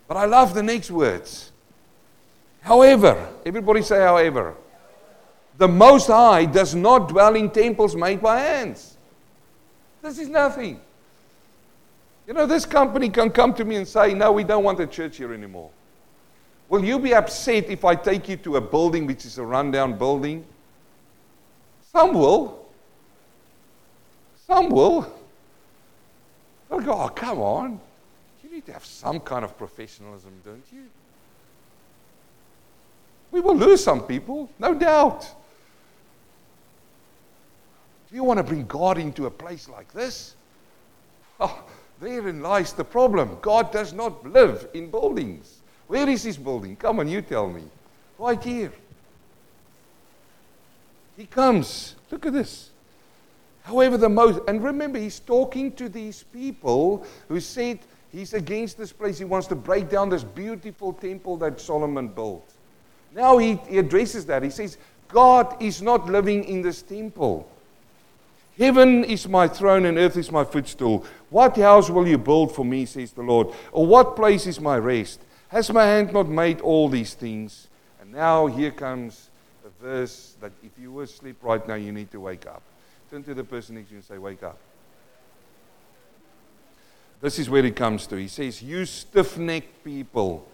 But 0.06 0.16
I 0.16 0.24
love 0.24 0.54
the 0.54 0.62
next 0.62 0.90
words. 0.90 1.52
However, 2.62 3.28
everybody 3.44 3.82
say, 3.82 3.98
however. 3.98 4.54
The 5.58 5.68
Most 5.68 6.06
High 6.06 6.46
does 6.46 6.74
not 6.74 7.10
dwell 7.10 7.34
in 7.34 7.50
temples 7.50 7.94
made 7.94 8.22
by 8.22 8.40
hands. 8.40 8.96
This 10.00 10.18
is 10.18 10.30
nothing. 10.30 10.80
You 12.28 12.34
know, 12.34 12.44
this 12.44 12.66
company 12.66 13.08
can 13.08 13.30
come 13.30 13.54
to 13.54 13.64
me 13.64 13.76
and 13.76 13.88
say, 13.88 14.12
No, 14.12 14.32
we 14.32 14.44
don't 14.44 14.62
want 14.62 14.78
a 14.80 14.86
church 14.86 15.16
here 15.16 15.32
anymore. 15.32 15.70
Will 16.68 16.84
you 16.84 16.98
be 16.98 17.14
upset 17.14 17.70
if 17.70 17.86
I 17.86 17.94
take 17.94 18.28
you 18.28 18.36
to 18.36 18.56
a 18.56 18.60
building 18.60 19.06
which 19.06 19.24
is 19.24 19.38
a 19.38 19.42
rundown 19.42 19.96
building? 19.96 20.44
Some 21.90 22.12
will. 22.12 22.66
Some 24.46 24.68
will. 24.68 25.10
They'll 26.68 26.80
go, 26.80 26.92
Oh, 26.92 27.08
come 27.08 27.38
on. 27.38 27.80
You 28.44 28.50
need 28.50 28.66
to 28.66 28.74
have 28.74 28.84
some 28.84 29.20
kind 29.20 29.42
of 29.42 29.56
professionalism, 29.56 30.32
don't 30.44 30.66
you? 30.70 30.84
We 33.30 33.40
will 33.40 33.56
lose 33.56 33.82
some 33.82 34.02
people, 34.02 34.50
no 34.58 34.74
doubt. 34.74 35.22
Do 38.10 38.14
you 38.14 38.22
want 38.22 38.36
to 38.36 38.44
bring 38.44 38.66
God 38.66 38.98
into 38.98 39.24
a 39.24 39.30
place 39.30 39.66
like 39.66 39.90
this? 39.94 40.34
Oh, 41.40 41.62
therein 42.00 42.42
lies 42.42 42.72
the 42.72 42.84
problem. 42.84 43.38
God 43.40 43.72
does 43.72 43.92
not 43.92 44.24
live 44.26 44.68
in 44.74 44.90
buildings. 44.90 45.60
Where 45.86 46.08
is 46.08 46.22
his 46.22 46.36
building? 46.36 46.76
Come 46.76 47.00
on, 47.00 47.08
you 47.08 47.22
tell 47.22 47.48
me. 47.48 47.62
Right 48.18 48.42
here. 48.42 48.72
He 51.16 51.26
comes. 51.26 51.96
Look 52.10 52.26
at 52.26 52.32
this. 52.32 52.70
However, 53.62 53.98
the 53.98 54.08
most, 54.08 54.40
and 54.48 54.62
remember, 54.62 54.98
he's 54.98 55.20
talking 55.20 55.72
to 55.72 55.88
these 55.88 56.22
people 56.22 57.04
who 57.28 57.40
said 57.40 57.80
he's 58.10 58.32
against 58.32 58.78
this 58.78 58.92
place. 58.92 59.18
He 59.18 59.24
wants 59.24 59.46
to 59.48 59.54
break 59.54 59.90
down 59.90 60.08
this 60.08 60.24
beautiful 60.24 60.92
temple 60.92 61.36
that 61.38 61.60
Solomon 61.60 62.08
built. 62.08 62.50
Now 63.14 63.38
he, 63.38 63.56
he 63.68 63.78
addresses 63.78 64.24
that. 64.26 64.42
He 64.42 64.50
says, 64.50 64.78
God 65.08 65.60
is 65.60 65.82
not 65.82 66.06
living 66.06 66.44
in 66.44 66.62
this 66.62 66.82
temple. 66.82 67.50
Heaven 68.58 69.04
is 69.04 69.28
my 69.28 69.46
throne 69.46 69.86
and 69.86 69.96
earth 69.96 70.16
is 70.16 70.32
my 70.32 70.42
footstool. 70.42 71.04
What 71.30 71.56
house 71.56 71.88
will 71.88 72.08
you 72.08 72.18
build 72.18 72.52
for 72.52 72.64
me, 72.64 72.86
says 72.86 73.12
the 73.12 73.22
Lord? 73.22 73.54
Or 73.70 73.86
what 73.86 74.16
place 74.16 74.48
is 74.48 74.60
my 74.60 74.76
rest? 74.76 75.20
Has 75.48 75.72
my 75.72 75.84
hand 75.84 76.12
not 76.12 76.28
made 76.28 76.60
all 76.60 76.88
these 76.88 77.14
things? 77.14 77.68
And 78.00 78.12
now 78.12 78.46
here 78.46 78.72
comes 78.72 79.30
a 79.64 79.82
verse 79.82 80.36
that 80.40 80.50
if 80.64 80.72
you 80.76 80.90
were 80.90 81.04
asleep 81.04 81.36
right 81.42 81.66
now, 81.68 81.74
you 81.74 81.92
need 81.92 82.10
to 82.10 82.20
wake 82.20 82.46
up. 82.46 82.62
Turn 83.10 83.22
to 83.24 83.34
the 83.34 83.44
person 83.44 83.76
next 83.76 83.88
to 83.88 83.94
you 83.94 83.98
and 83.98 84.04
say, 84.04 84.18
Wake 84.18 84.42
up. 84.42 84.58
This 87.20 87.38
is 87.38 87.48
where 87.48 87.62
he 87.62 87.70
comes 87.70 88.06
to. 88.08 88.16
He 88.16 88.28
says, 88.28 88.60
You 88.60 88.84
stiff 88.84 89.38
necked 89.38 89.84
people. 89.84 90.46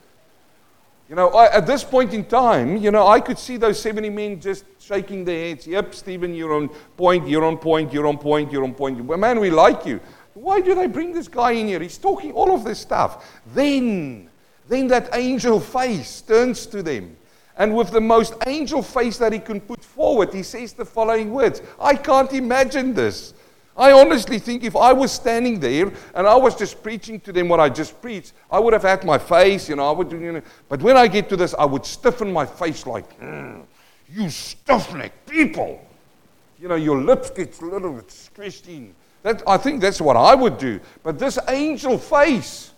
You 1.14 1.20
know, 1.20 1.28
I, 1.28 1.58
at 1.58 1.64
this 1.64 1.84
point 1.84 2.12
in 2.12 2.24
time, 2.24 2.76
you 2.76 2.90
know, 2.90 3.06
I 3.06 3.20
could 3.20 3.38
see 3.38 3.56
those 3.56 3.80
70 3.80 4.10
men 4.10 4.40
just 4.40 4.64
shaking 4.80 5.24
their 5.24 5.50
heads. 5.50 5.64
Yep, 5.64 5.94
Stephen, 5.94 6.34
you're 6.34 6.52
on 6.54 6.68
point, 6.96 7.28
you're 7.28 7.44
on 7.44 7.56
point, 7.56 7.92
you're 7.92 8.08
on 8.08 8.18
point, 8.18 8.50
you're 8.50 8.64
on 8.64 8.74
point. 8.74 8.98
Man, 9.20 9.38
we 9.38 9.48
like 9.48 9.86
you. 9.86 10.00
Why 10.34 10.60
do 10.60 10.74
they 10.74 10.88
bring 10.88 11.12
this 11.12 11.28
guy 11.28 11.52
in 11.52 11.68
here? 11.68 11.78
He's 11.78 11.98
talking 11.98 12.32
all 12.32 12.52
of 12.52 12.64
this 12.64 12.80
stuff. 12.80 13.40
Then, 13.54 14.28
then 14.66 14.88
that 14.88 15.10
angel 15.14 15.60
face 15.60 16.20
turns 16.20 16.66
to 16.66 16.82
them. 16.82 17.16
And 17.58 17.76
with 17.76 17.92
the 17.92 18.00
most 18.00 18.34
angel 18.48 18.82
face 18.82 19.16
that 19.18 19.32
he 19.32 19.38
can 19.38 19.60
put 19.60 19.84
forward, 19.84 20.34
he 20.34 20.42
says 20.42 20.72
the 20.72 20.84
following 20.84 21.32
words 21.32 21.62
I 21.78 21.94
can't 21.94 22.32
imagine 22.32 22.92
this. 22.92 23.34
I 23.76 23.92
honestly 23.92 24.38
think 24.38 24.62
if 24.62 24.76
I 24.76 24.92
was 24.92 25.10
standing 25.10 25.58
there 25.58 25.92
and 26.14 26.26
I 26.26 26.36
was 26.36 26.54
just 26.54 26.82
preaching 26.82 27.18
to 27.20 27.32
them 27.32 27.48
what 27.48 27.58
I 27.58 27.68
just 27.68 28.00
preached, 28.00 28.32
I 28.50 28.60
would 28.60 28.72
have 28.72 28.82
had 28.82 29.04
my 29.04 29.18
face, 29.18 29.68
you 29.68 29.76
know, 29.76 29.88
I 29.88 29.92
would, 29.92 30.12
you 30.12 30.32
know, 30.32 30.42
but 30.68 30.80
when 30.80 30.96
I 30.96 31.08
get 31.08 31.28
to 31.30 31.36
this, 31.36 31.54
I 31.58 31.64
would 31.64 31.84
stiffen 31.84 32.32
my 32.32 32.46
face 32.46 32.86
like, 32.86 33.18
mm, 33.18 33.64
you 34.08 34.30
stiff-necked 34.30 35.28
people. 35.28 35.84
You 36.60 36.68
know, 36.68 36.76
your 36.76 37.00
lips 37.00 37.30
get 37.30 37.60
a 37.60 37.66
little 37.66 37.92
bit 37.94 38.10
stretched 38.10 38.68
in. 38.68 38.94
That, 39.22 39.42
I 39.46 39.56
think 39.56 39.80
that's 39.80 40.00
what 40.00 40.16
I 40.16 40.34
would 40.34 40.56
do. 40.56 40.78
But 41.02 41.18
this 41.18 41.38
angel 41.48 41.98
face, 41.98 42.73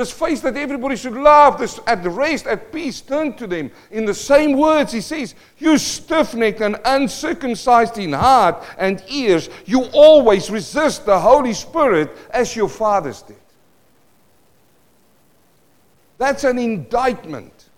this 0.00 0.10
face 0.10 0.40
that 0.40 0.56
everybody 0.56 0.96
should 0.96 1.12
love, 1.12 1.58
this 1.58 1.78
at 1.86 2.02
rest, 2.06 2.46
at 2.46 2.72
peace, 2.72 3.02
turn 3.02 3.34
to 3.34 3.46
them. 3.46 3.70
In 3.90 4.06
the 4.06 4.14
same 4.14 4.56
words, 4.56 4.92
he 4.92 5.02
says, 5.02 5.34
You 5.58 5.76
stiff 5.76 6.34
necked 6.34 6.62
and 6.62 6.80
uncircumcised 6.86 7.98
in 7.98 8.14
heart 8.14 8.64
and 8.78 9.04
ears, 9.08 9.50
you 9.66 9.84
always 9.92 10.50
resist 10.50 11.04
the 11.04 11.20
Holy 11.20 11.52
Spirit 11.52 12.16
as 12.30 12.56
your 12.56 12.68
fathers 12.68 13.20
did. 13.20 13.36
That's 16.16 16.44
an 16.44 16.58
indictment 16.58 17.68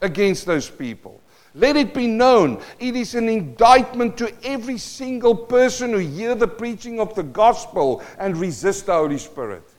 against 0.00 0.46
those 0.46 0.70
people. 0.70 1.20
Let 1.54 1.76
it 1.76 1.92
be 1.92 2.06
known, 2.06 2.62
it 2.78 2.96
is 2.96 3.14
an 3.14 3.28
indictment 3.28 4.16
to 4.16 4.32
every 4.44 4.78
single 4.78 5.34
person 5.34 5.90
who 5.90 5.98
hear 5.98 6.34
the 6.34 6.48
preaching 6.48 7.00
of 7.00 7.14
the 7.14 7.22
gospel 7.22 8.02
and 8.18 8.34
resist 8.36 8.86
the 8.86 8.94
Holy 8.94 9.18
Spirit. 9.18 9.69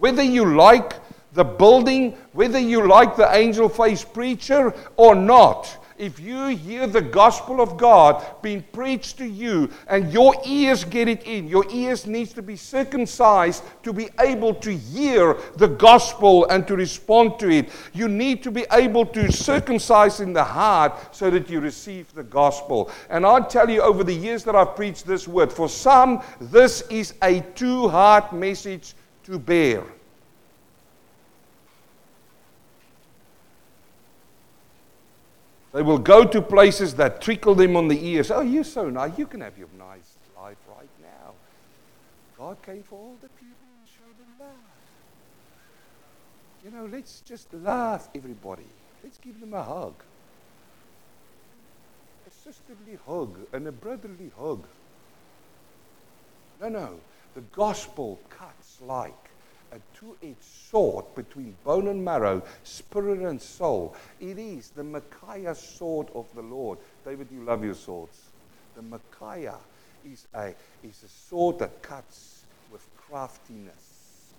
Whether 0.00 0.22
you 0.22 0.56
like 0.56 0.94
the 1.34 1.44
building, 1.44 2.16
whether 2.32 2.58
you 2.58 2.88
like 2.88 3.16
the 3.16 3.32
angel 3.36 3.68
faced 3.68 4.12
preacher 4.14 4.74
or 4.96 5.14
not, 5.14 5.76
if 5.98 6.18
you 6.18 6.46
hear 6.46 6.86
the 6.86 7.02
gospel 7.02 7.60
of 7.60 7.76
God 7.76 8.24
being 8.40 8.64
preached 8.72 9.18
to 9.18 9.26
you 9.26 9.68
and 9.88 10.10
your 10.10 10.34
ears 10.46 10.84
get 10.84 11.06
it 11.06 11.24
in, 11.24 11.46
your 11.46 11.66
ears 11.70 12.06
needs 12.06 12.32
to 12.32 12.40
be 12.40 12.56
circumcised 12.56 13.62
to 13.82 13.92
be 13.92 14.08
able 14.18 14.54
to 14.54 14.74
hear 14.74 15.36
the 15.58 15.68
gospel 15.68 16.46
and 16.46 16.66
to 16.66 16.76
respond 16.76 17.38
to 17.40 17.50
it. 17.50 17.68
You 17.92 18.08
need 18.08 18.42
to 18.44 18.50
be 18.50 18.64
able 18.72 19.04
to 19.04 19.30
circumcise 19.30 20.20
in 20.20 20.32
the 20.32 20.42
heart 20.42 21.14
so 21.14 21.28
that 21.28 21.50
you 21.50 21.60
receive 21.60 22.10
the 22.14 22.24
gospel. 22.24 22.90
And 23.10 23.26
I 23.26 23.40
tell 23.40 23.68
you 23.68 23.82
over 23.82 24.02
the 24.02 24.14
years 24.14 24.44
that 24.44 24.56
I've 24.56 24.74
preached 24.74 25.06
this 25.06 25.28
word, 25.28 25.52
for 25.52 25.68
some 25.68 26.22
this 26.40 26.80
is 26.88 27.12
a 27.22 27.40
too 27.54 27.90
hard 27.90 28.32
message 28.32 28.94
to 29.30 29.38
bear. 29.38 29.84
They 35.72 35.82
will 35.82 35.98
go 35.98 36.24
to 36.24 36.42
places 36.42 36.94
that 36.94 37.20
trickle 37.20 37.54
them 37.54 37.76
on 37.76 37.86
the 37.86 38.04
ears. 38.04 38.32
Oh, 38.32 38.40
you're 38.40 38.64
so 38.64 38.90
nice. 38.90 39.16
You 39.16 39.26
can 39.26 39.40
have 39.40 39.56
your 39.56 39.68
nice 39.78 40.16
life 40.36 40.56
right 40.68 40.88
now. 41.00 41.32
God 42.36 42.60
came 42.62 42.82
for 42.82 42.96
all 42.98 43.16
the 43.22 43.28
people 43.28 43.68
and 43.78 43.88
showed 43.88 44.18
them 44.18 44.34
love. 44.40 44.48
You 46.64 46.70
know, 46.72 46.86
let's 46.92 47.20
just 47.20 47.54
laugh, 47.54 48.08
everybody. 48.16 48.66
Let's 49.04 49.18
give 49.18 49.38
them 49.38 49.54
a 49.54 49.62
hug. 49.62 49.94
A 52.26 52.30
sisterly 52.30 52.98
hug 53.06 53.38
and 53.52 53.68
a 53.68 53.72
brotherly 53.72 54.32
hug. 54.36 54.66
No, 56.60 56.68
no. 56.68 57.00
The 57.34 57.42
gospel 57.52 58.18
cuts 58.28 58.59
like 58.86 59.14
a 59.72 59.78
two 59.96 60.16
edged 60.22 60.42
sword 60.42 61.04
between 61.14 61.56
bone 61.64 61.88
and 61.88 62.04
marrow, 62.04 62.42
spirit 62.64 63.20
and 63.20 63.40
soul. 63.40 63.94
It 64.20 64.38
is 64.38 64.70
the 64.70 64.82
machaira 64.82 65.56
sword 65.56 66.08
of 66.14 66.26
the 66.34 66.42
Lord. 66.42 66.78
David, 67.04 67.28
you 67.32 67.44
love 67.44 67.64
your 67.64 67.74
swords. 67.74 68.18
The 68.74 68.82
machaira 68.82 69.58
is 70.04 70.26
a, 70.34 70.54
is 70.82 71.02
a 71.04 71.08
sword 71.08 71.58
that 71.60 71.82
cuts 71.82 72.44
with 72.72 72.86
craftiness. 72.96 74.32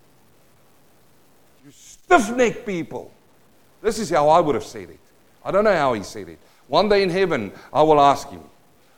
You 1.64 1.72
stiff 1.72 2.36
necked 2.36 2.66
people. 2.66 3.12
This 3.82 4.00
is 4.00 4.10
how 4.10 4.30
I 4.30 4.40
would 4.40 4.56
have 4.56 4.64
said 4.64 4.90
it. 4.90 5.00
I 5.44 5.52
don't 5.52 5.64
know 5.64 5.76
how 5.76 5.94
he 5.94 6.04
said 6.04 6.30
it. 6.30 6.40
One 6.68 6.90
day 6.90 7.04
in 7.04 7.10
heaven, 7.10 7.52
I 7.74 7.82
will 7.84 8.00
ask 8.00 8.30
him. 8.30 8.42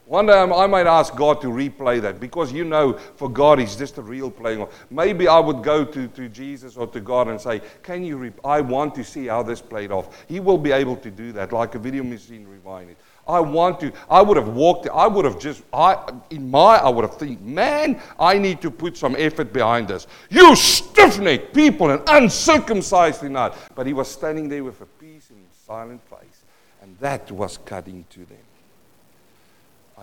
One 0.06 0.26
day 0.26 0.34
I 0.34 0.68
might 0.68 0.86
ask 0.86 1.16
God 1.16 1.40
to 1.42 1.48
replay 1.48 2.02
that 2.02 2.20
because 2.20 2.52
you 2.52 2.66
know, 2.66 2.94
for 3.16 3.30
God, 3.30 3.60
it's 3.60 3.78
just 3.78 3.98
a 3.98 4.02
real 4.02 4.30
playing. 4.30 4.62
Off. 4.62 4.86
Maybe 4.90 5.30
I 5.30 5.40
would 5.40 5.64
go 5.64 5.86
to, 5.86 6.08
to 6.10 6.28
Jesus 6.28 6.76
or 6.76 6.88
to 6.88 7.00
God 7.00 7.30
and 7.30 7.40
say, 7.40 7.62
Can 7.84 8.04
you, 8.04 8.18
re- 8.18 8.34
I 8.44 8.60
want 8.60 8.96
to 8.96 9.04
see 9.04 9.28
how 9.28 9.44
this 9.44 9.62
played 9.62 9.92
off. 9.92 10.26
He 10.28 10.42
will 10.42 10.58
be 10.58 10.74
able 10.74 10.98
to 10.98 11.10
do 11.10 11.32
that, 11.32 11.54
like 11.54 11.76
a 11.76 11.80
video 11.80 12.04
machine 12.04 12.46
rewind 12.46 12.90
it. 12.90 12.98
I 13.26 13.40
want 13.40 13.80
to, 13.80 13.94
I 14.10 14.22
would 14.22 14.36
have 14.36 14.50
walked, 14.50 14.90
I 14.90 15.08
would 15.08 15.24
have 15.24 15.40
just, 15.40 15.64
I, 15.72 15.98
in 16.30 16.52
my, 16.52 16.76
I 16.76 16.90
would 16.90 17.06
have 17.06 17.18
think, 17.18 17.40
man, 17.42 18.02
I 18.20 18.38
need 18.38 18.60
to 18.62 18.70
put 18.70 18.98
some 18.98 19.16
effort 19.18 19.54
behind 19.54 19.88
this. 19.88 20.08
You 20.30 20.54
stiff-necked 20.58 21.54
people 21.54 21.92
and 21.92 22.04
uncircumcised 22.08 23.24
in 23.24 23.36
heart. 23.36 23.56
But 23.74 23.88
he 23.88 23.94
was 23.94 24.10
standing 24.10 24.50
there 24.50 24.66
with 24.66 24.82
a 24.82 24.86
peace 24.86 25.30
and 25.30 25.46
silent 25.66 26.02
face. 26.10 26.44
And 26.82 26.98
that 27.00 27.32
was 27.32 27.58
cutting 27.60 28.04
to 28.10 28.26
them. 28.26 28.38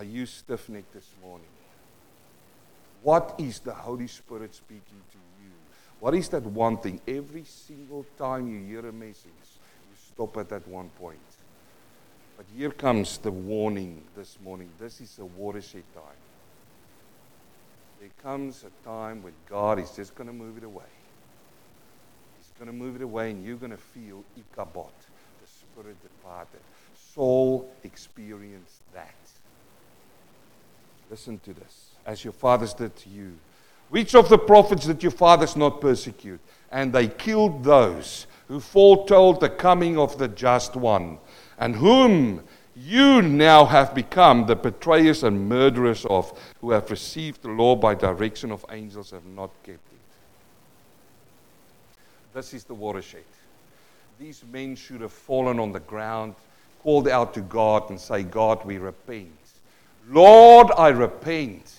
Are 0.01 0.05
you 0.05 0.25
stiff 0.25 0.67
necked 0.71 0.95
this 0.95 1.11
morning? 1.23 1.47
What 3.03 3.35
is 3.37 3.59
the 3.59 3.75
Holy 3.75 4.07
Spirit 4.07 4.55
speaking 4.55 5.03
to 5.13 5.19
you? 5.45 5.51
What 5.99 6.15
is 6.15 6.31
that 6.31 6.43
one 6.43 6.79
thing? 6.79 7.03
Every 7.07 7.45
single 7.45 8.07
time 8.17 8.49
you 8.49 8.67
hear 8.67 8.89
a 8.89 8.93
message, 8.95 9.27
you 9.27 9.97
stop 10.11 10.39
at 10.39 10.49
that 10.49 10.67
one 10.67 10.89
point. 10.99 11.19
But 12.39 12.47
here 12.57 12.71
comes 12.71 13.19
the 13.19 13.31
warning 13.31 14.03
this 14.17 14.39
morning. 14.43 14.71
This 14.79 15.03
is 15.03 15.19
a 15.19 15.27
watershed 15.27 15.85
time. 15.95 16.23
There 18.01 18.09
comes 18.23 18.65
a 18.65 18.89
time 18.89 19.23
when 19.23 19.35
God 19.51 19.79
is 19.79 19.91
just 19.91 20.15
going 20.15 20.29
to 20.29 20.33
move 20.33 20.57
it 20.57 20.65
away. 20.65 20.93
He's 22.39 22.53
going 22.59 22.71
to 22.71 22.85
move 22.85 22.97
it 22.97 23.03
away, 23.03 23.33
and 23.33 23.45
you're 23.45 23.59
going 23.59 23.71
to 23.71 23.77
feel 23.77 24.25
Ichabod, 24.35 24.95
the 25.43 25.47
spirit 25.47 26.03
departed. 26.03 26.61
Saul 27.13 27.71
experienced 27.85 28.81
that. 28.95 29.30
Listen 31.11 31.41
to 31.41 31.53
this. 31.53 31.91
As 32.07 32.25
your 32.25 32.33
fathers 32.33 32.73
did 32.73 32.97
to 32.97 33.09
you. 33.11 33.33
Which 33.91 34.15
of 34.15 34.29
the 34.29 34.39
prophets 34.39 34.87
did 34.87 35.03
your 35.03 35.11
fathers 35.11 35.57
not 35.57 35.81
persecute? 35.81 36.41
And 36.71 36.93
they 36.93 37.09
killed 37.09 37.65
those 37.65 38.27
who 38.47 38.61
foretold 38.61 39.41
the 39.41 39.51
coming 39.51 39.99
of 39.99 40.17
the 40.19 40.29
just 40.29 40.77
one, 40.77 41.19
and 41.59 41.75
whom 41.77 42.45
you 42.77 43.21
now 43.23 43.65
have 43.65 43.95
become 43.95 44.47
the 44.47 44.57
betrayers 44.57 45.25
and 45.25 45.49
murderers 45.49 46.05
of, 46.07 46.33
who 46.61 46.71
have 46.71 46.91
received 46.91 47.43
the 47.43 47.49
law 47.49 47.75
by 47.75 47.95
direction 47.95 48.53
of 48.53 48.65
angels, 48.71 49.11
have 49.11 49.27
not 49.27 49.51
kept 49.65 49.79
it. 49.79 49.99
This 52.33 52.55
is 52.55 52.65
the 52.65 52.75
watershed. 52.75 53.25
These 54.19 54.45
men 54.53 54.77
should 54.77 55.01
have 55.01 55.13
fallen 55.13 55.59
on 55.59 55.73
the 55.73 55.81
ground, 55.81 56.35
called 56.83 57.09
out 57.09 57.35
to 57.35 57.41
God, 57.41 57.91
and 57.91 58.01
say, 58.01 58.23
God, 58.23 58.65
we 58.65 58.79
repent. 58.79 59.33
Lord, 60.11 60.73
I 60.77 60.89
repent. 60.89 61.73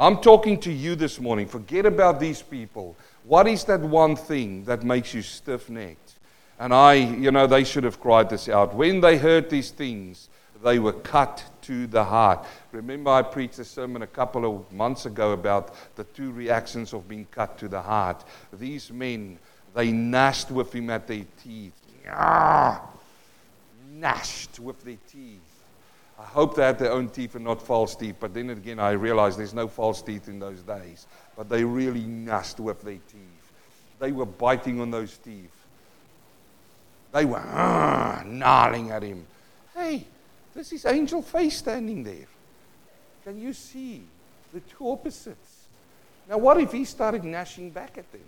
I'm 0.00 0.16
talking 0.22 0.58
to 0.60 0.72
you 0.72 0.94
this 0.94 1.20
morning. 1.20 1.46
Forget 1.46 1.84
about 1.84 2.18
these 2.18 2.40
people. 2.40 2.96
What 3.24 3.46
is 3.46 3.64
that 3.64 3.80
one 3.80 4.16
thing 4.16 4.64
that 4.64 4.82
makes 4.82 5.12
you 5.12 5.20
stiff 5.20 5.68
necked? 5.68 6.14
And 6.58 6.72
I, 6.72 6.94
you 6.94 7.30
know, 7.30 7.46
they 7.46 7.64
should 7.64 7.84
have 7.84 8.00
cried 8.00 8.30
this 8.30 8.48
out. 8.48 8.74
When 8.74 9.02
they 9.02 9.18
heard 9.18 9.50
these 9.50 9.70
things, 9.70 10.30
they 10.64 10.78
were 10.78 10.94
cut 10.94 11.44
to 11.62 11.86
the 11.86 12.02
heart. 12.02 12.46
Remember, 12.72 13.10
I 13.10 13.20
preached 13.20 13.58
a 13.58 13.64
sermon 13.64 14.00
a 14.00 14.06
couple 14.06 14.46
of 14.46 14.72
months 14.72 15.04
ago 15.04 15.32
about 15.32 15.74
the 15.96 16.04
two 16.04 16.32
reactions 16.32 16.94
of 16.94 17.06
being 17.06 17.26
cut 17.30 17.58
to 17.58 17.68
the 17.68 17.82
heart. 17.82 18.24
These 18.54 18.90
men, 18.90 19.38
they 19.74 19.92
gnashed 19.92 20.50
with 20.50 20.74
him 20.74 20.88
at 20.88 21.06
their 21.06 21.26
teeth. 21.44 21.74
Gnashed 23.90 24.60
with 24.60 24.82
their 24.82 24.96
teeth. 25.12 25.45
I 26.18 26.24
hope 26.24 26.56
they 26.56 26.62
had 26.62 26.78
their 26.78 26.92
own 26.92 27.08
teeth 27.08 27.34
and 27.34 27.44
not 27.44 27.60
false 27.60 27.94
teeth. 27.94 28.16
But 28.18 28.32
then 28.32 28.50
again, 28.50 28.78
I 28.78 28.92
realized 28.92 29.38
there's 29.38 29.54
no 29.54 29.68
false 29.68 30.00
teeth 30.00 30.28
in 30.28 30.38
those 30.38 30.62
days. 30.62 31.06
But 31.36 31.48
they 31.48 31.62
really 31.62 32.04
gnashed 32.04 32.58
with 32.58 32.82
their 32.82 32.94
teeth. 32.94 33.52
They 33.98 34.12
were 34.12 34.26
biting 34.26 34.80
on 34.80 34.90
those 34.90 35.18
teeth. 35.18 35.52
They 37.12 37.24
were 37.24 37.38
uh, 37.38 38.22
gnarling 38.26 38.90
at 38.90 39.02
him. 39.02 39.26
Hey, 39.74 40.06
this 40.54 40.72
is 40.72 40.86
angel 40.86 41.22
face 41.22 41.58
standing 41.58 42.02
there. 42.02 42.26
Can 43.24 43.38
you 43.40 43.52
see 43.52 44.02
the 44.52 44.60
two 44.60 44.90
opposites? 44.90 45.64
Now, 46.28 46.38
what 46.38 46.60
if 46.60 46.72
he 46.72 46.84
started 46.84 47.24
gnashing 47.24 47.70
back 47.70 47.98
at 47.98 48.10
them? 48.10 48.22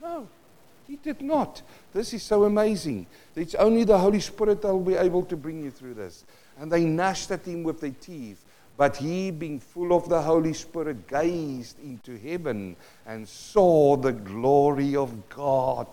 No, 0.00 0.28
he 0.86 0.96
did 0.96 1.22
not. 1.22 1.62
This 1.92 2.12
is 2.12 2.22
so 2.22 2.44
amazing. 2.44 3.06
It's 3.34 3.54
only 3.54 3.84
the 3.84 3.98
Holy 3.98 4.20
Spirit 4.20 4.62
that 4.62 4.72
will 4.72 4.80
be 4.80 4.94
able 4.94 5.24
to 5.24 5.36
bring 5.36 5.62
you 5.62 5.70
through 5.70 5.94
this 5.94 6.24
and 6.58 6.70
they 6.70 6.84
gnashed 6.84 7.30
at 7.30 7.44
him 7.44 7.62
with 7.62 7.80
their 7.80 7.94
teeth. 8.00 8.44
But 8.76 8.96
he, 8.96 9.30
being 9.30 9.60
full 9.60 9.92
of 9.92 10.08
the 10.08 10.20
Holy 10.20 10.52
Spirit, 10.52 11.06
gazed 11.06 11.78
into 11.80 12.18
heaven 12.18 12.76
and 13.06 13.28
saw 13.28 13.96
the 13.96 14.12
glory 14.12 14.96
of 14.96 15.28
God. 15.28 15.86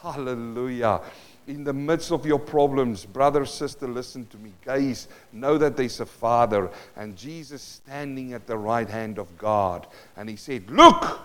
Hallelujah. 0.00 1.00
In 1.46 1.62
the 1.62 1.72
midst 1.72 2.10
of 2.10 2.26
your 2.26 2.40
problems, 2.40 3.04
brother, 3.04 3.46
sister, 3.46 3.86
listen 3.86 4.26
to 4.26 4.36
me. 4.38 4.52
Gaze, 4.64 5.06
know 5.32 5.56
that 5.58 5.76
there's 5.76 6.00
a 6.00 6.06
Father, 6.06 6.68
and 6.96 7.16
Jesus 7.16 7.62
standing 7.62 8.32
at 8.32 8.48
the 8.48 8.56
right 8.56 8.88
hand 8.88 9.18
of 9.18 9.38
God. 9.38 9.86
And 10.16 10.28
he 10.28 10.34
said, 10.34 10.68
Look, 10.68 11.20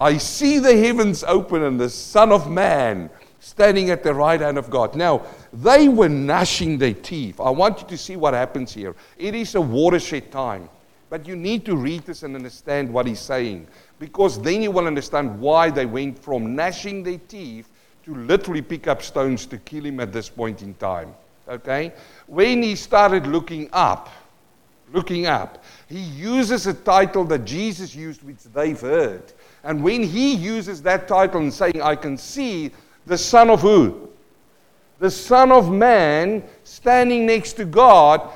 I 0.00 0.18
see 0.18 0.60
the 0.60 0.76
heavens 0.76 1.24
open 1.24 1.64
and 1.64 1.80
the 1.80 1.90
Son 1.90 2.30
of 2.30 2.48
Man 2.48 3.10
standing 3.46 3.90
at 3.90 4.02
the 4.02 4.12
right 4.12 4.40
hand 4.40 4.58
of 4.58 4.68
God. 4.70 4.96
Now, 4.96 5.24
they 5.52 5.88
were 5.88 6.08
gnashing 6.08 6.78
their 6.78 6.94
teeth. 6.94 7.38
I 7.38 7.48
want 7.50 7.80
you 7.80 7.86
to 7.86 7.96
see 7.96 8.16
what 8.16 8.34
happens 8.34 8.74
here. 8.74 8.96
It 9.16 9.36
is 9.36 9.54
a 9.54 9.60
watershed 9.60 10.32
time. 10.32 10.68
But 11.10 11.28
you 11.28 11.36
need 11.36 11.64
to 11.66 11.76
read 11.76 12.04
this 12.04 12.24
and 12.24 12.34
understand 12.34 12.92
what 12.92 13.06
he's 13.06 13.20
saying. 13.20 13.68
Because 14.00 14.42
then 14.42 14.62
you 14.62 14.72
will 14.72 14.88
understand 14.88 15.38
why 15.38 15.70
they 15.70 15.86
went 15.86 16.18
from 16.18 16.56
gnashing 16.56 17.04
their 17.04 17.18
teeth 17.18 17.70
to 18.04 18.16
literally 18.16 18.62
pick 18.62 18.88
up 18.88 19.00
stones 19.00 19.46
to 19.46 19.58
kill 19.58 19.86
him 19.86 20.00
at 20.00 20.12
this 20.12 20.28
point 20.28 20.62
in 20.62 20.74
time. 20.74 21.14
Okay? 21.48 21.92
When 22.26 22.64
he 22.64 22.74
started 22.74 23.28
looking 23.28 23.68
up, 23.72 24.08
looking 24.92 25.26
up, 25.26 25.62
he 25.88 26.00
uses 26.00 26.66
a 26.66 26.74
title 26.74 27.24
that 27.26 27.44
Jesus 27.44 27.94
used, 27.94 28.24
which 28.24 28.42
they've 28.42 28.80
heard. 28.80 29.32
And 29.62 29.84
when 29.84 30.02
he 30.02 30.34
uses 30.34 30.82
that 30.82 31.06
title 31.06 31.42
and 31.42 31.54
saying, 31.54 31.80
I 31.80 31.94
can 31.94 32.18
see 32.18 32.72
the 33.06 33.16
Son 33.16 33.50
of 33.50 33.62
who? 33.62 34.08
The 34.98 35.10
Son 35.10 35.52
of 35.52 35.70
Man 35.70 36.42
standing 36.64 37.26
next 37.26 37.54
to 37.54 37.64
God, 37.64 38.30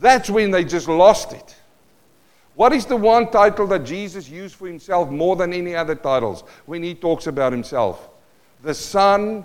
that's 0.00 0.30
when 0.30 0.50
they 0.50 0.64
just 0.64 0.88
lost 0.88 1.32
it. 1.32 1.56
What 2.54 2.72
is 2.72 2.86
the 2.86 2.96
one 2.96 3.30
title 3.30 3.66
that 3.66 3.84
Jesus 3.84 4.28
used 4.28 4.54
for 4.54 4.66
himself 4.66 5.10
more 5.10 5.36
than 5.36 5.52
any 5.52 5.74
other 5.74 5.94
titles 5.94 6.42
when 6.64 6.82
he 6.82 6.94
talks 6.94 7.26
about 7.26 7.52
himself? 7.52 8.08
The 8.62 8.72
Son 8.74 9.44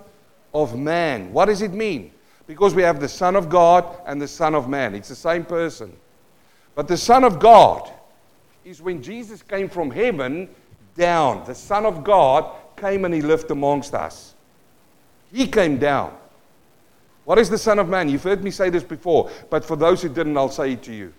of 0.54 0.78
Man. 0.78 1.34
What 1.34 1.46
does 1.46 1.62
it 1.62 1.74
mean? 1.74 2.12
Because 2.48 2.74
we 2.74 2.84
have 2.84 3.00
the 3.00 3.10
Son 3.10 3.36
of 3.36 3.50
God 3.50 3.86
and 4.06 4.22
the 4.22 4.28
Son 4.28 4.56
of 4.56 4.70
Man. 4.70 4.96
It's 4.96 5.10
the 5.10 5.16
same 5.16 5.44
person. 5.44 5.96
But 6.74 6.88
the 6.88 6.98
Son 6.98 7.26
of 7.26 7.40
God 7.40 7.92
is 8.64 8.82
when 8.82 9.04
Jesus 9.04 9.42
came 9.42 9.68
from 9.68 9.92
heaven 9.92 10.48
down. 10.96 11.44
The 11.46 11.56
Son 11.56 11.86
of 11.86 12.04
God 12.04 12.56
came 12.78 13.04
and 13.04 13.14
he 13.14 13.22
lived 13.22 13.52
amongst 13.52 13.94
us. 13.94 14.36
He 15.32 15.48
came 15.48 15.78
down. 15.78 16.16
What 17.26 17.38
is 17.38 17.50
the 17.50 17.58
Son 17.58 17.80
of 17.80 17.88
Man? 17.88 18.10
You've 18.10 18.24
heard 18.24 18.44
me 18.44 18.52
say 18.52 18.70
this 18.70 18.84
before, 18.84 19.30
but 19.50 19.64
for 19.64 19.76
those 19.76 20.02
who 20.02 20.10
didn't, 20.10 20.36
I'll 20.38 20.50
say 20.50 20.74
it 20.74 20.84
to 20.84 20.94
you. 20.94 21.14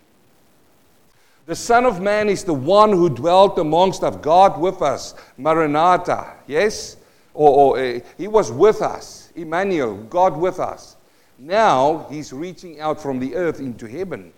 The 1.47 1.57
Son 1.57 1.87
of 1.87 2.01
Man 2.01 2.29
is 2.29 2.45
the 2.45 2.55
one 2.55 2.93
who 2.93 3.09
dwelt 3.09 3.59
amongst 3.59 4.05
us, 4.05 4.15
God 4.17 4.61
with 4.61 4.81
us, 4.83 5.15
Maranatha, 5.37 6.35
yes? 6.47 6.97
Or, 7.35 7.77
or 7.77 7.81
uh, 7.81 8.01
he 8.19 8.29
was 8.29 8.53
with 8.53 8.83
us, 8.83 9.33
Emmanuel, 9.35 9.97
God 10.05 10.37
with 10.37 10.61
us. 10.61 10.97
Now 11.39 12.07
he's 12.11 12.33
reaching 12.33 12.81
out 12.81 13.01
from 13.01 13.19
the 13.19 13.35
earth 13.35 13.59
into 13.59 13.87
heaven, 13.87 14.33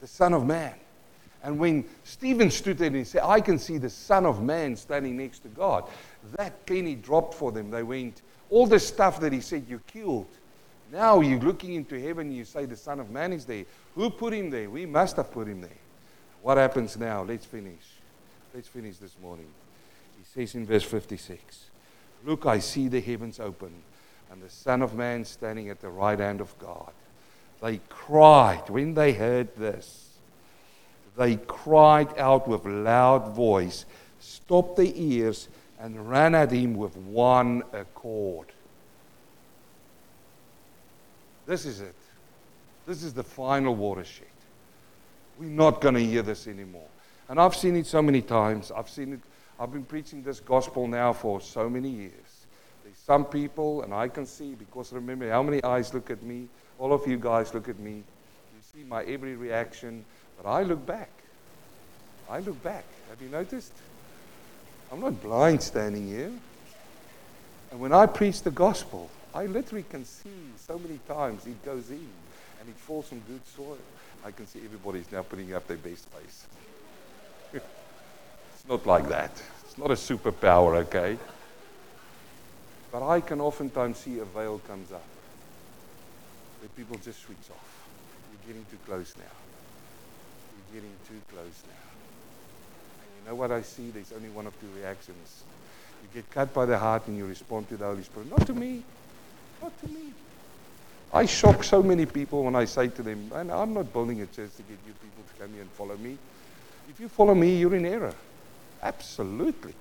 the 0.00 0.06
Son 0.06 0.32
of 0.32 0.46
Man. 0.46 0.74
And 1.42 1.58
when 1.58 1.84
Stephen 2.04 2.50
stood 2.50 2.78
there 2.78 2.86
and 2.86 2.96
he 2.96 3.04
said, 3.04 3.22
I 3.22 3.40
can 3.42 3.58
see 3.58 3.76
the 3.76 3.90
Son 3.90 4.24
of 4.24 4.42
Man 4.42 4.76
standing 4.76 5.18
next 5.18 5.40
to 5.40 5.48
God, 5.48 5.84
that 6.36 6.66
penny 6.66 6.94
dropped 6.94 7.34
for 7.34 7.52
them. 7.52 7.70
They 7.70 7.82
went, 7.82 8.22
all 8.50 8.66
the 8.66 8.78
stuff 8.78 9.20
that 9.20 9.32
he 9.32 9.40
said 9.40 9.66
you 9.68 9.80
killed. 9.86 10.26
Now 10.92 11.20
you're 11.20 11.40
looking 11.40 11.74
into 11.74 12.00
heaven 12.00 12.30
you 12.30 12.44
say 12.44 12.66
the 12.66 12.76
Son 12.76 13.00
of 13.00 13.10
Man 13.10 13.32
is 13.32 13.44
there. 13.44 13.64
Who 13.94 14.10
put 14.10 14.32
him 14.32 14.50
there? 14.50 14.70
We 14.70 14.86
must 14.86 15.16
have 15.16 15.32
put 15.32 15.48
him 15.48 15.60
there. 15.60 15.70
What 16.42 16.56
happens 16.56 16.96
now? 16.96 17.22
Let's 17.22 17.46
finish. 17.46 17.82
Let's 18.54 18.68
finish 18.68 18.98
this 18.98 19.16
morning. 19.20 19.48
He 20.18 20.24
says 20.24 20.54
in 20.54 20.66
verse 20.66 20.84
56 20.84 21.70
Look, 22.24 22.46
I 22.46 22.58
see 22.58 22.88
the 22.88 23.00
heavens 23.00 23.40
open 23.40 23.72
and 24.30 24.42
the 24.42 24.50
Son 24.50 24.82
of 24.82 24.94
Man 24.94 25.24
standing 25.24 25.68
at 25.68 25.80
the 25.80 25.88
right 25.88 26.18
hand 26.18 26.40
of 26.40 26.56
God. 26.58 26.92
They 27.62 27.80
cried 27.88 28.68
when 28.68 28.94
they 28.94 29.12
heard 29.12 29.54
this. 29.56 30.10
They 31.16 31.36
cried 31.36 32.18
out 32.18 32.48
with 32.48 32.64
loud 32.64 33.34
voice, 33.34 33.86
Stop 34.20 34.76
their 34.76 34.92
ears, 34.94 35.48
and 35.84 36.08
ran 36.08 36.34
at 36.34 36.50
him 36.50 36.74
with 36.76 36.96
one 36.96 37.62
accord. 37.74 38.46
This 41.44 41.66
is 41.66 41.82
it. 41.82 41.94
This 42.86 43.02
is 43.02 43.12
the 43.12 43.22
final 43.22 43.74
watershed. 43.74 44.26
We're 45.38 45.50
not 45.50 45.82
going 45.82 45.94
to 45.96 46.00
hear 46.02 46.22
this 46.22 46.46
anymore. 46.46 46.88
And 47.28 47.38
I've 47.38 47.54
seen 47.54 47.76
it 47.76 47.84
so 47.84 48.00
many 48.00 48.22
times. 48.22 48.72
I've 48.74 48.88
seen 48.88 49.12
it. 49.12 49.20
I've 49.60 49.74
been 49.74 49.84
preaching 49.84 50.22
this 50.22 50.40
gospel 50.40 50.88
now 50.88 51.12
for 51.12 51.38
so 51.42 51.68
many 51.68 51.90
years. 51.90 52.46
There's 52.82 52.96
some 52.96 53.26
people, 53.26 53.82
and 53.82 53.92
I 53.92 54.08
can 54.08 54.24
see 54.24 54.54
because 54.54 54.90
remember 54.90 55.30
how 55.30 55.42
many 55.42 55.62
eyes 55.64 55.92
look 55.92 56.08
at 56.10 56.22
me. 56.22 56.48
All 56.78 56.94
of 56.94 57.06
you 57.06 57.18
guys 57.18 57.52
look 57.52 57.68
at 57.68 57.78
me. 57.78 57.96
You 57.96 58.62
see 58.72 58.84
my 58.84 59.04
every 59.04 59.36
reaction, 59.36 60.06
but 60.42 60.48
I 60.48 60.62
look 60.62 60.86
back. 60.86 61.10
I 62.30 62.40
look 62.40 62.62
back. 62.62 62.84
Have 63.10 63.20
you 63.20 63.28
noticed? 63.28 63.74
I'm 64.92 65.00
not 65.00 65.20
blind 65.22 65.62
standing 65.62 66.06
here. 66.06 66.32
And 67.70 67.80
when 67.80 67.92
I 67.92 68.06
preach 68.06 68.42
the 68.42 68.50
gospel, 68.50 69.10
I 69.34 69.46
literally 69.46 69.84
can 69.88 70.04
see 70.04 70.30
so 70.56 70.78
many 70.78 71.00
times 71.08 71.46
it 71.46 71.62
goes 71.64 71.90
in 71.90 72.08
and 72.60 72.68
it 72.68 72.76
falls 72.76 73.10
on 73.10 73.20
good 73.26 73.44
soil. 73.56 73.78
I 74.24 74.30
can 74.30 74.46
see 74.46 74.60
everybody's 74.64 75.10
now 75.10 75.22
putting 75.22 75.52
up 75.52 75.66
their 75.66 75.76
best 75.76 76.08
face. 76.08 76.46
it's 77.52 78.68
not 78.68 78.86
like 78.86 79.08
that. 79.08 79.30
It's 79.64 79.76
not 79.76 79.90
a 79.90 79.94
superpower, 79.94 80.76
okay? 80.86 81.18
But 82.92 83.02
I 83.02 83.20
can 83.20 83.40
oftentimes 83.40 83.98
see 83.98 84.20
a 84.20 84.24
veil 84.24 84.60
comes 84.68 84.92
up. 84.92 85.02
Where 86.60 86.68
people 86.76 86.96
just 87.04 87.20
switch 87.22 87.50
off. 87.50 87.86
We're 88.30 88.46
getting 88.46 88.64
too 88.70 88.78
close 88.86 89.14
now. 89.18 89.24
We're 90.54 90.80
getting 90.80 90.94
too 91.08 91.20
close 91.28 91.62
now. 91.66 91.93
Know 93.26 93.34
what 93.34 93.50
I 93.50 93.62
see? 93.62 93.90
There's 93.90 94.12
only 94.12 94.28
one 94.28 94.46
of 94.46 94.58
two 94.60 94.68
reactions. 94.76 95.44
You 96.02 96.08
get 96.20 96.30
cut 96.30 96.52
by 96.52 96.66
the 96.66 96.78
heart 96.78 97.06
and 97.06 97.16
you 97.16 97.26
respond 97.26 97.68
to 97.70 97.76
the 97.76 97.86
Holy 97.86 98.02
Spirit. 98.02 98.30
Not 98.30 98.46
to 98.46 98.52
me. 98.52 98.82
Not 99.62 99.78
to 99.80 99.88
me. 99.88 100.12
I 101.12 101.26
shock 101.26 101.62
so 101.62 101.82
many 101.82 102.06
people 102.06 102.42
when 102.42 102.56
I 102.56 102.64
say 102.64 102.88
to 102.88 103.02
them, 103.02 103.30
and 103.34 103.50
I'm 103.50 103.72
not 103.72 103.92
building 103.92 104.20
a 104.20 104.26
church 104.26 104.50
to 104.56 104.62
get 104.62 104.78
you 104.86 104.92
people 104.94 105.22
to 105.32 105.40
come 105.40 105.52
here 105.52 105.62
and 105.62 105.70
follow 105.70 105.96
me. 105.96 106.18
If 106.88 107.00
you 107.00 107.08
follow 107.08 107.34
me, 107.34 107.56
you're 107.56 107.74
in 107.74 107.86
error. 107.86 108.14
Absolutely. 108.82 109.74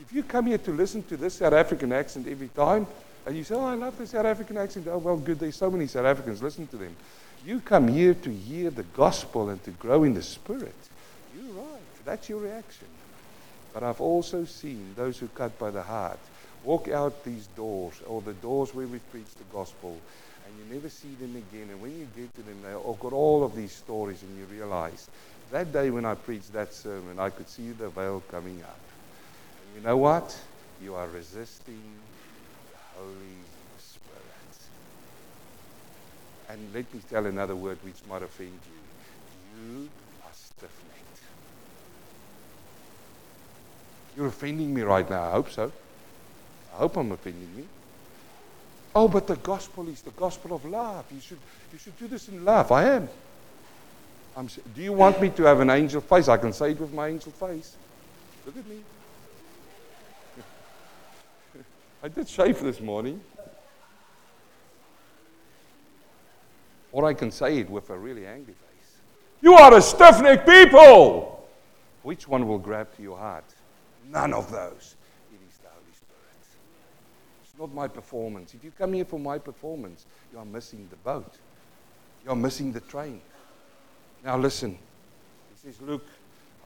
If 0.00 0.12
you 0.12 0.22
come 0.22 0.46
here 0.46 0.58
to 0.58 0.72
listen 0.72 1.02
to 1.04 1.16
this 1.16 1.34
South 1.34 1.52
African 1.52 1.92
accent 1.92 2.26
every 2.26 2.48
time, 2.48 2.86
and 3.26 3.36
you 3.36 3.44
say, 3.44 3.54
Oh, 3.54 3.64
I 3.64 3.74
love 3.74 3.96
the 3.96 4.06
South 4.06 4.26
African 4.26 4.56
accent. 4.56 4.88
Oh, 4.88 4.98
well, 4.98 5.16
good. 5.16 5.38
There's 5.38 5.56
so 5.56 5.70
many 5.70 5.86
South 5.86 6.06
Africans. 6.06 6.42
Listen 6.42 6.66
to 6.68 6.76
them. 6.76 6.96
You 7.46 7.60
come 7.60 7.88
here 7.88 8.14
to 8.14 8.30
hear 8.30 8.70
the 8.70 8.82
gospel 8.82 9.50
and 9.50 9.62
to 9.64 9.70
grow 9.72 10.04
in 10.04 10.14
the 10.14 10.22
spirit. 10.22 10.74
That's 12.04 12.28
your 12.28 12.40
reaction. 12.40 12.88
But 13.72 13.82
I've 13.84 14.00
also 14.00 14.44
seen 14.44 14.94
those 14.96 15.18
who 15.18 15.28
cut 15.28 15.58
by 15.58 15.70
the 15.70 15.82
heart 15.82 16.18
walk 16.64 16.88
out 16.88 17.24
these 17.24 17.46
doors, 17.48 17.94
or 18.06 18.20
the 18.20 18.34
doors 18.34 18.74
where 18.74 18.86
we 18.86 18.98
preach 18.98 19.34
the 19.36 19.44
gospel, 19.44 20.00
and 20.46 20.54
you 20.58 20.74
never 20.74 20.88
see 20.88 21.14
them 21.14 21.36
again. 21.36 21.70
And 21.70 21.80
when 21.80 21.98
you 21.98 22.06
get 22.16 22.34
to 22.36 22.42
them, 22.42 22.62
they've 22.62 22.74
oh, 22.74 22.96
got 23.00 23.12
all 23.12 23.44
of 23.44 23.56
these 23.56 23.72
stories, 23.72 24.22
and 24.22 24.36
you 24.36 24.44
realize 24.44 25.08
that 25.50 25.72
day 25.72 25.90
when 25.90 26.04
I 26.04 26.14
preached 26.14 26.52
that 26.52 26.72
sermon, 26.72 27.18
I 27.18 27.30
could 27.30 27.48
see 27.48 27.70
the 27.70 27.88
veil 27.88 28.22
coming 28.30 28.62
up. 28.62 28.78
And 29.64 29.76
you 29.76 29.88
know 29.88 29.96
what? 29.96 30.36
You 30.82 30.94
are 30.94 31.08
resisting 31.08 31.82
the 32.72 33.00
Holy 33.00 33.40
Spirit. 33.78 34.56
And 36.48 36.74
let 36.74 36.92
me 36.94 37.00
tell 37.08 37.26
another 37.26 37.56
word 37.56 37.78
which 37.82 38.04
might 38.08 38.22
offend 38.22 38.58
you. 38.66 39.80
You 39.80 39.88
are 40.24 40.32
stiff 40.32 40.82
necked. 40.88 41.20
You're 44.16 44.26
offending 44.26 44.74
me 44.74 44.82
right 44.82 45.08
now. 45.08 45.22
I 45.22 45.30
hope 45.32 45.50
so. 45.50 45.72
I 46.74 46.76
hope 46.76 46.96
I'm 46.96 47.12
offending 47.12 47.48
you. 47.56 47.66
Oh, 48.94 49.06
but 49.06 49.26
the 49.26 49.36
gospel 49.36 49.88
is 49.88 50.02
the 50.02 50.10
gospel 50.10 50.54
of 50.54 50.64
love. 50.64 51.04
You 51.12 51.20
should, 51.20 51.38
you 51.72 51.78
should 51.78 51.98
do 51.98 52.08
this 52.08 52.28
in 52.28 52.44
love. 52.44 52.72
I 52.72 52.84
am. 52.84 53.08
I'm, 54.36 54.48
do 54.74 54.82
you 54.82 54.92
want 54.92 55.20
me 55.20 55.30
to 55.30 55.44
have 55.44 55.60
an 55.60 55.70
angel 55.70 56.00
face? 56.00 56.28
I 56.28 56.36
can 56.36 56.52
say 56.52 56.72
it 56.72 56.80
with 56.80 56.92
my 56.92 57.08
angel 57.08 57.32
face. 57.32 57.76
Look 58.46 58.56
at 58.56 58.66
me. 58.66 58.80
I 62.02 62.08
did 62.08 62.28
shave 62.28 62.60
this 62.60 62.80
morning. 62.80 63.20
Or 66.92 67.06
I 67.06 67.14
can 67.14 67.30
say 67.30 67.58
it 67.58 67.70
with 67.70 67.90
a 67.90 67.96
really 67.96 68.26
angry 68.26 68.54
face. 68.54 68.96
You 69.40 69.54
are 69.54 69.76
a 69.76 69.80
stiff 69.80 70.20
necked 70.20 70.48
people! 70.48 71.48
Which 72.02 72.26
one 72.26 72.48
will 72.48 72.58
grab 72.58 72.94
to 72.96 73.02
your 73.02 73.16
heart? 73.16 73.44
None 74.10 74.32
of 74.32 74.50
those 74.50 74.96
It 75.32 75.38
is 75.48 75.58
the 75.58 75.68
Holy 75.68 75.92
Spirit. 75.92 76.58
It's 77.44 77.58
not 77.58 77.72
my 77.72 77.86
performance. 77.86 78.54
If 78.54 78.64
you 78.64 78.72
come 78.76 78.92
here 78.92 79.04
for 79.04 79.20
my 79.20 79.38
performance, 79.38 80.06
you 80.32 80.38
are 80.38 80.44
missing 80.44 80.88
the 80.90 80.96
boat. 80.96 81.38
You 82.24 82.30
are 82.30 82.36
missing 82.36 82.72
the 82.72 82.80
train. 82.80 83.20
Now 84.24 84.36
listen. 84.36 84.72
He 84.72 85.70
says, 85.70 85.80
Look, 85.80 86.04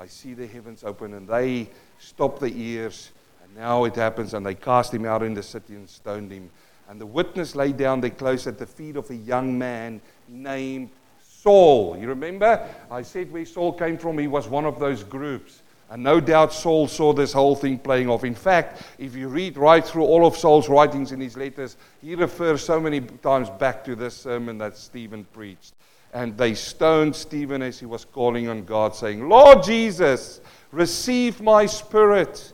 I 0.00 0.06
see 0.06 0.32
the 0.34 0.46
heavens 0.46 0.84
open, 0.84 1.14
and 1.14 1.28
they 1.28 1.68
stop 1.98 2.38
the 2.38 2.52
ears. 2.52 3.10
And 3.42 3.54
now 3.54 3.84
it 3.84 3.96
happens, 3.96 4.32
and 4.32 4.44
they 4.44 4.54
cast 4.54 4.92
him 4.94 5.04
out 5.04 5.22
in 5.22 5.34
the 5.34 5.42
city 5.42 5.74
and 5.74 5.88
stoned 5.88 6.32
him. 6.32 6.50
And 6.88 7.00
the 7.00 7.06
witness 7.06 7.54
lay 7.54 7.72
down 7.72 8.00
there 8.00 8.10
close 8.10 8.46
at 8.46 8.58
the 8.58 8.66
feet 8.66 8.96
of 8.96 9.10
a 9.10 9.14
young 9.14 9.58
man 9.58 10.00
named 10.28 10.90
Saul. 11.22 11.96
You 11.98 12.08
remember? 12.08 12.66
I 12.90 13.02
said 13.02 13.30
where 13.30 13.44
Saul 13.44 13.74
came 13.74 13.98
from. 13.98 14.18
He 14.18 14.28
was 14.28 14.48
one 14.48 14.64
of 14.64 14.78
those 14.78 15.04
groups. 15.04 15.62
And 15.90 16.02
no 16.02 16.18
doubt 16.18 16.52
Saul 16.52 16.88
saw 16.88 17.12
this 17.12 17.32
whole 17.32 17.54
thing 17.54 17.78
playing 17.78 18.08
off. 18.08 18.24
In 18.24 18.34
fact, 18.34 18.82
if 18.98 19.14
you 19.14 19.28
read 19.28 19.56
right 19.56 19.84
through 19.84 20.04
all 20.04 20.26
of 20.26 20.36
Saul's 20.36 20.68
writings 20.68 21.12
in 21.12 21.20
his 21.20 21.36
letters, 21.36 21.76
he 22.00 22.14
refers 22.14 22.64
so 22.64 22.80
many 22.80 23.00
times 23.00 23.50
back 23.50 23.84
to 23.84 23.94
this 23.94 24.16
sermon 24.16 24.58
that 24.58 24.76
Stephen 24.76 25.24
preached. 25.32 25.74
and 26.14 26.38
they 26.38 26.54
stoned 26.54 27.14
Stephen 27.14 27.60
as 27.60 27.80
he 27.80 27.86
was 27.86 28.04
calling 28.04 28.48
on 28.48 28.64
God, 28.64 28.94
saying, 28.94 29.28
Lord 29.28 29.64
Jesus, 29.64 30.40
receive 30.70 31.42
my 31.42 31.66
spirit. 31.66 32.52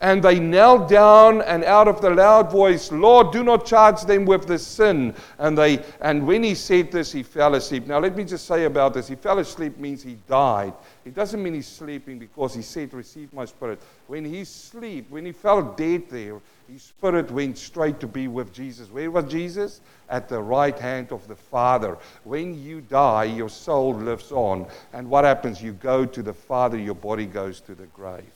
And 0.00 0.20
they 0.20 0.40
knelt 0.40 0.88
down 0.88 1.42
and 1.42 1.62
out 1.62 1.86
of 1.86 2.00
the 2.00 2.10
loud 2.10 2.50
voice, 2.50 2.90
Lord, 2.90 3.30
do 3.30 3.44
not 3.44 3.64
charge 3.64 4.02
them 4.02 4.24
with 4.24 4.48
the 4.48 4.58
sin. 4.58 5.14
And 5.38 5.56
they 5.56 5.84
and 6.00 6.26
when 6.26 6.42
he 6.42 6.56
said 6.56 6.90
this, 6.90 7.12
he 7.12 7.22
fell 7.22 7.54
asleep. 7.54 7.86
Now 7.86 8.00
let 8.00 8.16
me 8.16 8.24
just 8.24 8.46
say 8.46 8.64
about 8.64 8.94
this. 8.94 9.06
He 9.06 9.14
fell 9.14 9.38
asleep 9.38 9.78
means 9.78 10.02
he 10.02 10.18
died. 10.26 10.72
It 11.04 11.14
doesn't 11.14 11.42
mean 11.42 11.54
he's 11.54 11.66
sleeping 11.66 12.18
because 12.18 12.54
he 12.54 12.62
said, 12.62 12.94
Receive 12.94 13.32
my 13.32 13.44
spirit. 13.44 13.80
When 14.06 14.24
he 14.24 14.44
sleep, 14.44 15.10
when 15.10 15.26
he 15.26 15.32
fell 15.32 15.62
dead 15.62 16.08
there, 16.08 16.40
his 16.70 16.82
spirit 16.82 17.30
went 17.30 17.58
straight 17.58 17.98
to 18.00 18.06
be 18.06 18.28
with 18.28 18.52
Jesus. 18.52 18.88
Where 18.90 19.10
was 19.10 19.24
Jesus? 19.24 19.80
At 20.08 20.28
the 20.28 20.40
right 20.40 20.78
hand 20.78 21.10
of 21.10 21.26
the 21.26 21.34
Father. 21.34 21.98
When 22.22 22.62
you 22.62 22.82
die, 22.82 23.24
your 23.24 23.48
soul 23.48 23.94
lives 23.94 24.30
on. 24.30 24.66
And 24.92 25.10
what 25.10 25.24
happens? 25.24 25.60
You 25.60 25.72
go 25.72 26.06
to 26.06 26.22
the 26.22 26.32
Father, 26.32 26.78
your 26.78 26.94
body 26.94 27.26
goes 27.26 27.60
to 27.62 27.74
the 27.74 27.86
grave. 27.86 28.30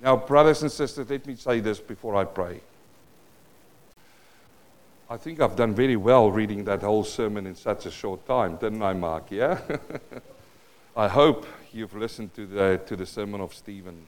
Now, 0.00 0.16
brothers 0.16 0.62
and 0.62 0.70
sisters, 0.70 1.10
let 1.10 1.26
me 1.26 1.34
say 1.34 1.60
this 1.60 1.80
before 1.80 2.14
I 2.14 2.24
pray. 2.24 2.60
I 5.10 5.16
think 5.16 5.40
I've 5.40 5.56
done 5.56 5.74
very 5.74 5.96
well 5.96 6.30
reading 6.30 6.64
that 6.64 6.82
whole 6.82 7.04
sermon 7.04 7.46
in 7.46 7.54
such 7.54 7.84
a 7.84 7.90
short 7.90 8.26
time, 8.26 8.56
didn't 8.56 8.82
I, 8.82 8.94
Mark? 8.94 9.30
Yeah? 9.30 9.60
I 10.96 11.08
hope 11.08 11.46
you've 11.74 11.94
listened 11.94 12.34
to 12.34 12.46
the, 12.46 12.80
to 12.86 12.96
the 12.96 13.06
sermon 13.06 13.40
of 13.40 13.54
Stephen. 13.54 14.06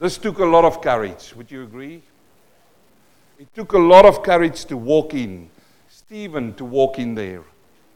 This 0.00 0.18
took 0.18 0.38
a 0.38 0.44
lot 0.44 0.64
of 0.64 0.82
courage. 0.82 1.34
Would 1.36 1.50
you 1.50 1.62
agree? 1.62 2.02
It 3.38 3.52
took 3.54 3.72
a 3.72 3.78
lot 3.78 4.04
of 4.04 4.22
courage 4.22 4.64
to 4.66 4.76
walk 4.76 5.14
in, 5.14 5.50
Stephen 5.88 6.54
to 6.54 6.64
walk 6.64 6.98
in 6.98 7.14
there 7.14 7.42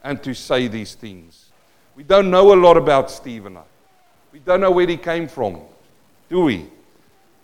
and 0.03 0.23
to 0.23 0.35
say 0.35 0.69
these 0.69 0.95
things. 0.95 1.51
We 1.97 2.03
don't 2.03 2.31
know 2.31 2.53
a 2.53 2.59
lot 2.59 2.77
about 2.77 3.11
Stephen. 3.11 3.59
We 4.33 4.39
don't 4.41 4.61
know 4.61 4.71
where 4.71 4.87
he 4.87 4.97
came 4.97 5.29
from, 5.29 5.61
do 6.29 6.43
we? 6.43 6.69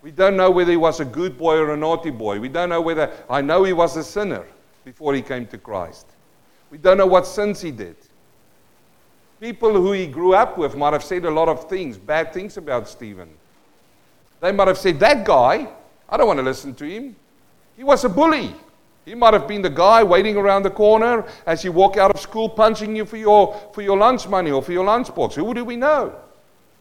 We 0.02 0.10
don't 0.10 0.36
know 0.36 0.50
whether 0.50 0.70
he 0.70 0.76
was 0.76 1.00
a 1.00 1.04
good 1.04 1.38
boy 1.38 1.56
or 1.56 1.72
a 1.72 1.76
naughty 1.76 2.10
boy. 2.10 2.38
We 2.38 2.48
don't 2.48 2.68
know 2.68 2.80
whether, 2.80 3.10
I 3.28 3.40
know 3.40 3.64
he 3.64 3.72
was 3.72 3.96
a 3.96 4.04
sinner 4.04 4.44
before 4.84 5.14
he 5.14 5.22
came 5.22 5.46
to 5.46 5.58
Christ. 5.58 6.06
We 6.70 6.78
don't 6.78 6.98
know 6.98 7.06
what 7.06 7.26
sins 7.26 7.60
he 7.60 7.70
did. 7.70 7.96
People 9.44 9.74
who 9.74 9.92
he 9.92 10.06
grew 10.06 10.32
up 10.32 10.56
with 10.56 10.74
might 10.74 10.94
have 10.94 11.04
said 11.04 11.26
a 11.26 11.30
lot 11.30 11.50
of 11.50 11.68
things, 11.68 11.98
bad 11.98 12.32
things 12.32 12.56
about 12.56 12.88
Stephen. 12.88 13.28
They 14.40 14.50
might 14.52 14.68
have 14.68 14.78
said, 14.78 14.98
That 14.98 15.26
guy, 15.26 15.68
I 16.08 16.16
don't 16.16 16.26
want 16.26 16.38
to 16.38 16.42
listen 16.42 16.74
to 16.76 16.86
him. 16.86 17.14
He 17.76 17.84
was 17.84 18.04
a 18.04 18.08
bully. 18.08 18.54
He 19.04 19.14
might 19.14 19.34
have 19.34 19.46
been 19.46 19.60
the 19.60 19.68
guy 19.68 20.02
waiting 20.02 20.38
around 20.38 20.62
the 20.62 20.70
corner 20.70 21.26
as 21.44 21.62
you 21.62 21.72
walk 21.72 21.98
out 21.98 22.10
of 22.10 22.22
school 22.22 22.48
punching 22.48 22.96
you 22.96 23.04
for 23.04 23.18
your, 23.18 23.70
for 23.74 23.82
your 23.82 23.98
lunch 23.98 24.26
money 24.26 24.50
or 24.50 24.62
for 24.62 24.72
your 24.72 24.86
lunchbox. 24.86 25.34
Who 25.34 25.52
do 25.52 25.62
we 25.62 25.76
know? 25.76 26.14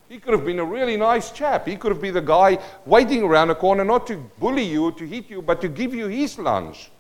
He 0.07 0.18
could 0.18 0.32
have 0.32 0.45
been 0.45 0.59
a 0.59 0.64
really 0.64 0.95
nice 0.95 1.32
chap. 1.32 1.68
He 1.68 1.76
could 1.76 1.91
have 1.91 1.99
been 1.99 2.14
the 2.14 2.22
guy 2.22 2.59
waiting 2.86 3.24
around 3.24 3.49
the 3.49 3.55
corner 3.55 3.84
not 3.84 4.07
to 4.07 4.16
bully 4.39 4.64
you, 4.64 4.86
or 4.86 4.93
to 4.93 5.05
hit 5.05 5.30
you, 5.30 5.41
but 5.41 5.59
to 5.59 5.68
give 5.68 5.93
you 5.93 6.07
his 6.07 6.39
lunch. 6.39 6.91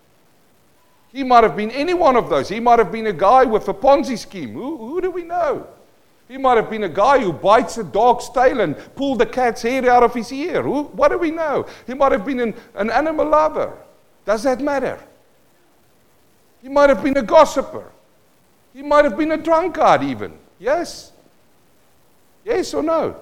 He 1.13 1.23
might 1.23 1.43
have 1.43 1.55
been 1.55 1.69
any 1.71 1.93
one 1.93 2.15
of 2.15 2.29
those. 2.29 2.49
He 2.49 2.59
might 2.59 2.79
have 2.79 2.91
been 2.91 3.05
a 3.07 3.13
guy 3.13 3.43
with 3.43 3.67
a 3.69 3.73
Ponzi 3.73 4.17
scheme. 4.17 4.53
Who, 4.53 4.77
who 4.77 4.99
do 4.99 5.11
we 5.11 5.23
know? 5.23 5.67
He 6.27 6.37
might 6.39 6.57
have 6.57 6.71
been 6.71 6.83
a 6.83 6.89
guy 6.89 7.19
who 7.19 7.31
bites 7.31 7.77
a 7.77 7.83
dog's 7.83 8.29
tail 8.29 8.61
and 8.61 8.75
pulls 8.95 9.19
the 9.19 9.25
cat's 9.27 9.61
hair 9.61 9.87
out 9.89 10.01
of 10.01 10.15
his 10.15 10.31
ear. 10.31 10.63
Who, 10.63 10.85
what 10.85 11.09
do 11.09 11.19
we 11.19 11.29
know? 11.29 11.67
He 11.85 11.93
might 11.93 12.11
have 12.11 12.25
been 12.25 12.39
an, 12.39 12.55
an 12.73 12.89
animal 12.89 13.29
lover. 13.29 13.77
Does 14.25 14.41
that 14.43 14.59
matter? 14.59 14.99
He 16.63 16.69
might 16.69 16.89
have 16.89 17.03
been 17.03 17.17
a 17.17 17.21
gossiper. 17.21 17.91
He 18.73 18.81
might 18.81 19.05
have 19.05 19.15
been 19.15 19.33
a 19.33 19.37
drunkard, 19.37 20.01
even. 20.01 20.33
Yes? 20.57 21.11
Yes 22.43 22.73
or 22.73 22.81
no? 22.81 23.17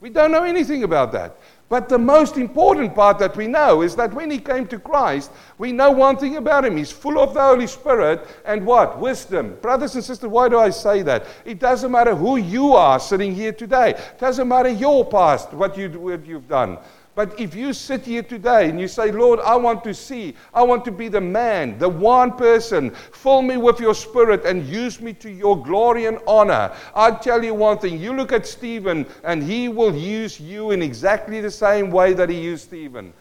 We 0.00 0.10
don't 0.10 0.32
know 0.32 0.42
anything 0.42 0.82
about 0.82 1.12
that. 1.12 1.36
But 1.68 1.88
the 1.88 1.98
most 1.98 2.36
important 2.36 2.94
part 2.94 3.18
that 3.18 3.36
we 3.36 3.46
know 3.46 3.82
is 3.82 3.96
that 3.96 4.12
when 4.12 4.30
he 4.30 4.38
came 4.38 4.66
to 4.68 4.78
Christ, 4.78 5.30
we 5.56 5.72
know 5.72 5.90
one 5.90 6.16
thing 6.16 6.36
about 6.36 6.64
him. 6.64 6.76
He's 6.76 6.92
full 6.92 7.18
of 7.18 7.32
the 7.32 7.40
Holy 7.40 7.66
Spirit 7.66 8.26
and 8.44 8.66
what? 8.66 8.98
Wisdom. 8.98 9.56
Brothers 9.62 9.94
and 9.94 10.04
sisters, 10.04 10.28
why 10.28 10.48
do 10.48 10.58
I 10.58 10.70
say 10.70 11.02
that? 11.02 11.26
It 11.44 11.58
doesn't 11.58 11.90
matter 11.90 12.14
who 12.14 12.36
you 12.36 12.74
are 12.74 13.00
sitting 13.00 13.34
here 13.34 13.52
today. 13.52 13.90
It 13.90 14.18
doesn't 14.18 14.46
matter 14.46 14.68
your 14.68 15.06
past, 15.06 15.52
what, 15.52 15.76
you, 15.78 15.88
what 15.88 16.26
you've 16.26 16.48
done. 16.48 16.78
But 17.14 17.38
if 17.38 17.54
you 17.54 17.72
sit 17.72 18.04
here 18.04 18.24
today 18.24 18.68
and 18.68 18.80
you 18.80 18.88
say, 18.88 19.12
Lord, 19.12 19.38
I 19.40 19.54
want 19.54 19.84
to 19.84 19.94
see, 19.94 20.34
I 20.52 20.64
want 20.64 20.84
to 20.86 20.90
be 20.90 21.08
the 21.08 21.20
man, 21.20 21.78
the 21.78 21.88
one 21.88 22.32
person, 22.32 22.90
fill 22.90 23.40
me 23.40 23.56
with 23.56 23.78
your 23.78 23.94
spirit 23.94 24.44
and 24.44 24.66
use 24.66 25.00
me 25.00 25.12
to 25.14 25.30
your 25.30 25.62
glory 25.62 26.06
and 26.06 26.18
honor. 26.26 26.74
i 26.94 27.12
tell 27.12 27.44
you 27.44 27.54
one 27.54 27.78
thing. 27.78 28.00
You 28.00 28.14
look 28.16 28.32
at 28.32 28.46
Stephen 28.46 29.06
and 29.22 29.44
he 29.44 29.68
will 29.68 29.94
use 29.94 30.40
you 30.40 30.72
in 30.72 30.82
exactly 30.82 31.40
the 31.40 31.52
same 31.52 31.90
way 31.90 32.14
that 32.14 32.28
he 32.28 32.40
used 32.40 32.64
Stephen. 32.64 33.12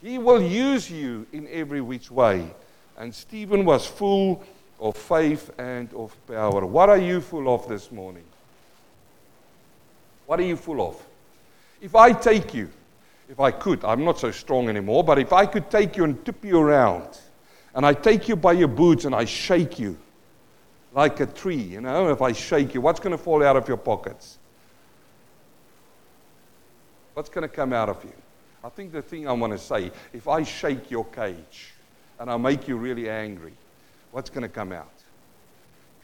He 0.00 0.16
will 0.16 0.40
use 0.40 0.90
you 0.90 1.26
in 1.32 1.46
every 1.48 1.82
which 1.82 2.10
way. 2.10 2.50
And 2.96 3.14
Stephen 3.14 3.66
was 3.66 3.86
full 3.86 4.42
of 4.80 4.96
faith 4.96 5.50
and 5.58 5.92
of 5.92 6.16
power. 6.26 6.64
What 6.64 6.88
are 6.88 6.98
you 6.98 7.20
full 7.20 7.54
of 7.54 7.68
this 7.68 7.92
morning? 7.92 8.24
What 10.24 10.40
are 10.40 10.44
you 10.44 10.56
full 10.56 10.80
of? 10.80 11.02
If 11.82 11.94
I 11.94 12.12
take 12.12 12.54
you, 12.54 12.70
if 13.32 13.40
I 13.40 13.50
could, 13.50 13.82
I'm 13.82 14.04
not 14.04 14.18
so 14.18 14.30
strong 14.30 14.68
anymore, 14.68 15.02
but 15.02 15.18
if 15.18 15.32
I 15.32 15.46
could 15.46 15.70
take 15.70 15.96
you 15.96 16.04
and 16.04 16.22
tip 16.22 16.44
you 16.44 16.58
around, 16.58 17.18
and 17.74 17.86
I 17.86 17.94
take 17.94 18.28
you 18.28 18.36
by 18.36 18.52
your 18.52 18.68
boots 18.68 19.06
and 19.06 19.14
I 19.14 19.24
shake 19.24 19.78
you 19.78 19.98
like 20.92 21.18
a 21.20 21.24
tree, 21.24 21.56
you 21.56 21.80
know, 21.80 22.12
if 22.12 22.20
I 22.20 22.32
shake 22.32 22.74
you, 22.74 22.82
what's 22.82 23.00
going 23.00 23.12
to 23.12 23.22
fall 23.22 23.42
out 23.42 23.56
of 23.56 23.66
your 23.66 23.78
pockets? 23.78 24.38
What's 27.14 27.30
going 27.30 27.48
to 27.48 27.48
come 27.48 27.72
out 27.72 27.88
of 27.88 28.04
you? 28.04 28.12
I 28.62 28.68
think 28.68 28.92
the 28.92 29.00
thing 29.00 29.26
I 29.26 29.32
want 29.32 29.54
to 29.54 29.58
say, 29.58 29.90
if 30.12 30.28
I 30.28 30.42
shake 30.42 30.90
your 30.90 31.06
cage 31.06 31.72
and 32.20 32.30
I 32.30 32.36
make 32.36 32.68
you 32.68 32.76
really 32.76 33.08
angry, 33.08 33.54
what's 34.10 34.28
going 34.28 34.42
to 34.42 34.48
come 34.50 34.72
out? 34.72 34.92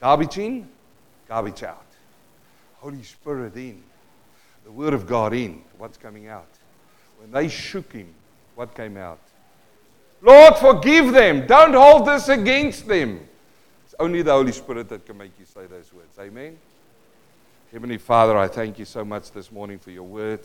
Garbage 0.01 0.39
in, 0.39 0.67
garbage 1.29 1.63
out. 1.63 1.85
Holy 2.77 3.03
Spirit 3.03 3.55
in. 3.57 3.83
The 4.65 4.73
Word 4.73 4.95
of 4.95 5.07
God 5.07 5.35
in. 5.35 5.63
What's 5.77 5.99
coming 5.99 6.29
out? 6.29 6.49
When 7.19 7.31
they 7.31 7.49
shook 7.49 7.93
him, 7.93 8.15
what 8.55 8.75
came 8.75 8.97
out? 8.97 9.21
Lord, 10.23 10.57
forgive 10.57 11.13
them. 11.13 11.47
Don't 11.47 11.75
hold 11.75 12.07
this 12.07 12.29
against 12.29 12.89
them. 12.89 13.21
It's 13.85 13.95
only 14.01 14.23
the 14.23 14.33
Holy 14.33 14.53
Spirit 14.53 14.89
that 14.89 15.07
can 15.07 15.19
make 15.19 15.33
you 15.39 15.45
say 15.45 15.67
those 15.67 15.93
words. 15.93 16.19
Amen. 16.19 16.59
Heavenly 17.71 17.99
Father, 17.99 18.37
I 18.37 18.49
thank 18.49 18.79
you 18.79 18.85
so 18.85 19.05
much 19.05 19.31
this 19.31 19.53
morning 19.53 19.79
for 19.79 19.91
your 19.91 20.05
word. 20.05 20.41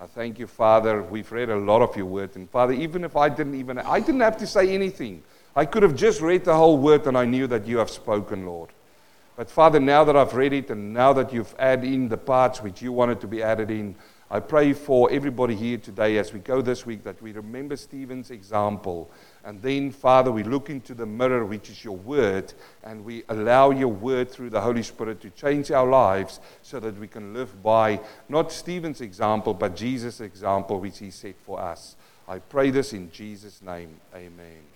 I 0.00 0.06
thank 0.06 0.38
you, 0.38 0.46
Father. 0.46 1.02
We've 1.02 1.30
read 1.30 1.50
a 1.50 1.56
lot 1.56 1.82
of 1.82 1.96
your 1.96 2.06
word. 2.06 2.36
And 2.36 2.48
Father, 2.50 2.72
even 2.72 3.04
if 3.04 3.16
I 3.16 3.28
didn't 3.28 3.54
even, 3.54 3.78
I 3.78 4.00
didn't 4.00 4.20
have 4.20 4.36
to 4.38 4.46
say 4.46 4.74
anything. 4.74 5.22
I 5.56 5.64
could 5.64 5.82
have 5.82 5.96
just 5.96 6.20
read 6.20 6.44
the 6.44 6.54
whole 6.54 6.78
word 6.78 7.06
and 7.06 7.16
I 7.16 7.24
knew 7.24 7.46
that 7.48 7.66
you 7.66 7.78
have 7.78 7.90
spoken, 7.90 8.46
Lord. 8.46 8.70
But 9.36 9.50
Father, 9.50 9.80
now 9.80 10.04
that 10.04 10.16
I've 10.16 10.34
read 10.34 10.52
it 10.52 10.70
and 10.70 10.92
now 10.92 11.12
that 11.12 11.32
you've 11.32 11.54
added 11.58 11.84
in 11.84 12.08
the 12.08 12.16
parts 12.16 12.60
which 12.62 12.82
you 12.82 12.92
wanted 12.92 13.20
to 13.20 13.26
be 13.26 13.42
added 13.42 13.70
in, 13.70 13.94
I 14.30 14.40
pray 14.40 14.74
for 14.74 15.10
everybody 15.10 15.54
here 15.54 15.78
today 15.78 16.18
as 16.18 16.34
we 16.34 16.40
go 16.40 16.60
this 16.60 16.84
week 16.84 17.02
that 17.04 17.22
we 17.22 17.32
remember 17.32 17.76
Stephen's 17.76 18.30
example. 18.30 19.10
And 19.42 19.62
then, 19.62 19.90
Father, 19.90 20.30
we 20.30 20.42
look 20.42 20.68
into 20.68 20.92
the 20.92 21.06
mirror, 21.06 21.46
which 21.46 21.70
is 21.70 21.82
your 21.82 21.96
word, 21.96 22.52
and 22.84 23.06
we 23.06 23.24
allow 23.30 23.70
your 23.70 23.88
word 23.88 24.30
through 24.30 24.50
the 24.50 24.60
Holy 24.60 24.82
Spirit 24.82 25.22
to 25.22 25.30
change 25.30 25.70
our 25.70 25.88
lives 25.88 26.40
so 26.60 26.78
that 26.78 26.98
we 26.98 27.08
can 27.08 27.32
live 27.32 27.62
by 27.62 28.00
not 28.28 28.52
Stephen's 28.52 29.00
example, 29.00 29.54
but 29.54 29.74
Jesus' 29.74 30.20
example, 30.20 30.78
which 30.78 30.98
he 30.98 31.10
set 31.10 31.36
for 31.46 31.58
us. 31.58 31.96
I 32.28 32.38
pray 32.38 32.70
this 32.70 32.92
in 32.92 33.10
Jesus' 33.10 33.62
name. 33.62 33.98
Amen. 34.14 34.68